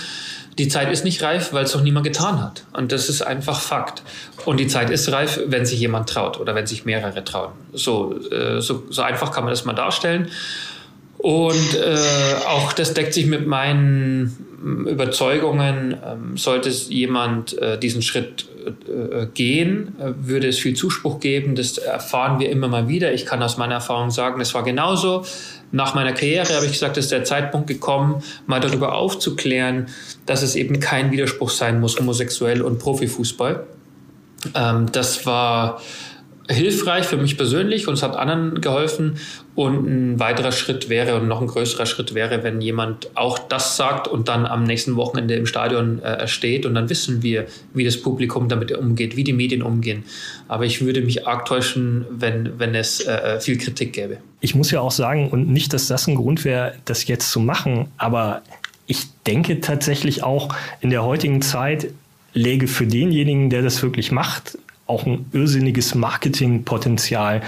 Die 0.58 0.68
Zeit 0.68 0.92
ist 0.92 1.06
nicht 1.06 1.24
reif, 1.24 1.54
weil 1.54 1.64
es 1.64 1.74
noch 1.74 1.82
niemand 1.82 2.06
getan 2.06 2.42
hat. 2.42 2.66
Und 2.74 2.92
das 2.92 3.08
ist 3.08 3.22
einfach 3.22 3.62
Fakt. 3.62 4.04
Und 4.44 4.60
die 4.60 4.68
Zeit 4.68 4.90
ist 4.90 5.10
reif, 5.14 5.40
wenn 5.48 5.66
sich 5.66 5.80
jemand 5.80 6.10
traut 6.10 6.42
oder 6.42 6.56
wenn 6.56 6.68
sich 6.68 6.84
mehrere 6.84 7.24
trauen. 7.24 7.54
So, 7.72 8.20
äh, 8.30 8.60
so, 8.60 8.84
so 8.90 9.02
einfach 9.02 9.32
kann 9.32 9.46
man 9.46 9.52
das 9.52 9.64
mal 9.64 9.74
darstellen. 9.74 10.28
Und 11.24 11.76
äh, 11.76 11.96
auch 12.50 12.74
das 12.74 12.94
deckt 12.94 13.14
sich 13.14 13.28
mit 13.28 13.48
meinen 13.48 14.36
Überzeugungen. 14.90 15.96
Ähm, 16.06 16.36
sollte 16.36 16.68
jemand 16.68 17.58
äh, 17.60 17.80
diesen 17.80 18.02
Schritt 18.02 18.46
äh, 18.66 19.28
gehen, 19.34 19.96
äh, 20.02 20.12
würde 20.18 20.50
es 20.50 20.60
viel 20.60 20.76
Zuspruch 20.76 21.22
geben. 21.22 21.56
Das 21.56 21.78
erfahren 21.78 22.42
wir 22.42 22.50
immer 22.50 22.68
mal 22.68 22.90
wieder. 22.90 23.14
Ich 23.14 23.26
kann 23.26 23.42
aus 23.42 23.56
meiner 23.56 23.76
Erfahrung 23.76 24.12
sagen, 24.12 24.42
es 24.42 24.54
war 24.54 24.64
genauso. 24.64 25.24
Nach 25.72 25.96
meiner 25.96 26.12
Karriere 26.12 26.56
habe 26.56 26.66
ich 26.66 26.74
gesagt, 26.74 26.98
ist 26.98 27.14
der 27.14 27.24
Zeitpunkt 27.24 27.68
gekommen, 27.68 28.22
mal 28.46 28.60
darüber 28.60 28.94
aufzuklären, 28.94 29.88
dass 30.26 30.42
es 30.42 30.58
eben 30.58 30.82
kein 30.82 31.14
Widerspruch 31.14 31.52
sein 31.52 31.80
muss, 31.80 31.98
homosexuell 31.98 32.62
und 32.62 32.80
Profifußball. 32.80 33.66
Ähm, 34.56 34.92
das 34.92 35.26
war 35.26 35.80
hilfreich 36.50 37.06
für 37.06 37.18
mich 37.18 37.38
persönlich 37.38 37.88
und 37.88 37.94
es 37.94 38.04
hat 38.04 38.16
anderen 38.16 38.60
geholfen. 38.62 39.18
Und 39.56 39.86
ein 39.88 40.20
weiterer 40.20 40.52
Schritt 40.52 40.90
wäre 40.90 41.16
und 41.16 41.28
noch 41.28 41.40
ein 41.40 41.48
größerer 41.48 41.86
Schritt 41.86 42.16
wäre, 42.16 42.44
wenn 42.44 42.60
jemand 42.60 43.16
auch 43.16 43.38
das 43.38 43.78
sagt 43.78 44.08
und 44.08 44.28
dann 44.28 44.46
am 44.46 44.64
nächsten 44.64 44.96
Wochenende 44.96 45.36
im 45.36 45.46
Stadion 45.46 46.02
äh, 46.02 46.28
steht 46.28 46.66
und 46.66 46.74
dann 46.74 46.90
wissen 46.90 47.22
wir, 47.22 47.46
wie 47.74 47.84
das 47.84 48.02
Publikum 48.02 48.50
damit 48.50 48.72
umgeht, 48.72 49.16
wie 49.16 49.24
die 49.24 49.34
Medien 49.34 49.62
umgehen. 49.62 50.04
Aber 50.48 50.66
ich 50.66 50.84
würde 50.84 51.02
mich 51.02 51.28
arg 51.28 51.46
täuschen, 51.46 52.06
wenn, 52.10 52.58
wenn 52.58 52.74
es 52.74 53.06
äh, 53.06 53.40
viel 53.40 53.58
Kritik 53.58 53.94
gäbe. 53.94 54.18
Ich 54.42 54.56
muss 54.56 54.72
ja 54.72 54.82
auch 54.82 54.92
sagen, 54.92 55.30
und 55.30 55.50
nicht, 55.50 55.72
dass 55.72 55.88
das 55.88 56.08
ein 56.08 56.16
Grund 56.16 56.44
wäre, 56.46 56.74
das 56.86 57.08
jetzt 57.08 57.32
zu 57.32 57.40
machen, 57.40 57.88
aber 57.98 58.42
ich 58.88 59.04
denke 59.26 59.62
tatsächlich 59.62 60.24
auch 60.24 60.54
in 60.82 60.90
der 60.90 61.04
heutigen 61.04 61.42
Zeit 61.42 61.90
läge 62.34 62.68
für 62.68 62.88
denjenigen, 62.88 63.50
der 63.50 63.62
das 63.62 63.82
wirklich 63.84 64.12
macht, 64.12 64.58
auch 64.88 65.06
ein 65.06 65.26
irrsinniges 65.32 65.96
Marketingpotenzial 65.96 67.42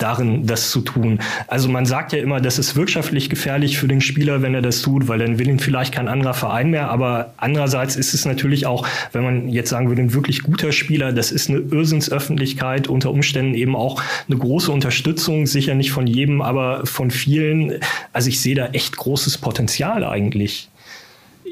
darin, 0.00 0.46
das 0.46 0.70
zu 0.70 0.80
tun. 0.80 1.18
Also 1.46 1.68
man 1.68 1.84
sagt 1.84 2.12
ja 2.12 2.20
immer, 2.20 2.40
das 2.40 2.58
ist 2.58 2.74
wirtschaftlich 2.74 3.28
gefährlich 3.28 3.78
für 3.78 3.86
den 3.86 4.00
Spieler, 4.00 4.42
wenn 4.42 4.54
er 4.54 4.62
das 4.62 4.82
tut, 4.82 5.08
weil 5.08 5.18
dann 5.18 5.38
will 5.38 5.48
ihn 5.48 5.58
vielleicht 5.58 5.92
kein 5.92 6.08
anderer 6.08 6.34
Verein 6.34 6.70
mehr. 6.70 6.90
Aber 6.90 7.34
andererseits 7.36 7.96
ist 7.96 8.14
es 8.14 8.24
natürlich 8.24 8.66
auch, 8.66 8.86
wenn 9.12 9.22
man 9.22 9.48
jetzt 9.48 9.70
sagen 9.70 9.88
würde, 9.88 10.02
ein 10.02 10.14
wirklich 10.14 10.42
guter 10.42 10.72
Spieler, 10.72 11.12
das 11.12 11.30
ist 11.30 11.50
eine 11.50 11.58
Irrsinnsöffentlichkeit, 11.58 12.88
unter 12.88 13.10
Umständen 13.10 13.54
eben 13.54 13.76
auch 13.76 14.02
eine 14.28 14.38
große 14.38 14.72
Unterstützung, 14.72 15.46
sicher 15.46 15.74
nicht 15.74 15.92
von 15.92 16.06
jedem, 16.06 16.40
aber 16.40 16.86
von 16.86 17.10
vielen. 17.10 17.80
Also 18.12 18.30
ich 18.30 18.40
sehe 18.40 18.54
da 18.54 18.68
echt 18.68 18.96
großes 18.96 19.38
Potenzial 19.38 20.04
eigentlich. 20.04 20.70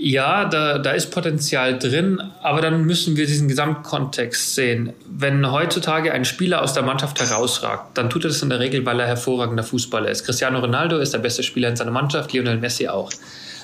Ja, 0.00 0.44
da, 0.44 0.78
da 0.78 0.92
ist 0.92 1.10
Potenzial 1.10 1.76
drin, 1.76 2.22
aber 2.40 2.60
dann 2.60 2.84
müssen 2.84 3.16
wir 3.16 3.26
diesen 3.26 3.48
Gesamtkontext 3.48 4.54
sehen. 4.54 4.92
Wenn 5.10 5.50
heutzutage 5.50 6.12
ein 6.12 6.24
Spieler 6.24 6.62
aus 6.62 6.72
der 6.72 6.84
Mannschaft 6.84 7.18
herausragt, 7.18 7.98
dann 7.98 8.08
tut 8.08 8.24
er 8.24 8.28
das 8.28 8.40
in 8.40 8.48
der 8.48 8.60
Regel, 8.60 8.86
weil 8.86 9.00
er 9.00 9.08
hervorragender 9.08 9.64
Fußballer 9.64 10.08
ist. 10.08 10.24
Cristiano 10.24 10.60
Ronaldo 10.60 10.98
ist 10.98 11.14
der 11.14 11.18
beste 11.18 11.42
Spieler 11.42 11.70
in 11.70 11.74
seiner 11.74 11.90
Mannschaft, 11.90 12.32
Lionel 12.32 12.58
Messi 12.58 12.86
auch. 12.86 13.10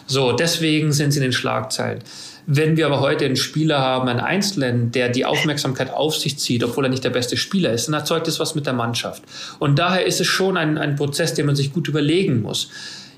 So, 0.09 0.33
deswegen 0.33 0.91
sind 0.93 1.13
sie 1.13 1.21
in 1.21 1.23
den 1.23 1.33
Schlagzeilen. 1.33 2.03
Wenn 2.49 2.77
wir 2.77 2.87
aber 2.87 2.99
heute 2.99 3.27
einen 3.27 3.37
Spieler 3.37 3.79
haben, 3.79 4.09
einen 4.09 4.19
Einzelnen, 4.19 4.91
der 4.91 5.11
die 5.11 5.25
Aufmerksamkeit 5.25 5.93
auf 5.93 6.17
sich 6.17 6.41
zieht, 6.41 6.65
obwohl 6.65 6.87
er 6.87 6.91
nicht 6.91 7.05
der 7.05 7.11
beste 7.11 7.37
Spieler 7.37 7.71
ist, 7.71 7.87
dann 7.87 7.95
erzeugt 7.95 8.27
das 8.27 8.41
was 8.41 8.57
mit 8.57 8.67
der 8.67 8.73
Mannschaft. 8.73 9.23
Und 9.61 9.79
daher 9.79 10.05
ist 10.05 10.21
es 10.21 10.27
schon 10.27 10.57
ein, 10.57 10.79
ein 10.79 10.97
Prozess, 10.97 11.35
den 11.35 11.47
man 11.47 11.55
sich 11.55 11.73
gut 11.73 11.87
überlegen 11.87 12.43
muss. 12.43 12.71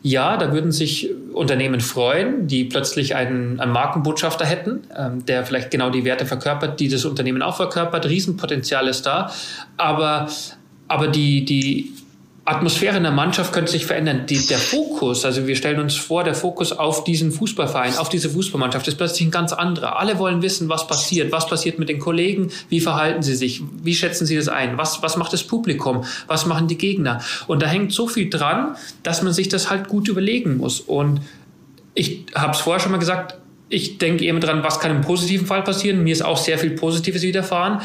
Ja, 0.06 0.36
da 0.36 0.52
würden 0.52 0.70
sich 0.70 1.10
Unternehmen 1.32 1.80
freuen, 1.80 2.46
die 2.46 2.62
plötzlich 2.62 3.16
einen, 3.16 3.58
einen 3.58 3.72
Markenbotschafter 3.72 4.46
hätten, 4.46 4.84
ähm, 4.96 5.26
der 5.26 5.44
vielleicht 5.44 5.72
genau 5.72 5.90
die 5.90 6.04
Werte 6.04 6.26
verkörpert, 6.26 6.78
die 6.78 6.86
das 6.86 7.04
Unternehmen 7.04 7.42
auch 7.42 7.56
verkörpert. 7.56 8.06
Riesenpotenzial 8.06 8.86
ist 8.86 9.04
da. 9.04 9.32
Aber, 9.76 10.28
aber 10.86 11.08
die, 11.08 11.44
die 11.44 11.92
Atmosphäre 12.48 12.96
in 12.96 13.02
der 13.02 13.10
Mannschaft 13.10 13.52
könnte 13.52 13.72
sich 13.72 13.86
verändern. 13.86 14.26
Die, 14.26 14.46
der 14.46 14.58
Fokus, 14.58 15.24
also 15.24 15.48
wir 15.48 15.56
stellen 15.56 15.80
uns 15.80 15.96
vor, 15.96 16.22
der 16.22 16.36
Fokus 16.36 16.70
auf 16.70 17.02
diesen 17.02 17.32
Fußballverein, 17.32 17.96
auf 17.96 18.08
diese 18.08 18.30
Fußballmannschaft 18.30 18.86
ist 18.86 18.96
plötzlich 18.96 19.26
ein 19.26 19.32
ganz 19.32 19.52
anderer. 19.52 19.98
Alle 19.98 20.18
wollen 20.20 20.42
wissen, 20.42 20.68
was 20.68 20.86
passiert, 20.86 21.32
was 21.32 21.48
passiert 21.48 21.80
mit 21.80 21.88
den 21.88 21.98
Kollegen, 21.98 22.52
wie 22.68 22.80
verhalten 22.80 23.22
sie 23.22 23.34
sich, 23.34 23.62
wie 23.82 23.96
schätzen 23.96 24.26
sie 24.26 24.36
das 24.36 24.46
ein, 24.46 24.78
was, 24.78 25.02
was 25.02 25.16
macht 25.16 25.32
das 25.32 25.42
Publikum, 25.42 26.04
was 26.28 26.46
machen 26.46 26.68
die 26.68 26.78
Gegner. 26.78 27.20
Und 27.48 27.62
da 27.62 27.66
hängt 27.66 27.92
so 27.92 28.06
viel 28.06 28.30
dran, 28.30 28.76
dass 29.02 29.22
man 29.22 29.32
sich 29.32 29.48
das 29.48 29.68
halt 29.68 29.88
gut 29.88 30.06
überlegen 30.06 30.58
muss. 30.58 30.78
Und 30.78 31.22
ich 31.94 32.26
habe 32.32 32.52
es 32.52 32.60
vorher 32.60 32.80
schon 32.80 32.92
mal 32.92 32.98
gesagt, 32.98 33.34
ich 33.68 33.98
denke 33.98 34.24
eben 34.24 34.40
dran, 34.40 34.62
was 34.62 34.78
kann 34.78 34.92
im 34.92 35.00
positiven 35.00 35.46
Fall 35.46 35.62
passieren. 35.62 36.04
Mir 36.04 36.12
ist 36.12 36.24
auch 36.24 36.36
sehr 36.36 36.58
viel 36.58 36.70
Positives 36.70 37.22
widerfahren. 37.22 37.80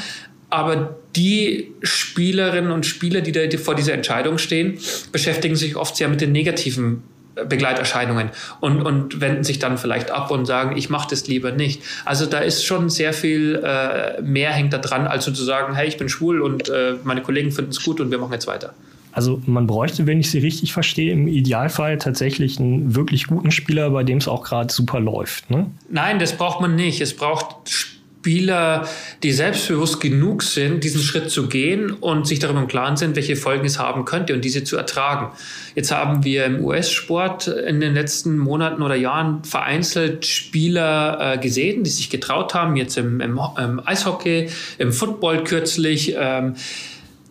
Aber 0.51 0.97
die 1.15 1.71
Spielerinnen 1.81 2.71
und 2.71 2.85
Spieler, 2.85 3.21
die 3.21 3.31
da 3.31 3.41
vor 3.57 3.73
dieser 3.73 3.93
Entscheidung 3.93 4.37
stehen, 4.37 4.77
beschäftigen 5.11 5.55
sich 5.55 5.77
oft 5.77 5.95
sehr 5.95 6.09
mit 6.09 6.19
den 6.19 6.33
negativen 6.33 7.03
äh, 7.35 7.45
Begleiterscheinungen 7.45 8.29
und, 8.59 8.81
und 8.81 9.21
wenden 9.21 9.45
sich 9.45 9.59
dann 9.59 9.77
vielleicht 9.77 10.11
ab 10.11 10.29
und 10.29 10.45
sagen, 10.45 10.75
ich 10.75 10.89
mache 10.89 11.07
das 11.09 11.25
lieber 11.27 11.51
nicht. 11.53 11.81
Also 12.03 12.25
da 12.25 12.39
ist 12.39 12.65
schon 12.65 12.89
sehr 12.89 13.13
viel 13.13 13.61
äh, 13.63 14.21
mehr 14.21 14.51
hängt 14.51 14.73
da 14.73 14.77
dran, 14.77 15.07
als 15.07 15.23
zu 15.23 15.31
sagen, 15.31 15.73
hey, 15.73 15.87
ich 15.87 15.97
bin 15.97 16.09
schwul 16.09 16.41
und 16.41 16.67
äh, 16.67 16.95
meine 17.05 17.21
Kollegen 17.21 17.51
finden 17.51 17.71
es 17.71 17.81
gut 17.81 18.01
und 18.01 18.11
wir 18.11 18.17
machen 18.17 18.33
jetzt 18.33 18.47
weiter. 18.47 18.73
Also 19.13 19.41
man 19.45 19.67
bräuchte, 19.67 20.05
wenn 20.05 20.19
ich 20.19 20.31
Sie 20.31 20.39
richtig 20.39 20.73
verstehe, 20.73 21.13
im 21.13 21.27
Idealfall 21.27 21.97
tatsächlich 21.97 22.59
einen 22.59 22.95
wirklich 22.95 23.27
guten 23.27 23.51
Spieler, 23.51 23.89
bei 23.89 24.03
dem 24.03 24.17
es 24.17 24.27
auch 24.27 24.43
gerade 24.43 24.73
super 24.73 24.99
läuft. 24.99 25.49
Ne? 25.49 25.67
Nein, 25.89 26.19
das 26.19 26.33
braucht 26.33 26.61
man 26.61 26.75
nicht. 26.75 27.01
Es 27.01 27.15
braucht 27.15 27.69
Spieler, 27.69 27.90
Spieler, 28.21 28.88
die 29.23 29.31
selbstbewusst 29.31 29.99
genug 29.99 30.43
sind, 30.43 30.84
diesen 30.84 31.01
Schritt 31.01 31.31
zu 31.31 31.47
gehen 31.47 31.89
und 31.89 32.27
sich 32.27 32.38
darüber 32.38 32.60
im 32.60 32.67
Klaren 32.67 32.95
sind, 32.95 33.15
welche 33.15 33.36
Folgen 33.36 33.65
es 33.65 33.79
haben 33.79 34.05
könnte 34.05 34.36
und 34.36 34.45
diese 34.45 34.63
zu 34.63 34.77
ertragen. 34.77 35.31
Jetzt 35.73 35.91
haben 35.91 36.23
wir 36.23 36.45
im 36.45 36.63
US-Sport 36.63 37.47
in 37.47 37.79
den 37.79 37.95
letzten 37.95 38.38
Monaten 38.38 38.84
oder 38.84 38.93
Jahren 38.93 39.43
vereinzelt 39.43 40.27
Spieler 40.27 41.34
äh, 41.34 41.38
gesehen, 41.39 41.84
die 41.84 41.89
sich 41.89 42.12
getraut 42.12 42.53
haben, 42.53 42.75
jetzt 42.75 42.95
im, 42.95 43.21
im, 43.21 43.39
im 43.57 43.81
Eishockey, 43.84 44.49
im 44.77 44.93
Football 44.93 45.43
kürzlich. 45.43 46.13
Ähm, 46.15 46.53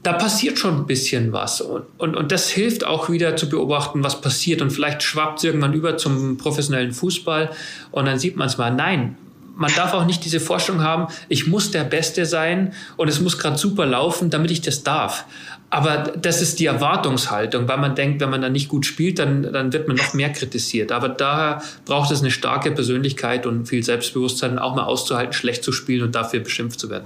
da 0.02 0.14
passiert 0.14 0.58
schon 0.58 0.76
ein 0.76 0.86
bisschen 0.86 1.32
was. 1.32 1.60
Und, 1.60 1.84
und, 1.98 2.16
und 2.16 2.32
das 2.32 2.50
hilft 2.50 2.84
auch 2.84 3.10
wieder 3.10 3.36
zu 3.36 3.48
beobachten, 3.48 4.02
was 4.02 4.20
passiert. 4.20 4.60
Und 4.60 4.70
vielleicht 4.70 5.04
schwappt 5.04 5.38
es 5.38 5.44
irgendwann 5.44 5.72
über 5.72 5.96
zum 5.98 6.36
professionellen 6.36 6.92
Fußball. 6.92 7.50
Und 7.92 8.06
dann 8.06 8.18
sieht 8.18 8.34
man 8.34 8.48
es 8.48 8.58
mal, 8.58 8.74
nein, 8.74 9.16
man 9.60 9.72
darf 9.74 9.92
auch 9.92 10.06
nicht 10.06 10.24
diese 10.24 10.40
Forschung 10.40 10.82
haben, 10.82 11.12
ich 11.28 11.46
muss 11.46 11.70
der 11.70 11.84
Beste 11.84 12.24
sein 12.24 12.72
und 12.96 13.08
es 13.08 13.20
muss 13.20 13.38
gerade 13.38 13.58
super 13.58 13.84
laufen, 13.84 14.30
damit 14.30 14.50
ich 14.50 14.62
das 14.62 14.84
darf. 14.84 15.26
Aber 15.68 15.98
das 15.98 16.40
ist 16.40 16.60
die 16.60 16.66
Erwartungshaltung, 16.66 17.68
weil 17.68 17.76
man 17.76 17.94
denkt, 17.94 18.22
wenn 18.22 18.30
man 18.30 18.40
dann 18.40 18.52
nicht 18.52 18.70
gut 18.70 18.86
spielt, 18.86 19.18
dann, 19.18 19.52
dann 19.52 19.72
wird 19.72 19.86
man 19.86 19.98
noch 19.98 20.14
mehr 20.14 20.32
kritisiert. 20.32 20.90
Aber 20.92 21.10
daher 21.10 21.62
braucht 21.84 22.10
es 22.10 22.20
eine 22.22 22.30
starke 22.30 22.70
Persönlichkeit 22.70 23.44
und 23.44 23.66
viel 23.66 23.82
Selbstbewusstsein, 23.82 24.58
auch 24.58 24.74
mal 24.74 24.84
auszuhalten, 24.84 25.34
schlecht 25.34 25.62
zu 25.62 25.72
spielen 25.72 26.04
und 26.04 26.14
dafür 26.14 26.40
beschimpft 26.40 26.80
zu 26.80 26.88
werden. 26.88 27.04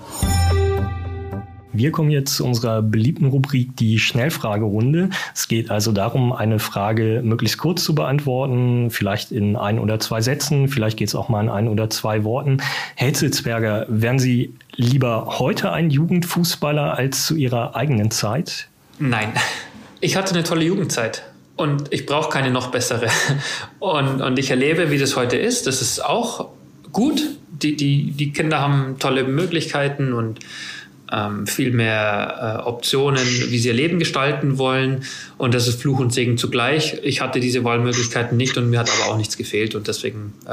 Wir 1.77 1.91
kommen 1.91 2.11
jetzt 2.11 2.37
zu 2.37 2.45
unserer 2.45 2.83
beliebten 2.83 3.27
Rubrik, 3.27 3.77
die 3.77 3.99
Schnellfragerunde. 3.99 5.11
Es 5.35 5.49
geht 5.49 5.73
also 5.73 5.91
darum, 5.91 6.33
eine 6.33 6.61
Frage 6.61 7.21
möglichst 7.25 7.59
kurz 7.59 7.83
zu 7.83 7.97
beantworten, 7.97 8.91
vielleicht 8.91 9.33
in 9.33 9.57
ein 9.57 9.81
oder 9.81 9.99
zwei 9.99 10.21
Sätzen, 10.21 10.69
vielleicht 10.69 10.97
geht 10.97 11.09
es 11.09 11.17
auch 11.17 11.29
mal 11.29 11.43
in 11.43 11.51
ein 11.51 11.67
oder 11.67 11.91
zwei 11.91 12.23
Worten. 12.23 12.59
Herr 12.95 13.09
Hitzelsberger, 13.09 13.87
wären 13.89 14.21
Sie 14.21 14.55
lieber 14.77 15.41
heute 15.41 15.73
ein 15.73 15.91
Jugendfußballer 15.91 16.97
als 16.97 17.27
zu 17.27 17.35
Ihrer 17.35 17.75
eigenen 17.75 18.13
Zeit? 18.13 18.69
Nein. 19.01 19.33
Ich 20.01 20.15
hatte 20.15 20.33
eine 20.33 20.45
tolle 20.45 20.65
Jugendzeit. 20.65 21.25
Und 21.57 21.93
ich 21.93 22.07
brauche 22.07 22.31
keine 22.31 22.53
noch 22.53 22.69
bessere. 22.69 23.09
Und, 23.81 24.23
und 24.23 24.39
ich 24.39 24.51
erlebe, 24.51 24.93
wie 24.93 24.99
das 24.99 25.17
heute 25.17 25.37
ist. 25.37 25.67
Das 25.67 25.83
ist 25.83 26.05
auch 26.05 26.51
gut. 26.93 27.21
Die, 27.49 27.77
die, 27.77 28.13
die 28.13 28.33
Kinder 28.33 28.61
haben 28.61 28.97
tolle 28.99 29.25
Möglichkeiten 29.25 30.13
und 30.13 30.41
ähm, 31.13 31.47
viel 31.47 31.71
mehr 31.73 32.61
äh, 32.61 32.69
Optionen, 32.69 33.25
wie 33.49 33.59
sie 33.59 33.69
ihr 33.69 33.75
Leben 33.75 33.99
gestalten 33.99 34.59
wollen. 34.59 35.05
Und 35.39 35.55
das 35.55 35.69
ist 35.69 35.81
Fluch 35.81 35.99
und 35.99 36.13
Segen 36.13 36.39
zugleich. 36.39 36.99
Ich 37.03 37.21
hatte 37.21 37.41
diese 37.41 37.65
Wahlmöglichkeiten 37.65 38.37
nicht 38.37 38.57
und 38.57 38.71
mir 38.71 38.79
hat 38.79 38.91
aber 38.91 39.13
auch 39.13 39.17
nichts 39.17 39.37
gefehlt. 39.37 39.75
Und 39.75 39.89
deswegen 39.89 40.33
äh, 40.47 40.49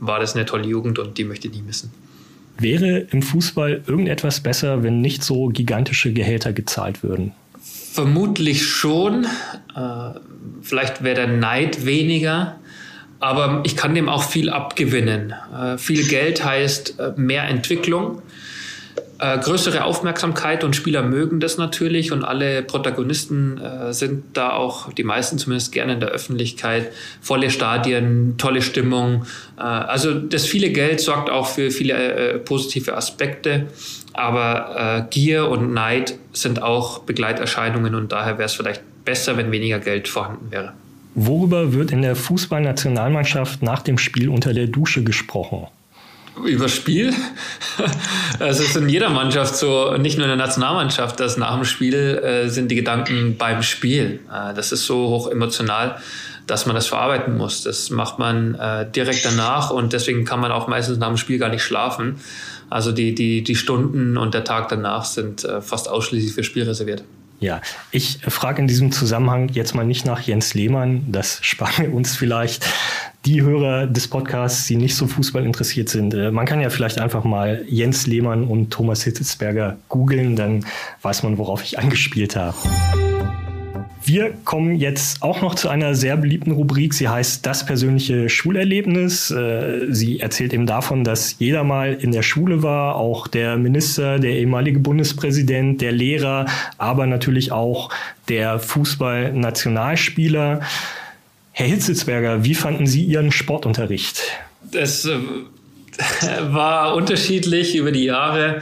war 0.00 0.20
das 0.20 0.34
eine 0.34 0.44
tolle 0.44 0.66
Jugend 0.66 0.98
und 0.98 1.18
die 1.18 1.24
möchte 1.24 1.48
ich 1.48 1.54
nie 1.54 1.62
missen. 1.62 1.90
Wäre 2.58 2.98
im 3.10 3.22
Fußball 3.22 3.82
irgendetwas 3.86 4.40
besser, 4.40 4.82
wenn 4.82 5.00
nicht 5.00 5.24
so 5.24 5.48
gigantische 5.48 6.12
Gehälter 6.12 6.52
gezahlt 6.52 7.02
würden? 7.02 7.32
Vermutlich 7.92 8.66
schon. 8.66 9.24
Äh, 9.74 10.18
vielleicht 10.62 11.02
wäre 11.02 11.14
der 11.14 11.26
Neid 11.28 11.86
weniger. 11.86 12.56
Aber 13.20 13.62
ich 13.64 13.74
kann 13.74 13.94
dem 13.94 14.08
auch 14.08 14.22
viel 14.22 14.50
abgewinnen. 14.50 15.32
Äh, 15.56 15.78
viel 15.78 16.06
Geld 16.06 16.44
heißt 16.44 17.00
äh, 17.00 17.12
mehr 17.16 17.48
Entwicklung 17.48 18.20
äh, 19.24 19.38
größere 19.38 19.84
Aufmerksamkeit 19.84 20.64
und 20.64 20.76
Spieler 20.76 21.02
mögen 21.02 21.40
das 21.40 21.56
natürlich 21.56 22.12
und 22.12 22.24
alle 22.24 22.62
Protagonisten 22.62 23.58
äh, 23.58 23.92
sind 23.94 24.24
da 24.34 24.50
auch, 24.52 24.92
die 24.92 25.04
meisten 25.04 25.38
zumindest 25.38 25.72
gerne 25.72 25.94
in 25.94 26.00
der 26.00 26.10
Öffentlichkeit, 26.10 26.92
volle 27.22 27.48
Stadien, 27.48 28.34
tolle 28.36 28.60
Stimmung. 28.60 29.24
Äh, 29.56 29.62
also 29.62 30.12
das 30.14 30.44
viele 30.44 30.70
Geld 30.70 31.00
sorgt 31.00 31.30
auch 31.30 31.46
für 31.46 31.70
viele 31.70 31.94
äh, 31.94 32.38
positive 32.38 32.96
Aspekte, 32.96 33.66
aber 34.12 35.06
äh, 35.08 35.10
Gier 35.10 35.48
und 35.48 35.72
Neid 35.72 36.18
sind 36.32 36.62
auch 36.62 37.00
Begleiterscheinungen 37.00 37.94
und 37.94 38.12
daher 38.12 38.36
wäre 38.36 38.46
es 38.46 38.54
vielleicht 38.54 38.82
besser, 39.06 39.38
wenn 39.38 39.50
weniger 39.50 39.78
Geld 39.78 40.06
vorhanden 40.06 40.50
wäre. 40.50 40.74
Worüber 41.14 41.72
wird 41.72 41.92
in 41.92 42.02
der 42.02 42.16
Fußballnationalmannschaft 42.16 43.62
nach 43.62 43.82
dem 43.82 43.96
Spiel 43.96 44.28
unter 44.28 44.52
der 44.52 44.66
Dusche 44.66 45.02
gesprochen? 45.02 45.68
Über 46.42 46.68
Spiel. 46.68 47.12
Es 48.40 48.60
ist 48.60 48.76
in 48.76 48.88
jeder 48.88 49.10
Mannschaft 49.10 49.56
so, 49.56 49.96
nicht 49.96 50.18
nur 50.18 50.26
in 50.26 50.36
der 50.36 50.46
Nationalmannschaft, 50.46 51.20
dass 51.20 51.36
nach 51.36 51.54
dem 51.54 51.64
Spiel 51.64 51.94
äh, 51.94 52.48
sind 52.48 52.70
die 52.70 52.74
Gedanken 52.74 53.36
beim 53.36 53.62
Spiel. 53.62 54.20
Äh, 54.32 54.54
das 54.54 54.72
ist 54.72 54.86
so 54.86 55.08
hoch 55.08 55.30
emotional, 55.30 55.98
dass 56.46 56.66
man 56.66 56.74
das 56.74 56.86
verarbeiten 56.86 57.36
muss. 57.36 57.62
Das 57.62 57.90
macht 57.90 58.18
man 58.18 58.54
äh, 58.54 58.90
direkt 58.90 59.24
danach 59.24 59.70
und 59.70 59.92
deswegen 59.92 60.24
kann 60.24 60.40
man 60.40 60.50
auch 60.50 60.66
meistens 60.66 60.98
nach 60.98 61.08
dem 61.08 61.16
Spiel 61.16 61.38
gar 61.38 61.48
nicht 61.48 61.62
schlafen. 61.62 62.16
Also 62.70 62.92
die, 62.92 63.14
die, 63.14 63.42
die 63.42 63.54
Stunden 63.54 64.16
und 64.16 64.34
der 64.34 64.42
Tag 64.42 64.68
danach 64.68 65.04
sind 65.04 65.46
fast 65.60 65.88
ausschließlich 65.88 66.32
für 66.32 66.42
Spiel 66.42 66.64
reserviert. 66.64 67.04
Ja, 67.40 67.60
ich 67.90 68.18
frage 68.22 68.62
in 68.62 68.68
diesem 68.68 68.92
Zusammenhang 68.92 69.48
jetzt 69.50 69.74
mal 69.74 69.84
nicht 69.84 70.06
nach 70.06 70.22
Jens 70.22 70.54
Lehmann, 70.54 71.04
das 71.08 71.38
sparen 71.42 71.92
uns 71.92 72.16
vielleicht, 72.16 72.66
die 73.24 73.42
Hörer 73.42 73.86
des 73.86 74.08
Podcasts, 74.08 74.66
die 74.66 74.76
nicht 74.76 74.96
so 74.96 75.06
Fußball 75.06 75.44
interessiert 75.44 75.88
sind, 75.88 76.14
äh, 76.14 76.30
man 76.30 76.46
kann 76.46 76.60
ja 76.60 76.70
vielleicht 76.70 76.98
einfach 76.98 77.24
mal 77.24 77.64
Jens 77.68 78.06
Lehmann 78.06 78.44
und 78.44 78.70
Thomas 78.70 79.02
Hitzelsberger 79.02 79.76
googeln, 79.88 80.36
dann 80.36 80.64
weiß 81.02 81.22
man, 81.22 81.38
worauf 81.38 81.62
ich 81.62 81.78
angespielt 81.78 82.36
habe. 82.36 82.56
Wir 84.06 84.34
kommen 84.44 84.76
jetzt 84.76 85.22
auch 85.22 85.40
noch 85.40 85.54
zu 85.54 85.70
einer 85.70 85.94
sehr 85.94 86.18
beliebten 86.18 86.50
Rubrik. 86.50 86.92
Sie 86.92 87.08
heißt 87.08 87.46
Das 87.46 87.64
persönliche 87.64 88.28
Schulerlebnis. 88.28 89.30
Äh, 89.30 89.86
sie 89.88 90.20
erzählt 90.20 90.52
eben 90.52 90.66
davon, 90.66 91.04
dass 91.04 91.36
jeder 91.38 91.64
mal 91.64 91.94
in 91.94 92.12
der 92.12 92.20
Schule 92.20 92.62
war, 92.62 92.96
auch 92.96 93.28
der 93.28 93.56
Minister, 93.56 94.18
der 94.18 94.32
ehemalige 94.32 94.78
Bundespräsident, 94.78 95.80
der 95.80 95.92
Lehrer, 95.92 96.44
aber 96.76 97.06
natürlich 97.06 97.50
auch 97.50 97.88
der 98.28 98.58
Fußballnationalspieler. 98.58 100.60
Herr 101.52 101.66
Hitzelsberger, 101.66 102.44
wie 102.44 102.54
fanden 102.54 102.86
Sie 102.86 103.04
Ihren 103.04 103.32
Sportunterricht? 103.32 104.20
Das 104.70 105.06
äh, 105.06 105.16
war 106.52 106.94
unterschiedlich 106.94 107.74
über 107.74 107.90
die 107.90 108.04
Jahre. 108.04 108.60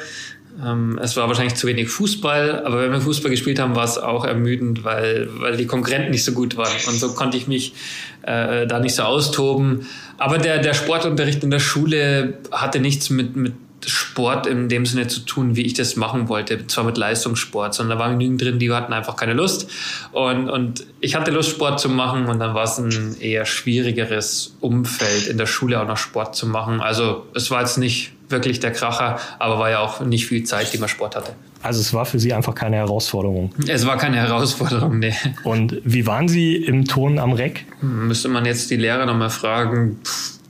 Ähm, 0.61 0.98
es 1.03 1.16
war 1.16 1.28
wahrscheinlich 1.28 1.55
zu 1.55 1.66
wenig 1.66 1.88
Fußball, 1.88 2.64
aber 2.64 2.82
wenn 2.82 2.92
wir 2.92 3.00
Fußball 3.00 3.30
gespielt 3.30 3.59
haben, 3.59 3.74
war 3.74 3.84
es 3.84 3.98
auch 3.98 4.24
ermüdend, 4.24 4.84
weil, 4.84 5.28
weil 5.38 5.57
die 5.57 5.66
Konkurrenten 5.66 6.11
nicht 6.11 6.24
so 6.24 6.32
gut 6.32 6.57
waren. 6.57 6.72
Und 6.88 6.98
so 6.98 7.14
konnte 7.14 7.36
ich 7.36 7.46
mich 7.48 7.74
äh, 8.22 8.66
da 8.66 8.80
nicht 8.80 8.94
so 8.94 9.03
austoben. 9.03 9.86
Aber 10.18 10.38
der, 10.38 10.59
der 10.59 10.74
Sportunterricht 10.74 11.42
in 11.42 11.50
der 11.50 11.59
Schule 11.59 12.34
hatte 12.50 12.80
nichts 12.80 13.11
mit, 13.11 13.34
mit 13.34 13.55
Sport 13.86 14.46
in 14.46 14.68
dem 14.68 14.86
Sinne 14.86 15.09
zu 15.09 15.20
tun, 15.20 15.57
wie 15.57 15.62
ich 15.62 15.74
das 15.74 15.96
machen 15.96 16.28
wollte. 16.28 16.66
Zwar 16.66 16.84
mit 16.84 16.96
Leistungssport, 16.96 17.74
sondern 17.74 17.98
da 17.98 18.05
waren 18.05 18.18
genügend 18.18 18.42
drin, 18.42 18.59
die 18.59 18.70
hatten 18.70 18.92
einfach 18.92 19.16
keine 19.16 19.32
Lust. 19.32 19.68
Und, 20.12 20.48
und 20.48 20.86
ich 21.00 21.14
hatte 21.14 21.30
Lust, 21.30 21.50
Sport 21.50 21.80
zu 21.80 21.88
machen 21.88 22.26
und 22.26 22.38
dann 22.38 22.55
war 22.55 22.64
es 22.64 22.78
ein 22.78 23.16
eher 23.20 23.44
schwierigeres 23.44 24.57
Umfeld, 24.61 25.26
in 25.26 25.38
der 25.38 25.46
Schule 25.46 25.80
auch 25.80 25.86
noch 25.86 25.96
Sport 25.96 26.36
zu 26.36 26.46
machen. 26.46 26.80
Also 26.80 27.26
es 27.34 27.50
war 27.50 27.61
jetzt 27.61 27.78
nicht 27.78 28.12
wirklich 28.33 28.61
der 28.61 28.72
Kracher, 28.72 29.18
aber 29.39 29.59
war 29.59 29.70
ja 29.70 29.78
auch 29.80 30.01
nicht 30.01 30.26
viel 30.26 30.45
Zeit, 30.45 30.72
die 30.72 30.78
man 30.78 30.89
Sport 30.89 31.14
hatte. 31.16 31.33
Also 31.62 31.80
es 31.80 31.95
war 31.95 32.05
für 32.05 32.18
Sie 32.18 32.33
einfach 32.33 32.55
keine 32.55 32.76
Herausforderung. 32.76 33.55
Es 33.68 33.87
war 33.87 33.97
keine 33.97 34.16
Herausforderung, 34.16 34.99
nee. 34.99 35.14
Und 35.45 35.76
wie 35.85 36.07
waren 36.07 36.26
Sie 36.26 36.57
im 36.57 36.87
Turnen 36.87 37.18
am 37.18 37.33
Reck? 37.33 37.66
Müsste 37.80 38.28
man 38.28 38.45
jetzt 38.45 38.70
die 38.70 38.76
Lehrer 38.76 39.07
nochmal 39.07 39.30
fragen. 39.30 40.01
Pff, 40.05 40.41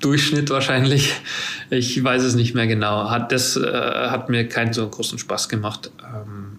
Durchschnitt 0.00 0.50
wahrscheinlich. 0.50 1.14
Ich 1.70 2.02
weiß 2.02 2.22
es 2.22 2.34
nicht 2.34 2.54
mehr 2.54 2.66
genau. 2.66 3.08
Hat, 3.08 3.32
das 3.32 3.56
äh, 3.56 3.62
hat 3.62 4.28
mir 4.28 4.46
keinen 4.46 4.72
so 4.72 4.86
großen 4.86 5.18
Spaß 5.18 5.48
gemacht. 5.48 5.90
Ähm, 6.00 6.58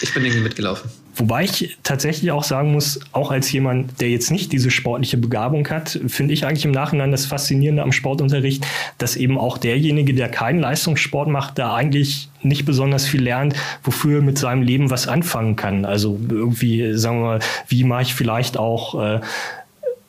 ich 0.00 0.14
bin 0.14 0.24
irgendwie 0.24 0.42
mitgelaufen. 0.42 0.88
Wobei 1.16 1.44
ich 1.44 1.76
tatsächlich 1.82 2.32
auch 2.32 2.42
sagen 2.42 2.72
muss, 2.72 2.98
auch 3.12 3.30
als 3.30 3.50
jemand, 3.52 4.00
der 4.00 4.10
jetzt 4.10 4.30
nicht 4.30 4.52
diese 4.52 4.70
sportliche 4.70 5.16
Begabung 5.16 5.68
hat, 5.68 6.00
finde 6.08 6.34
ich 6.34 6.44
eigentlich 6.44 6.64
im 6.64 6.72
Nachhinein 6.72 7.12
das 7.12 7.26
Faszinierende 7.26 7.82
am 7.82 7.92
Sportunterricht, 7.92 8.66
dass 8.98 9.16
eben 9.16 9.38
auch 9.38 9.58
derjenige, 9.58 10.14
der 10.14 10.28
keinen 10.28 10.58
Leistungssport 10.58 11.28
macht, 11.28 11.58
da 11.58 11.74
eigentlich 11.74 12.28
nicht 12.42 12.64
besonders 12.64 13.06
viel 13.06 13.22
lernt, 13.22 13.54
wofür 13.82 14.16
er 14.16 14.22
mit 14.22 14.38
seinem 14.38 14.62
Leben 14.62 14.90
was 14.90 15.06
anfangen 15.06 15.54
kann. 15.56 15.84
Also 15.84 16.18
irgendwie, 16.28 16.94
sagen 16.94 17.20
wir 17.20 17.26
mal, 17.26 17.40
wie 17.68 17.84
mache 17.84 18.02
ich 18.02 18.14
vielleicht 18.14 18.56
auch 18.56 19.00
äh, 19.00 19.20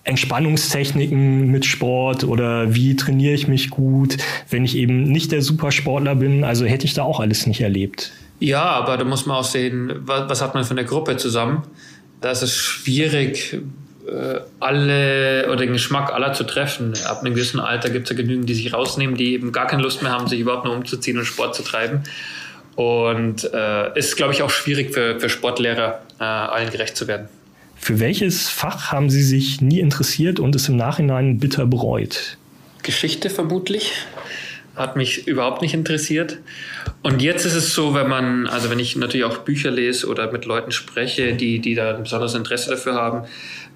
Entspannungstechniken 0.06 1.50
mit 1.52 1.66
Sport 1.66 2.24
oder 2.24 2.74
wie 2.76 2.96
trainiere 2.96 3.34
ich 3.34 3.48
mich 3.48 3.70
gut, 3.70 4.18
wenn 4.50 4.66
ich 4.66 4.76
eben 4.76 5.04
nicht 5.04 5.32
der 5.32 5.42
Supersportler 5.42 6.16
bin. 6.16 6.44
Also 6.44 6.66
hätte 6.66 6.86
ich 6.86 6.94
da 6.94 7.04
auch 7.04 7.20
alles 7.20 7.48
nicht 7.48 7.62
erlebt. 7.62 8.12
Ja, 8.40 8.64
aber 8.64 8.98
da 8.98 9.06
muss 9.06 9.26
man 9.26 9.38
auch 9.38 9.44
sehen, 9.44 9.94
was, 10.06 10.30
was 10.30 10.42
hat 10.42 10.56
man 10.56 10.64
für 10.64 10.72
eine 10.72 10.86
Gruppe 10.86 11.18
zusammen. 11.18 11.64
Da 12.22 12.32
ist 12.32 12.42
es 12.42 12.56
schwierig, 12.56 13.58
äh, 14.08 14.40
alle 14.60 15.46
oder 15.48 15.58
den 15.58 15.74
Geschmack 15.74 16.14
aller 16.14 16.34
zu 16.34 16.44
treffen. 16.44 16.94
Ab 17.06 17.22
einem 17.22 17.34
gewissen 17.34 17.60
Alter 17.60 17.90
gibt 17.90 18.10
es 18.10 18.16
ja 18.16 18.22
genügend, 18.22 18.50
die 18.50 18.54
sich 18.54 18.74
rausnehmen, 18.74 19.16
die 19.16 19.34
eben 19.34 19.52
gar 19.52 19.68
keine 19.68 19.82
Lust 19.82 20.02
mehr 20.02 20.12
haben, 20.12 20.28
sich 20.28 20.40
überhaupt 20.40 20.66
nur 20.66 20.76
umzuziehen 20.76 21.18
und 21.18 21.26
Sport 21.26 21.56
zu 21.56 21.64
treiben. 21.64 22.04
Und 22.76 23.50
äh, 23.54 23.98
ist, 23.98 24.18
glaube 24.18 24.34
ich, 24.34 24.42
auch 24.42 24.50
schwierig 24.50 24.94
für, 24.94 25.20
für 25.20 25.30
Sportlehrer, 25.30 26.02
äh, 26.20 26.24
allen 26.24 26.70
gerecht 26.70 26.98
zu 26.98 27.08
werden. 27.08 27.30
Für 27.78 28.00
welches 28.00 28.50
Fach 28.50 28.92
haben 28.92 29.10
Sie 29.10 29.22
sich 29.22 29.62
nie 29.62 29.80
interessiert 29.80 30.40
und 30.40 30.56
es 30.56 30.68
im 30.68 30.76
Nachhinein 30.76 31.40
bitter 31.40 31.66
bereut? 31.66 32.38
Geschichte 32.84 33.30
vermutlich 33.30 33.92
hat 34.76 34.96
mich 34.96 35.28
überhaupt 35.28 35.62
nicht 35.62 35.74
interessiert. 35.74 36.38
Und 37.02 37.22
jetzt 37.22 37.46
ist 37.46 37.56
es 37.56 37.74
so, 37.74 37.94
wenn 37.94 38.08
man, 38.08 38.48
also 38.48 38.70
wenn 38.70 38.80
ich 38.80 38.96
natürlich 38.96 39.26
auch 39.26 39.40
Bücher 39.40 39.72
lese 39.72 40.08
oder 40.08 40.32
mit 40.32 40.46
Leuten 40.46 40.72
spreche, 40.72 41.34
die, 41.34 41.60
die 41.60 41.76
da 41.76 41.96
ein 41.96 42.04
besonderes 42.04 42.36
Interesse 42.36 42.72
dafür 42.72 42.96
haben, 42.96 43.24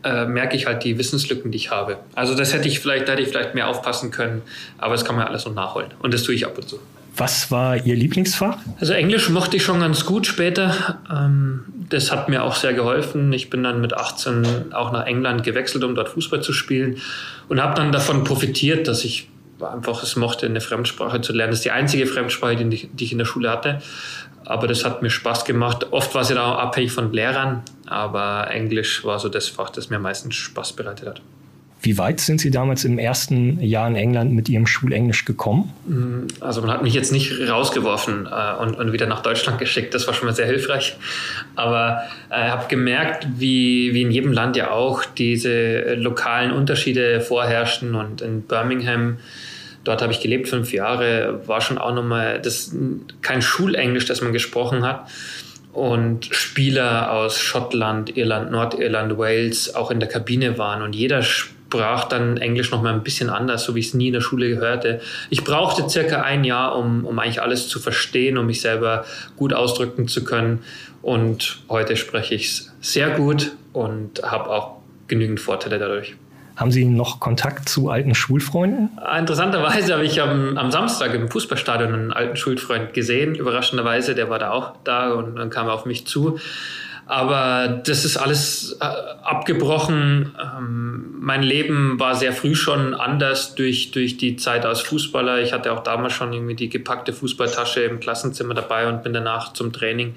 äh, 0.04 0.26
merke 0.26 0.56
ich 0.56 0.66
halt 0.66 0.84
die 0.84 0.98
Wissenslücken, 0.98 1.52
die 1.52 1.58
ich 1.58 1.72
habe. 1.72 1.98
Also 2.16 2.36
das 2.36 2.54
hätte 2.54 2.68
ich 2.68 2.80
vielleicht, 2.80 3.08
da 3.08 3.14
hätte 3.14 3.22
ich 3.22 3.30
vielleicht 3.30 3.56
mehr 3.56 3.68
aufpassen 3.68 4.12
können, 4.12 4.42
aber 4.78 4.94
das 4.94 5.06
kann 5.06 5.16
man 5.16 5.26
ja 5.26 5.30
alles 5.30 5.46
noch 5.46 5.54
nachholen. 5.54 5.90
Und 6.02 6.14
das 6.14 6.24
tue 6.24 6.36
ich 6.36 6.46
ab 6.46 6.58
und 6.58 6.68
zu. 6.68 6.80
Was 7.18 7.52
war 7.52 7.76
Ihr 7.86 7.96
Lieblingsfach? 7.96 8.60
Also 8.80 8.94
Englisch 8.94 9.30
mochte 9.30 9.58
ich 9.58 9.64
schon 9.64 9.82
ganz 9.82 10.06
gut 10.06 10.26
später. 10.26 11.00
Ähm, 11.12 11.66
das 11.90 12.12
hat 12.12 12.30
mir 12.30 12.44
auch 12.44 12.56
sehr 12.56 12.74
geholfen. 12.74 13.34
Ich 13.34 13.50
bin 13.50 13.62
dann 13.62 13.82
mit 13.82 13.94
18 13.94 14.74
auch 14.74 14.94
nach 14.94 15.06
England 15.06 15.44
gewechselt, 15.44 15.84
um 15.84 15.96
dort 15.96 16.08
Fußball 16.10 16.42
zu 16.42 16.54
spielen 16.54 16.98
und 17.50 17.62
habe 17.62 17.76
dann 17.76 17.92
davon 17.92 18.24
profitiert, 18.24 18.88
dass 18.88 19.04
ich 19.04 19.28
einfach 19.62 20.04
es 20.04 20.16
mochte, 20.16 20.46
eine 20.46 20.62
Fremdsprache 20.62 21.22
zu 21.22 21.34
lernen. 21.34 21.52
Das 21.52 21.60
ist 21.60 21.66
die 21.66 21.72
einzige 21.72 22.06
Fremdsprache, 22.06 22.56
die 22.56 22.76
ich, 22.76 22.90
die 22.94 23.04
ich 23.06 23.12
in 23.12 23.18
der 23.18 23.26
Schule 23.26 23.50
hatte. 23.50 23.82
Aber 24.46 24.68
das 24.68 24.86
hat 24.86 25.02
mir 25.02 25.10
Spaß 25.10 25.46
gemacht. 25.46 25.88
Oft 25.92 26.16
war 26.16 26.22
es 26.22 26.30
ja 26.30 26.44
auch 26.44 26.58
abhängig 26.58 26.92
von 26.92 27.12
Lehrern, 27.14 27.64
aber 27.86 28.50
Englisch 28.50 29.04
war 29.06 29.20
so 29.20 29.30
das 29.30 29.48
Fach, 29.48 29.70
das 29.70 29.90
mir 29.90 29.98
am 29.98 30.04
meisten 30.04 30.32
Spaß 30.32 30.74
bereitet 30.74 31.08
hat. 31.08 31.22
Wie 31.82 31.98
weit 31.98 32.20
sind 32.20 32.42
Sie 32.42 32.52
damals 32.52 32.84
im 32.84 33.00
ersten 33.00 33.62
Jahr 33.62 33.88
in 33.88 33.96
England 33.96 34.34
mit 34.34 34.50
Ihrem 34.50 34.68
Schulenglisch 34.68 35.24
gekommen? 35.24 35.74
Mm, 35.88 36.28
also 36.42 36.62
man 36.62 36.72
hat 36.72 36.84
mich 36.84 36.94
jetzt 36.94 37.12
nicht 37.12 37.32
rausgeworfen 37.50 38.28
äh, 38.28 38.62
und, 38.62 38.76
und, 38.76 38.92
wieder 38.92 39.06
nach 39.06 39.22
Deutschland 39.22 39.60
geschickt. 39.60 39.94
Das 39.94 40.06
war 40.06 40.14
schon 40.14 40.28
mal 40.28 40.34
sehr 40.34 40.46
hilfreich. 40.46 40.98
Aber 41.56 42.02
ich 42.30 42.36
äh, 42.36 42.50
habe 42.50 42.68
gemerkt, 42.68 43.28
wie, 43.38 43.94
wie 43.94 44.02
in 44.02 44.12
jedem 44.12 44.34
Land 44.34 44.58
ja 44.58 44.72
auch 44.72 45.06
diese 45.06 45.96
lokalen 45.96 46.52
Unterschiede 46.52 47.22
vorherrschen. 47.22 47.96
Und 47.96 48.22
in 48.22 48.42
Birmingham 48.42 49.18
Dort 49.84 50.02
habe 50.02 50.12
ich 50.12 50.20
gelebt, 50.20 50.50
fünf 50.50 50.74
Jahre, 50.74 51.42
war 51.48 51.62
schon 51.62 51.78
auch 51.78 51.94
nochmal 51.94 52.42
das, 52.42 52.76
kein 53.22 53.42
Schulenglisch, 53.42 54.06
das 54.06 54.22
man 54.22 54.34
gesprochen 54.34 54.86
hat. 54.86 55.08
Und 55.72 56.28
Spieler 56.32 57.12
aus 57.12 57.40
Schottland, 57.40 58.18
Irland, 58.18 58.52
Nordirland, 58.52 59.18
Wales 59.18 59.76
auch 59.76 59.92
in 59.92 60.00
der 60.00 60.10
Kabine 60.10 60.58
waren 60.58 60.82
und 60.82 60.94
jeder 60.94 61.24
sprach 61.70 62.06
dann 62.06 62.38
Englisch 62.38 62.72
nochmal 62.72 62.94
ein 62.94 63.04
bisschen 63.04 63.30
anders, 63.30 63.64
so 63.64 63.76
wie 63.76 63.80
ich 63.80 63.90
es 63.90 63.94
nie 63.94 64.08
in 64.08 64.14
der 64.14 64.22
Schule 64.22 64.50
gehörte. 64.50 65.02
Ich 65.30 65.44
brauchte 65.44 65.88
circa 65.88 66.22
ein 66.24 66.44
Jahr, 66.44 66.76
um, 66.76 67.06
um 67.06 67.20
eigentlich 67.20 67.44
alles 67.44 67.68
zu 67.68 67.80
verstehen, 67.80 68.40
um 68.40 68.48
mich 68.48 68.62
selber 68.62 69.06
gut 69.38 69.54
ausdrücken 69.54 70.08
zu 70.08 70.24
können. 70.24 70.64
Und 71.04 71.60
heute 71.70 71.96
spreche 71.96 72.34
ich 72.34 72.48
es 72.48 72.74
sehr 72.82 73.12
gut 73.12 73.52
und 73.72 74.24
habe 74.24 74.50
auch 74.50 74.78
genügend 75.08 75.40
Vorteile 75.40 75.78
dadurch. 75.78 76.16
Haben 76.56 76.72
Sie 76.72 76.86
noch 76.86 77.20
Kontakt 77.20 77.70
zu 77.70 77.90
alten 77.90 78.16
Schulfreunden? 78.16 78.90
Interessanterweise 79.18 79.94
habe 79.94 80.06
ich 80.06 80.20
am, 80.22 80.58
am, 80.58 80.72
Samstag 80.72 81.14
im 81.14 81.30
Fußballstadion 81.30 81.94
einen 81.94 82.12
alten 82.12 82.36
Schulfreund 82.36 82.94
gesehen. 82.96 83.36
Überraschenderweise, 83.36 84.16
der 84.16 84.30
war 84.30 84.40
da 84.40 84.52
auch 84.52 84.74
da 84.84 85.14
und 85.14 85.36
dann 85.36 85.52
kam 85.52 85.68
er 85.68 85.74
auf 85.74 85.86
mich 85.86 86.08
zu. 86.08 86.40
Aber 87.10 87.68
das 87.68 88.06
ist 88.06 88.18
alles 88.18 88.78
äh, 88.80 88.86
abgebrochen. 88.86 90.32
Ähm, 90.40 91.16
mein 91.20 91.42
Leben 91.42 92.00
war 92.00 92.14
sehr 92.14 92.34
früh 92.34 92.54
schon 92.54 92.94
anders 92.94 93.56
durch, 93.56 93.90
durch 93.90 94.18
die 94.18 94.36
Zeit 94.36 94.64
als 94.64 94.82
Fußballer. 94.82 95.42
Ich 95.42 95.52
hatte 95.52 95.74
auch 95.74 95.80
damals 95.80 96.14
schon 96.14 96.32
irgendwie 96.34 96.54
die 96.54 96.70
gepackte 96.70 97.12
Fußballtasche 97.12 97.82
im 97.82 98.00
Klassenzimmer 98.00 98.54
dabei 98.54 98.88
und 98.88 99.02
bin 99.02 99.12
danach 99.12 99.54
zum 99.54 99.74
Training 99.74 100.14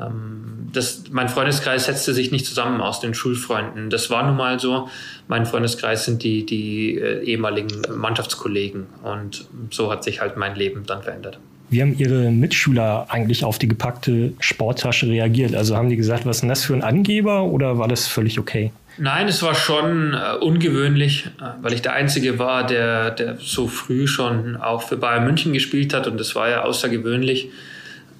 ähm, 0.00 0.70
das, 0.72 1.04
mein 1.10 1.28
Freundeskreis 1.28 1.86
setzte 1.86 2.14
sich 2.14 2.30
nicht 2.30 2.46
zusammen 2.46 2.80
aus 2.80 3.00
den 3.00 3.14
Schulfreunden. 3.14 3.90
Das 3.90 4.08
war 4.08 4.24
nun 4.24 4.36
mal 4.36 4.60
so. 4.60 4.88
Mein 5.26 5.46
Freundeskreis 5.46 6.04
sind 6.04 6.22
die, 6.22 6.46
die 6.46 6.96
äh, 6.96 7.24
ehemaligen 7.24 7.82
Mannschaftskollegen. 7.92 8.86
Und 9.02 9.46
so 9.70 9.90
hat 9.90 10.04
sich 10.04 10.20
halt 10.20 10.36
mein 10.36 10.54
Leben 10.54 10.84
dann 10.86 11.02
verändert. 11.02 11.38
Wie 11.70 11.80
haben 11.82 11.96
Ihre 11.98 12.30
Mitschüler 12.30 13.06
eigentlich 13.08 13.44
auf 13.44 13.58
die 13.58 13.68
gepackte 13.68 14.32
Sporttasche 14.38 15.08
reagiert? 15.08 15.54
Also 15.54 15.76
haben 15.76 15.88
die 15.88 15.96
gesagt, 15.96 16.26
was 16.26 16.36
ist 16.36 16.40
denn 16.42 16.48
das 16.48 16.64
für 16.64 16.74
ein 16.74 16.82
Angeber 16.82 17.44
oder 17.44 17.78
war 17.78 17.88
das 17.88 18.06
völlig 18.06 18.38
okay? 18.38 18.70
Nein, 18.96 19.26
es 19.26 19.42
war 19.42 19.54
schon 19.54 20.14
äh, 20.14 20.36
ungewöhnlich, 20.36 21.26
äh, 21.40 21.44
weil 21.60 21.72
ich 21.72 21.82
der 21.82 21.94
Einzige 21.94 22.38
war, 22.38 22.64
der, 22.64 23.10
der 23.10 23.38
so 23.38 23.66
früh 23.66 24.06
schon 24.06 24.56
auch 24.56 24.82
für 24.82 24.96
Bayern 24.96 25.24
München 25.24 25.52
gespielt 25.52 25.92
hat 25.92 26.06
und 26.06 26.18
das 26.20 26.36
war 26.36 26.48
ja 26.48 26.62
außergewöhnlich. 26.62 27.48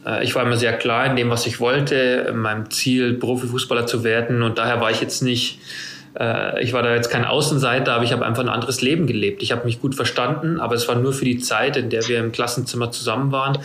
Äh, 0.04 0.24
ich 0.24 0.34
war 0.34 0.42
immer 0.42 0.56
sehr 0.56 0.72
klar 0.72 1.06
in 1.06 1.14
dem, 1.14 1.30
was 1.30 1.46
ich 1.46 1.60
wollte, 1.60 2.26
in 2.28 2.38
meinem 2.38 2.70
Ziel, 2.70 3.14
Profifußballer 3.14 3.86
zu 3.86 4.02
werden. 4.02 4.42
Und 4.42 4.58
daher 4.58 4.80
war 4.80 4.90
ich 4.90 5.00
jetzt 5.00 5.22
nicht, 5.22 5.60
äh, 6.18 6.62
ich 6.62 6.72
war 6.72 6.82
da 6.82 6.94
jetzt 6.94 7.10
kein 7.10 7.24
Außenseiter, 7.24 7.92
aber 7.94 8.04
ich 8.04 8.12
habe 8.12 8.24
einfach 8.24 8.42
ein 8.42 8.48
anderes 8.48 8.82
Leben 8.82 9.06
gelebt. 9.06 9.42
Ich 9.42 9.52
habe 9.52 9.64
mich 9.64 9.80
gut 9.80 9.94
verstanden, 9.94 10.60
aber 10.60 10.74
es 10.74 10.88
war 10.88 10.94
nur 10.94 11.12
für 11.12 11.24
die 11.24 11.38
Zeit, 11.38 11.76
in 11.76 11.90
der 11.90 12.06
wir 12.08 12.20
im 12.20 12.32
Klassenzimmer 12.32 12.90
zusammen 12.90 13.32
waren. 13.32 13.58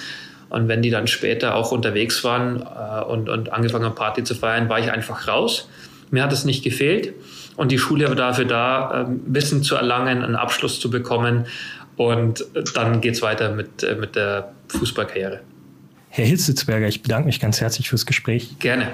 Und 0.50 0.68
wenn 0.68 0.82
die 0.82 0.90
dann 0.90 1.08
später 1.08 1.56
auch 1.56 1.72
unterwegs 1.72 2.24
waren 2.24 2.62
äh, 2.62 3.04
und, 3.04 3.30
und 3.30 3.54
angefangen 3.54 3.86
haben, 3.86 3.96
Party 3.96 4.24
zu 4.24 4.36
feiern, 4.36 4.70
war 4.70 4.80
ich 4.80 4.92
einfach 4.92 5.28
raus. 5.28 5.70
Mir 6.12 6.24
hat 6.24 6.34
es 6.34 6.44
nicht 6.44 6.64
gefehlt. 6.64 7.14
Und 7.56 7.72
die 7.72 7.78
Schule 7.78 8.08
war 8.08 8.16
dafür 8.16 8.46
da, 8.46 9.10
Wissen 9.26 9.64
zu 9.64 9.76
erlangen, 9.76 10.24
einen 10.24 10.38
Abschluss 10.38 10.80
zu 10.80 10.90
bekommen. 10.90 11.46
Und 11.98 12.46
dann 12.74 13.02
geht 13.02 13.16
es 13.16 13.22
weiter 13.22 13.52
mit, 13.52 13.86
mit 14.00 14.16
der 14.16 14.54
Fußballkarriere. 14.70 15.42
Herr 16.08 16.26
Hilzitzberger, 16.26 16.88
ich 16.88 17.04
bedanke 17.04 17.28
mich 17.28 17.40
ganz 17.40 17.60
herzlich 17.60 17.90
fürs 17.90 18.06
Gespräch. 18.06 18.58
Gerne. 18.60 18.88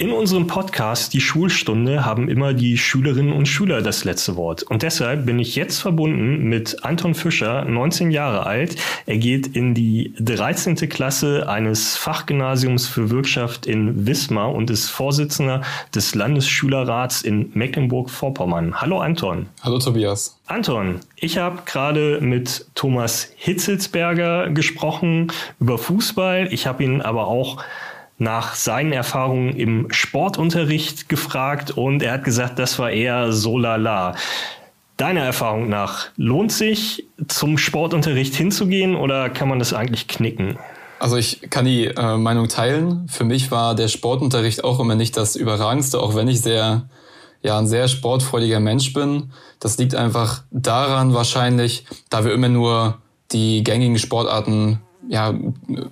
In 0.00 0.12
unserem 0.12 0.46
Podcast 0.46 1.12
Die 1.12 1.20
Schulstunde 1.20 2.06
haben 2.06 2.30
immer 2.30 2.54
die 2.54 2.78
Schülerinnen 2.78 3.34
und 3.34 3.44
Schüler 3.44 3.82
das 3.82 4.04
letzte 4.04 4.34
Wort. 4.34 4.62
Und 4.62 4.82
deshalb 4.82 5.26
bin 5.26 5.38
ich 5.38 5.56
jetzt 5.56 5.78
verbunden 5.78 6.44
mit 6.44 6.86
Anton 6.86 7.14
Fischer, 7.14 7.66
19 7.66 8.10
Jahre 8.10 8.46
alt. 8.46 8.76
Er 9.04 9.18
geht 9.18 9.48
in 9.48 9.74
die 9.74 10.14
13. 10.18 10.76
Klasse 10.88 11.50
eines 11.50 11.98
Fachgymnasiums 11.98 12.88
für 12.88 13.10
Wirtschaft 13.10 13.66
in 13.66 14.06
Wismar 14.06 14.54
und 14.54 14.70
ist 14.70 14.88
Vorsitzender 14.88 15.60
des 15.94 16.14
Landesschülerrats 16.14 17.20
in 17.20 17.50
Mecklenburg-Vorpommern. 17.52 18.80
Hallo 18.80 19.00
Anton. 19.00 19.48
Hallo 19.62 19.80
Tobias. 19.80 20.40
Anton, 20.46 21.00
ich 21.16 21.36
habe 21.36 21.58
gerade 21.66 22.22
mit 22.22 22.64
Thomas 22.74 23.30
Hitzelsberger 23.36 24.48
gesprochen 24.48 25.30
über 25.60 25.76
Fußball. 25.76 26.48
Ich 26.52 26.66
habe 26.66 26.84
ihn 26.84 27.02
aber 27.02 27.26
auch 27.26 27.62
nach 28.20 28.54
seinen 28.54 28.92
Erfahrungen 28.92 29.56
im 29.56 29.90
Sportunterricht 29.90 31.08
gefragt 31.08 31.70
und 31.70 32.02
er 32.02 32.12
hat 32.12 32.24
gesagt, 32.24 32.58
das 32.58 32.78
war 32.78 32.90
eher 32.90 33.32
so 33.32 33.56
lala. 33.56 34.14
Deiner 34.98 35.22
Erfahrung 35.22 35.70
nach, 35.70 36.08
lohnt 36.16 36.52
sich 36.52 37.06
zum 37.28 37.56
Sportunterricht 37.56 38.34
hinzugehen 38.34 38.94
oder 38.94 39.30
kann 39.30 39.48
man 39.48 39.58
das 39.58 39.72
eigentlich 39.72 40.06
knicken? 40.06 40.58
Also 40.98 41.16
ich 41.16 41.40
kann 41.48 41.64
die 41.64 41.86
äh, 41.86 42.18
Meinung 42.18 42.48
teilen. 42.48 43.08
Für 43.08 43.24
mich 43.24 43.50
war 43.50 43.74
der 43.74 43.88
Sportunterricht 43.88 44.64
auch 44.64 44.80
immer 44.80 44.96
nicht 44.96 45.16
das 45.16 45.34
Überragendste, 45.34 45.98
auch 45.98 46.14
wenn 46.14 46.28
ich 46.28 46.42
sehr, 46.42 46.90
ja, 47.42 47.58
ein 47.58 47.66
sehr 47.66 47.88
sportfreudiger 47.88 48.60
Mensch 48.60 48.92
bin. 48.92 49.32
Das 49.60 49.78
liegt 49.78 49.94
einfach 49.94 50.42
daran 50.50 51.14
wahrscheinlich, 51.14 51.86
da 52.10 52.26
wir 52.26 52.34
immer 52.34 52.50
nur 52.50 52.98
die 53.32 53.64
gängigen 53.64 53.98
Sportarten 53.98 54.80
ja, 55.08 55.34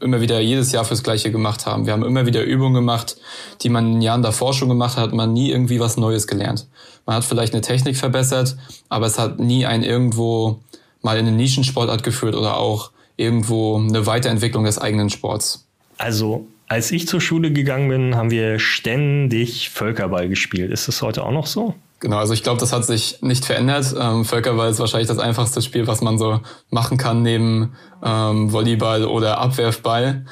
immer 0.01 0.21
wieder 0.21 0.41
jedes 0.41 0.73
Jahr 0.73 0.85
fürs 0.85 1.03
Gleiche 1.03 1.31
gemacht 1.31 1.67
haben. 1.67 1.87
Wir 1.87 1.93
haben 1.93 2.05
immer 2.05 2.27
wieder 2.27 2.45
Übungen 2.45 2.75
gemacht, 2.75 3.17
die 3.63 3.69
man 3.69 3.87
in 3.87 3.93
den 3.95 4.03
Jahren 4.03 4.23
davor 4.23 4.55
schon 4.55 4.69
gemacht 4.69 4.97
hat, 4.97 5.13
man 5.13 5.33
nie 5.33 5.51
irgendwie 5.51 5.81
was 5.81 5.97
Neues 5.97 6.27
gelernt. 6.27 6.67
Man 7.07 7.17
hat 7.17 7.25
vielleicht 7.25 7.55
eine 7.55 7.63
Technik 7.63 7.97
verbessert, 7.97 8.57
aber 8.89 9.07
es 9.07 9.19
hat 9.19 9.39
nie 9.39 9.67
einen 9.67 9.83
irgendwo 9.83 10.61
mal 11.03 11.17
in 11.19 11.27
eine 11.27 11.37
Nischensportart 11.37 12.03
geführt 12.03 12.35
oder 12.35 12.59
auch 12.59 12.91
irgendwo 13.17 13.79
eine 13.79 14.07
Weiterentwicklung 14.07 14.65
des 14.65 14.79
eigenen 14.79 15.11
Sports. 15.11 15.67
Also, 15.97 16.47
als 16.69 16.93
ich 16.93 17.09
zur 17.09 17.21
Schule 17.21 17.53
gegangen 17.53 17.89
bin, 17.89 18.15
haben 18.15 18.31
wir 18.31 18.59
ständig 18.59 19.71
Völkerball 19.71 20.29
gespielt. 20.29 20.71
Ist 20.71 20.87
das 20.87 21.03
heute 21.03 21.25
auch 21.25 21.33
noch 21.33 21.47
so? 21.47 21.75
Genau, 22.01 22.19
also 22.19 22.33
ich 22.33 22.45
glaube, 22.45 22.61
das 22.61 22.73
hat 22.73 22.85
sich 22.85 23.21
nicht 23.23 23.45
verändert. 23.45 23.95
Ähm, 23.99 24.25
Völkerball 24.25 24.71
ist 24.71 24.79
wahrscheinlich 24.79 25.09
das 25.09 25.19
einfachste 25.19 25.63
Spiel, 25.63 25.87
was 25.89 26.01
man 26.01 26.17
so 26.17 26.41
machen 26.71 26.97
kann 26.97 27.23
neben 27.23 27.75
ähm, 28.05 28.53
Volleyball 28.53 29.05
oder 29.05 29.39
Abwerfball. 29.39 30.25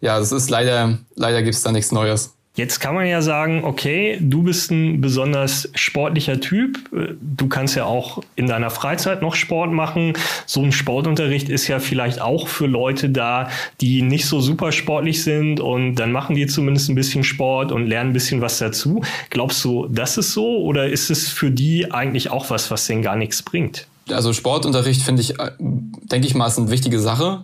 Ja, 0.00 0.18
das 0.18 0.32
ist 0.32 0.50
leider, 0.50 0.98
leider 1.14 1.42
gibt 1.42 1.54
es 1.54 1.62
da 1.62 1.72
nichts 1.72 1.92
Neues. 1.92 2.33
Jetzt 2.56 2.78
kann 2.78 2.94
man 2.94 3.06
ja 3.06 3.20
sagen, 3.20 3.64
okay, 3.64 4.16
du 4.20 4.44
bist 4.44 4.70
ein 4.70 5.00
besonders 5.00 5.68
sportlicher 5.74 6.40
Typ. 6.40 6.78
Du 7.20 7.48
kannst 7.48 7.74
ja 7.74 7.84
auch 7.84 8.22
in 8.36 8.46
deiner 8.46 8.70
Freizeit 8.70 9.22
noch 9.22 9.34
Sport 9.34 9.72
machen. 9.72 10.12
So 10.46 10.62
ein 10.62 10.70
Sportunterricht 10.70 11.48
ist 11.48 11.66
ja 11.66 11.80
vielleicht 11.80 12.20
auch 12.20 12.46
für 12.46 12.68
Leute 12.68 13.10
da, 13.10 13.48
die 13.80 14.02
nicht 14.02 14.26
so 14.26 14.40
super 14.40 14.70
sportlich 14.70 15.24
sind 15.24 15.58
und 15.58 15.96
dann 15.96 16.12
machen 16.12 16.36
die 16.36 16.46
zumindest 16.46 16.90
ein 16.90 16.94
bisschen 16.94 17.24
Sport 17.24 17.72
und 17.72 17.88
lernen 17.88 18.10
ein 18.10 18.12
bisschen 18.12 18.40
was 18.40 18.58
dazu. 18.58 19.02
Glaubst 19.30 19.64
du, 19.64 19.88
das 19.88 20.16
ist 20.16 20.32
so 20.32 20.58
oder 20.58 20.88
ist 20.88 21.10
es 21.10 21.28
für 21.28 21.50
die 21.50 21.90
eigentlich 21.90 22.30
auch 22.30 22.50
was, 22.50 22.70
was 22.70 22.86
denen 22.86 23.02
gar 23.02 23.16
nichts 23.16 23.42
bringt? 23.42 23.88
Also 24.08 24.32
Sportunterricht 24.32 25.02
finde 25.02 25.22
ich, 25.22 25.34
denke 25.58 26.28
ich 26.28 26.36
mal, 26.36 26.46
ist 26.46 26.58
eine 26.58 26.70
wichtige 26.70 27.00
Sache. 27.00 27.42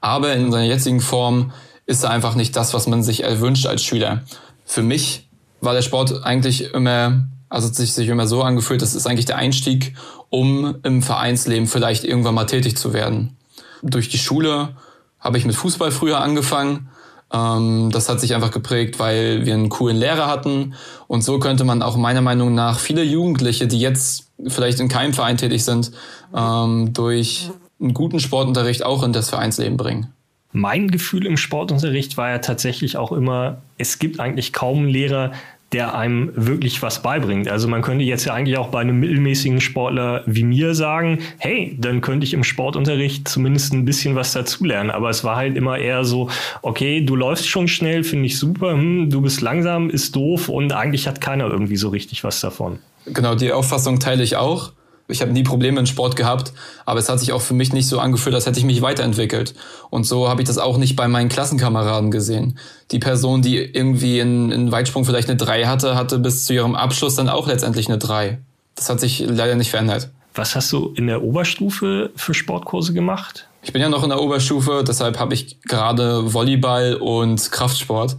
Aber 0.00 0.32
in 0.32 0.50
seiner 0.50 0.66
jetzigen 0.66 1.00
Form 1.00 1.52
ist 1.86 2.02
er 2.02 2.10
einfach 2.10 2.34
nicht 2.34 2.56
das, 2.56 2.74
was 2.74 2.88
man 2.88 3.04
sich 3.04 3.22
erwünscht 3.22 3.66
als 3.66 3.84
Schüler 3.84 4.22
für 4.68 4.82
mich 4.82 5.28
war 5.60 5.72
der 5.74 5.82
Sport 5.82 6.24
eigentlich 6.24 6.72
immer, 6.74 7.26
also 7.48 7.72
sich, 7.72 7.94
sich 7.94 8.08
immer 8.08 8.26
so 8.26 8.42
angefühlt, 8.42 8.82
das 8.82 8.94
ist 8.94 9.06
eigentlich 9.06 9.24
der 9.24 9.38
Einstieg, 9.38 9.94
um 10.28 10.76
im 10.82 11.02
Vereinsleben 11.02 11.66
vielleicht 11.66 12.04
irgendwann 12.04 12.34
mal 12.34 12.44
tätig 12.44 12.76
zu 12.76 12.92
werden. 12.92 13.36
Durch 13.82 14.10
die 14.10 14.18
Schule 14.18 14.76
habe 15.18 15.38
ich 15.38 15.46
mit 15.46 15.56
Fußball 15.56 15.90
früher 15.90 16.20
angefangen. 16.20 16.90
Ähm, 17.32 17.90
das 17.90 18.10
hat 18.10 18.20
sich 18.20 18.34
einfach 18.34 18.50
geprägt, 18.50 18.98
weil 18.98 19.46
wir 19.46 19.54
einen 19.54 19.70
coolen 19.70 19.96
Lehrer 19.96 20.26
hatten. 20.26 20.74
Und 21.06 21.22
so 21.22 21.38
könnte 21.38 21.64
man 21.64 21.82
auch 21.82 21.96
meiner 21.96 22.20
Meinung 22.20 22.54
nach 22.54 22.78
viele 22.78 23.02
Jugendliche, 23.02 23.66
die 23.66 23.80
jetzt 23.80 24.30
vielleicht 24.46 24.80
in 24.80 24.88
keinem 24.88 25.14
Verein 25.14 25.38
tätig 25.38 25.64
sind, 25.64 25.92
ähm, 26.36 26.92
durch 26.92 27.50
einen 27.80 27.94
guten 27.94 28.20
Sportunterricht 28.20 28.84
auch 28.84 29.02
in 29.02 29.14
das 29.14 29.30
Vereinsleben 29.30 29.78
bringen. 29.78 30.12
Mein 30.52 30.88
Gefühl 30.88 31.26
im 31.26 31.36
Sportunterricht 31.36 32.16
war 32.16 32.30
ja 32.30 32.38
tatsächlich 32.38 32.96
auch 32.96 33.12
immer, 33.12 33.62
es 33.76 33.98
gibt 33.98 34.18
eigentlich 34.18 34.52
kaum 34.52 34.78
einen 34.78 34.88
Lehrer, 34.88 35.32
der 35.72 35.94
einem 35.94 36.32
wirklich 36.34 36.80
was 36.80 37.02
beibringt. 37.02 37.48
Also 37.48 37.68
man 37.68 37.82
könnte 37.82 38.02
jetzt 38.02 38.24
ja 38.24 38.32
eigentlich 38.32 38.56
auch 38.56 38.68
bei 38.68 38.80
einem 38.80 38.98
mittelmäßigen 39.00 39.60
Sportler 39.60 40.22
wie 40.24 40.44
mir 40.44 40.74
sagen, 40.74 41.18
hey, 41.38 41.76
dann 41.78 42.00
könnte 42.00 42.24
ich 42.24 42.32
im 42.32 42.42
Sportunterricht 42.42 43.28
zumindest 43.28 43.74
ein 43.74 43.84
bisschen 43.84 44.14
was 44.14 44.32
dazulernen. 44.32 44.90
Aber 44.90 45.10
es 45.10 45.24
war 45.24 45.36
halt 45.36 45.56
immer 45.56 45.76
eher 45.78 46.04
so, 46.04 46.30
okay, 46.62 47.02
du 47.02 47.16
läufst 47.16 47.46
schon 47.46 47.68
schnell, 47.68 48.02
finde 48.02 48.26
ich 48.26 48.38
super, 48.38 48.72
hm, 48.72 49.10
du 49.10 49.20
bist 49.20 49.42
langsam, 49.42 49.90
ist 49.90 50.16
doof 50.16 50.48
und 50.48 50.72
eigentlich 50.72 51.06
hat 51.06 51.20
keiner 51.20 51.46
irgendwie 51.48 51.76
so 51.76 51.90
richtig 51.90 52.24
was 52.24 52.40
davon. 52.40 52.78
Genau, 53.04 53.34
die 53.34 53.52
Auffassung 53.52 54.00
teile 54.00 54.22
ich 54.22 54.36
auch. 54.36 54.72
Ich 55.10 55.22
habe 55.22 55.32
nie 55.32 55.42
Probleme 55.42 55.80
in 55.80 55.86
Sport 55.86 56.16
gehabt, 56.16 56.52
aber 56.84 57.00
es 57.00 57.08
hat 57.08 57.18
sich 57.18 57.32
auch 57.32 57.40
für 57.40 57.54
mich 57.54 57.72
nicht 57.72 57.88
so 57.88 57.98
angefühlt, 57.98 58.34
als 58.34 58.44
hätte 58.44 58.58
ich 58.58 58.66
mich 58.66 58.82
weiterentwickelt. 58.82 59.54
Und 59.88 60.04
so 60.04 60.28
habe 60.28 60.42
ich 60.42 60.46
das 60.46 60.58
auch 60.58 60.76
nicht 60.76 60.96
bei 60.96 61.08
meinen 61.08 61.30
Klassenkameraden 61.30 62.10
gesehen. 62.10 62.58
Die 62.90 62.98
Person, 62.98 63.40
die 63.40 63.56
irgendwie 63.56 64.20
in, 64.20 64.52
in 64.52 64.70
Weitsprung 64.70 65.06
vielleicht 65.06 65.30
eine 65.30 65.38
3 65.38 65.64
hatte, 65.64 65.96
hatte 65.96 66.18
bis 66.18 66.44
zu 66.44 66.52
ihrem 66.52 66.74
Abschluss 66.74 67.14
dann 67.14 67.30
auch 67.30 67.46
letztendlich 67.46 67.88
eine 67.88 67.96
3. 67.96 68.38
Das 68.74 68.90
hat 68.90 69.00
sich 69.00 69.20
leider 69.26 69.54
nicht 69.54 69.70
verändert. 69.70 70.10
Was 70.34 70.54
hast 70.54 70.70
du 70.72 70.92
in 70.94 71.06
der 71.06 71.22
Oberstufe 71.22 72.10
für 72.14 72.34
Sportkurse 72.34 72.92
gemacht? 72.92 73.48
Ich 73.62 73.72
bin 73.72 73.80
ja 73.80 73.88
noch 73.88 74.02
in 74.02 74.10
der 74.10 74.20
Oberstufe, 74.20 74.84
deshalb 74.86 75.18
habe 75.18 75.34
ich 75.34 75.60
gerade 75.62 76.32
Volleyball 76.34 76.94
und 76.94 77.50
Kraftsport. 77.50 78.18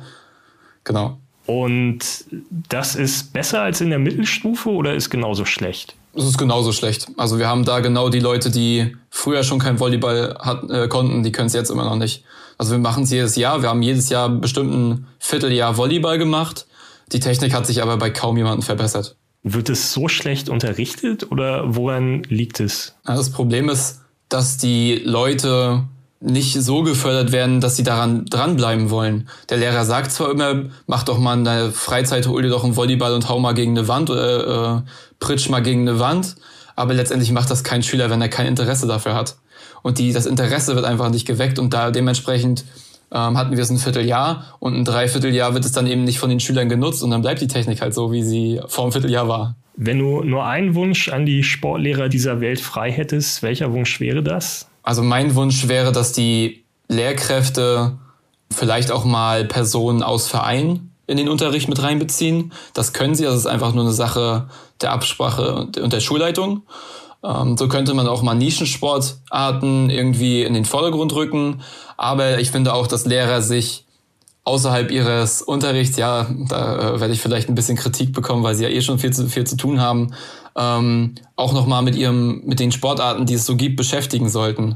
Genau. 0.84 1.18
Und 1.46 2.26
das 2.50 2.96
ist 2.96 3.32
besser 3.32 3.62
als 3.62 3.80
in 3.80 3.90
der 3.90 4.00
Mittelstufe 4.00 4.70
oder 4.70 4.96
ist 4.96 5.10
genauso 5.10 5.46
schlecht? 5.46 5.96
Es 6.20 6.26
ist 6.26 6.38
genauso 6.38 6.74
schlecht. 6.74 7.08
Also 7.18 7.40
wir 7.40 7.48
haben 7.48 7.64
da 7.64 7.80
genau 7.80 8.10
die 8.10 8.20
Leute, 8.20 8.52
die 8.52 8.96
früher 9.10 9.44
schon 9.44 9.58
kein 9.58 9.80
Volleyball 9.80 10.36
hat, 10.40 10.70
äh, 10.70 10.88
konnten, 10.88 11.24
die 11.24 11.32
können 11.32 11.48
es 11.48 11.54
jetzt 11.54 11.72
immer 11.72 11.86
noch 11.86 11.96
nicht. 11.96 12.24
Also 12.58 12.72
wir 12.74 12.80
machen 12.80 13.04
es 13.04 13.12
jedes 13.12 13.38
Jahr. 13.38 13.62
Wir 13.62 13.70
haben 13.70 13.82
jedes 13.82 14.10
Jahr 14.10 14.28
bestimmt 14.28 14.74
ein 14.74 15.08
Vierteljahr 15.20 15.78
Volleyball 15.78 16.18
gemacht. 16.18 16.68
Die 17.14 17.22
Technik 17.22 17.54
hat 17.54 17.66
sich 17.66 17.82
aber 17.82 17.98
bei 17.98 18.10
kaum 18.10 18.36
jemandem 18.36 18.62
verbessert. 18.62 19.16
Wird 19.44 19.70
es 19.70 19.94
so 19.94 20.10
schlecht 20.10 20.50
unterrichtet 20.50 21.32
oder 21.32 21.76
woran 21.76 22.24
liegt 22.24 22.60
es? 22.60 22.96
Das 23.06 23.32
Problem 23.32 23.70
ist, 23.70 24.02
dass 24.28 24.58
die 24.58 24.96
Leute 25.06 25.86
nicht 26.22 26.54
so 26.54 26.84
gefördert 26.84 27.32
werden, 27.32 27.62
dass 27.62 27.78
sie 27.78 27.84
daran 27.84 28.26
dranbleiben 28.26 28.90
wollen. 28.90 29.30
Der 29.50 29.58
Lehrer 29.58 29.86
sagt 29.86 30.12
zwar 30.12 30.32
immer, 30.32 30.66
mach 30.86 31.04
doch 31.04 31.18
mal 31.18 31.38
in 31.38 31.46
deiner 31.46 31.72
Freizeit, 31.72 32.28
hol 32.28 32.42
dir 32.42 32.50
doch 32.50 32.64
einen 32.64 32.76
Volleyball 32.76 33.14
und 33.14 33.30
hau 33.30 33.40
mal 33.40 33.54
gegen 33.54 33.78
eine 33.78 33.88
Wand 33.88 34.10
oder 34.10 34.78
äh, 34.78 34.90
pritsch 35.20 35.50
mal 35.50 35.62
gegen 35.62 35.88
eine 35.88 36.00
Wand, 36.00 36.36
aber 36.76 36.94
letztendlich 36.94 37.32
macht 37.32 37.50
das 37.50 37.64
kein 37.64 37.84
Schüler, 37.84 38.10
wenn 38.10 38.22
er 38.22 38.30
kein 38.30 38.48
Interesse 38.48 38.86
dafür 38.86 39.16
hat. 39.16 39.38
Und 39.82 39.98
die, 39.98 40.12
das 40.12 40.26
Interesse 40.26 40.76
wird 40.76 40.86
einfach 40.86 41.10
nicht 41.10 41.26
geweckt 41.26 41.58
und 41.58 41.74
da 41.74 41.90
dementsprechend 41.90 42.66
ähm, 43.12 43.38
hatten 43.38 43.56
wir 43.56 43.64
es 43.64 43.70
ein 43.70 43.78
Vierteljahr 43.78 44.58
und 44.60 44.76
ein 44.76 44.84
Dreivierteljahr 44.86 45.54
wird 45.54 45.64
es 45.64 45.72
dann 45.72 45.88
eben 45.88 46.04
nicht 46.04 46.20
von 46.20 46.30
den 46.30 46.42
Schülern 46.42 46.68
genutzt 46.68 47.02
und 47.02 47.12
dann 47.12 47.22
bleibt 47.22 47.42
die 47.42 47.48
Technik 47.48 47.82
halt 47.82 47.94
so, 47.94 48.12
wie 48.12 48.24
sie 48.24 48.60
vor 48.68 48.84
einem 48.84 48.92
Vierteljahr 48.92 49.28
war. 49.30 49.56
Wenn 49.78 50.00
du 50.00 50.22
nur 50.24 50.46
einen 50.46 50.76
Wunsch 50.76 51.08
an 51.08 51.26
die 51.26 51.44
Sportlehrer 51.44 52.10
dieser 52.10 52.42
Welt 52.42 52.60
frei 52.60 52.92
hättest, 52.92 53.42
welcher 53.42 53.72
Wunsch 53.72 54.02
wäre 54.02 54.22
das? 54.22 54.69
Also 54.90 55.04
mein 55.04 55.36
Wunsch 55.36 55.68
wäre, 55.68 55.92
dass 55.92 56.14
die 56.14 56.66
Lehrkräfte 56.88 58.00
vielleicht 58.52 58.90
auch 58.90 59.06
mal 59.06 59.46
Personen 59.46 60.02
aus 60.02 60.28
Vereinen 60.28 60.96
in 61.06 61.16
den 61.16 61.30
Unterricht 61.30 61.70
mit 61.70 61.80
reinbeziehen. 61.80 62.54
Das 62.74 62.92
können 62.92 63.14
sie, 63.14 63.24
das 63.24 63.36
ist 63.36 63.46
einfach 63.46 63.76
nur 63.76 63.84
eine 63.84 63.94
Sache 63.94 64.50
der 64.82 64.92
Absprache 64.92 65.68
und 65.80 65.94
der 65.94 66.00
Schulleitung. 66.00 66.64
Ähm, 67.24 67.56
so 67.56 67.68
könnte 67.68 67.94
man 67.94 68.08
auch 68.08 68.24
mal 68.24 68.34
Nischensportarten 68.34 69.92
irgendwie 69.92 70.42
in 70.42 70.56
den 70.56 70.66
Vordergrund 70.66 71.14
rücken. 71.14 71.62
Aber 71.96 72.40
ich 72.40 72.50
finde 72.50 72.74
auch, 72.74 72.88
dass 72.88 73.06
Lehrer 73.06 73.44
sich 73.44 73.86
außerhalb 74.44 74.90
ihres 74.90 75.44
Unterrichts, 75.44 75.98
ja, 75.98 76.26
da 76.48 76.96
äh, 76.96 77.00
werde 77.00 77.14
ich 77.14 77.22
vielleicht 77.22 77.48
ein 77.48 77.54
bisschen 77.54 77.78
Kritik 77.78 78.12
bekommen, 78.12 78.42
weil 78.42 78.56
sie 78.56 78.64
ja 78.64 78.70
eh 78.70 78.82
schon 78.82 78.98
viel 78.98 79.14
zu 79.14 79.30
viel 79.30 79.44
zu 79.44 79.56
tun 79.56 79.80
haben, 79.80 80.16
ähm, 80.60 81.16
auch 81.38 81.54
nochmal 81.54 81.82
mit 81.82 81.96
ihrem, 81.96 82.42
mit 82.46 82.60
den 82.60 82.72
Sportarten, 82.72 83.26
die 83.26 83.36
es 83.36 83.46
so 83.46 83.56
gibt, 83.56 83.78
beschäftigen 83.78 84.30
sollten. 84.30 84.76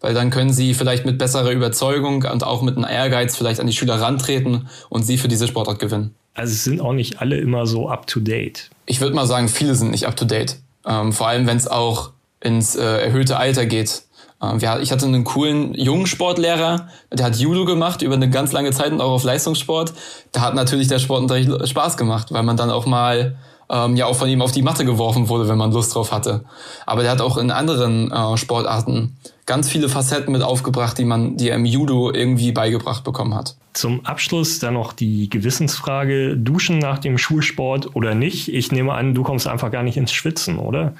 Weil 0.00 0.14
dann 0.14 0.30
können 0.30 0.52
sie 0.52 0.74
vielleicht 0.74 1.04
mit 1.04 1.18
besserer 1.18 1.50
Überzeugung 1.50 2.24
und 2.24 2.44
auch 2.44 2.62
mit 2.62 2.76
einem 2.76 2.86
Ehrgeiz 2.88 3.36
vielleicht 3.36 3.58
an 3.58 3.66
die 3.66 3.72
Schüler 3.72 4.00
rantreten 4.00 4.68
und 4.90 5.02
sie 5.02 5.18
für 5.18 5.28
diese 5.28 5.48
Sportart 5.48 5.80
gewinnen. 5.80 6.14
Also 6.34 6.52
es 6.52 6.64
sind 6.64 6.80
auch 6.80 6.92
nicht 6.92 7.20
alle 7.20 7.36
immer 7.38 7.66
so 7.66 7.88
up 7.88 8.06
to 8.06 8.20
date. 8.20 8.70
Ich 8.86 9.00
würde 9.00 9.14
mal 9.14 9.26
sagen, 9.26 9.48
viele 9.48 9.74
sind 9.74 9.90
nicht 9.90 10.06
up 10.06 10.16
to 10.16 10.24
date. 10.24 10.56
Ähm, 10.86 11.12
vor 11.12 11.28
allem, 11.28 11.46
wenn 11.46 11.56
es 11.56 11.66
auch 11.66 12.10
ins 12.40 12.76
äh, 12.76 12.84
erhöhte 12.84 13.36
Alter 13.36 13.66
geht. 13.66 14.02
Ähm, 14.42 14.58
ich 14.58 14.92
hatte 14.92 15.06
einen 15.06 15.24
coolen 15.24 15.74
jungen 15.74 16.06
Sportlehrer, 16.06 16.88
der 17.12 17.26
hat 17.26 17.36
Judo 17.36 17.64
gemacht 17.64 18.02
über 18.02 18.14
eine 18.14 18.30
ganz 18.30 18.52
lange 18.52 18.70
Zeit 18.70 18.92
und 18.92 19.00
auch 19.00 19.12
auf 19.12 19.24
Leistungssport. 19.24 19.94
Da 20.32 20.42
hat 20.42 20.54
natürlich 20.54 20.88
der 20.88 20.98
Sportunterricht 20.98 21.68
Spaß 21.68 21.96
gemacht, 21.96 22.30
weil 22.30 22.42
man 22.42 22.56
dann 22.56 22.70
auch 22.70 22.86
mal 22.86 23.36
ähm, 23.70 23.96
ja 23.96 24.06
auch 24.06 24.16
von 24.16 24.28
ihm 24.28 24.42
auf 24.42 24.52
die 24.52 24.62
Matte 24.62 24.84
geworfen 24.84 25.28
wurde, 25.28 25.48
wenn 25.48 25.58
man 25.58 25.72
Lust 25.72 25.94
drauf 25.94 26.12
hatte. 26.12 26.44
Aber 26.86 27.02
der 27.02 27.10
hat 27.10 27.20
auch 27.20 27.36
in 27.36 27.50
anderen 27.50 28.10
äh, 28.10 28.36
Sportarten 28.36 29.16
ganz 29.46 29.68
viele 29.68 29.88
Facetten 29.88 30.32
mit 30.32 30.42
aufgebracht, 30.42 30.98
die 30.98 31.04
man, 31.04 31.36
die 31.36 31.50
er 31.50 31.56
im 31.56 31.64
Judo 31.64 32.12
irgendwie 32.12 32.52
beigebracht 32.52 33.04
bekommen 33.04 33.34
hat. 33.34 33.56
Zum 33.72 34.06
Abschluss 34.06 34.58
dann 34.60 34.74
noch 34.74 34.92
die 34.92 35.28
Gewissensfrage: 35.28 36.36
Duschen 36.36 36.78
nach 36.78 36.98
dem 36.98 37.18
Schulsport 37.18 37.94
oder 37.96 38.14
nicht? 38.14 38.48
Ich 38.48 38.72
nehme 38.72 38.92
an, 38.92 39.14
du 39.14 39.22
kommst 39.22 39.46
einfach 39.46 39.70
gar 39.70 39.82
nicht 39.82 39.96
ins 39.96 40.12
Schwitzen, 40.12 40.58
oder? 40.58 40.94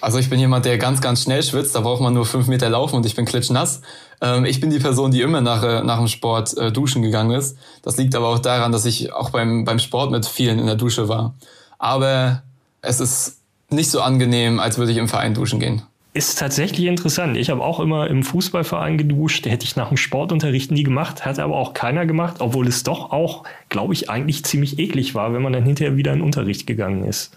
Also 0.00 0.18
ich 0.18 0.28
bin 0.28 0.40
jemand, 0.40 0.64
der 0.64 0.78
ganz, 0.78 1.00
ganz 1.00 1.22
schnell 1.22 1.44
schwitzt. 1.44 1.76
Da 1.76 1.80
braucht 1.80 2.02
man 2.02 2.12
nur 2.12 2.26
fünf 2.26 2.48
Meter 2.48 2.68
laufen 2.68 2.96
und 2.96 3.06
ich 3.06 3.14
bin 3.14 3.24
klitschnass. 3.24 3.82
Ähm, 4.20 4.44
ich 4.44 4.60
bin 4.60 4.70
die 4.70 4.80
Person, 4.80 5.12
die 5.12 5.20
immer 5.20 5.40
nach, 5.40 5.62
äh, 5.62 5.84
nach 5.84 5.98
dem 5.98 6.08
Sport 6.08 6.56
äh, 6.56 6.72
duschen 6.72 7.02
gegangen 7.02 7.30
ist. 7.30 7.56
Das 7.82 7.96
liegt 7.96 8.16
aber 8.16 8.28
auch 8.28 8.40
daran, 8.40 8.72
dass 8.72 8.84
ich 8.84 9.12
auch 9.12 9.30
beim, 9.30 9.64
beim 9.64 9.78
Sport 9.78 10.10
mit 10.10 10.26
vielen 10.26 10.58
in 10.58 10.66
der 10.66 10.74
Dusche 10.74 11.08
war. 11.08 11.34
Aber 11.82 12.44
es 12.80 13.00
ist 13.00 13.40
nicht 13.68 13.90
so 13.90 14.00
angenehm, 14.00 14.60
als 14.60 14.78
würde 14.78 14.92
ich 14.92 14.98
im 14.98 15.08
Verein 15.08 15.34
duschen 15.34 15.58
gehen. 15.58 15.82
Ist 16.14 16.38
tatsächlich 16.38 16.86
interessant. 16.86 17.36
Ich 17.36 17.50
habe 17.50 17.60
auch 17.60 17.80
immer 17.80 18.06
im 18.06 18.22
Fußballverein 18.22 18.98
geduscht. 18.98 19.46
Hätte 19.46 19.64
ich 19.64 19.74
nach 19.74 19.88
dem 19.88 19.96
Sportunterricht 19.96 20.70
nie 20.70 20.84
gemacht, 20.84 21.24
hat 21.24 21.40
aber 21.40 21.56
auch 21.56 21.74
keiner 21.74 22.06
gemacht, 22.06 22.36
obwohl 22.38 22.68
es 22.68 22.84
doch 22.84 23.10
auch, 23.10 23.42
glaube 23.68 23.94
ich, 23.94 24.08
eigentlich 24.08 24.44
ziemlich 24.44 24.78
eklig 24.78 25.16
war, 25.16 25.34
wenn 25.34 25.42
man 25.42 25.52
dann 25.52 25.64
hinterher 25.64 25.96
wieder 25.96 26.12
in 26.12 26.20
den 26.20 26.24
Unterricht 26.24 26.68
gegangen 26.68 27.02
ist. 27.04 27.36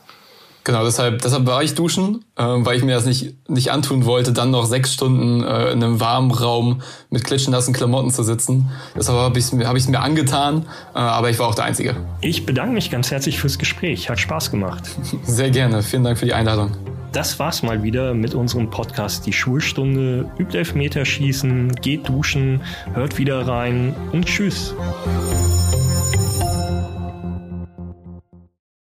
Genau, 0.66 0.84
deshalb, 0.84 1.22
deshalb 1.22 1.46
war 1.46 1.62
ich 1.62 1.76
duschen, 1.76 2.26
äh, 2.36 2.44
weil 2.44 2.76
ich 2.76 2.84
mir 2.84 2.96
das 2.96 3.06
nicht, 3.06 3.36
nicht 3.48 3.72
antun 3.72 4.06
wollte, 4.06 4.34
dann 4.34 4.50
noch 4.50 4.66
sechs 4.66 4.94
Stunden 4.94 5.44
äh, 5.44 5.72
in 5.72 5.84
einem 5.84 6.00
warmen 6.00 6.32
Raum 6.32 6.82
mit 7.12 7.24
klitschnassen 7.24 7.72
Klamotten 7.72 8.10
zu 8.10 8.24
sitzen. 8.24 8.72
Deshalb 8.96 9.20
habe 9.20 9.38
ich 9.38 9.46
es 9.46 9.54
mir, 9.54 9.68
hab 9.68 9.76
mir 9.76 10.00
angetan, 10.00 10.66
äh, 10.96 10.98
aber 10.98 11.30
ich 11.30 11.38
war 11.38 11.48
auch 11.48 11.54
der 11.54 11.66
Einzige. 11.66 11.96
Ich 12.22 12.48
bedanke 12.48 12.74
mich 12.74 12.90
ganz 12.90 13.12
herzlich 13.12 13.40
fürs 13.40 13.60
Gespräch. 13.60 14.10
Hat 14.10 14.20
Spaß 14.20 14.50
gemacht. 14.50 14.84
Sehr 15.24 15.52
gerne. 15.52 15.84
Vielen 15.84 16.04
Dank 16.04 16.18
für 16.18 16.26
die 16.26 16.34
Einladung. 16.34 16.72
Das 17.12 17.38
war's 17.38 17.62
mal 17.62 17.84
wieder 17.84 18.16
mit 18.16 18.34
unserem 18.34 18.72
Podcast 18.72 19.28
Die 19.28 19.34
Schulstunde. 19.34 20.32
Übt 20.40 20.58
Elfmeterschießen, 20.58 21.76
geht 21.76 22.10
duschen, 22.10 22.62
hört 22.94 23.20
wieder 23.20 23.48
rein 23.48 23.96
und 24.12 24.26
tschüss. 24.26 24.74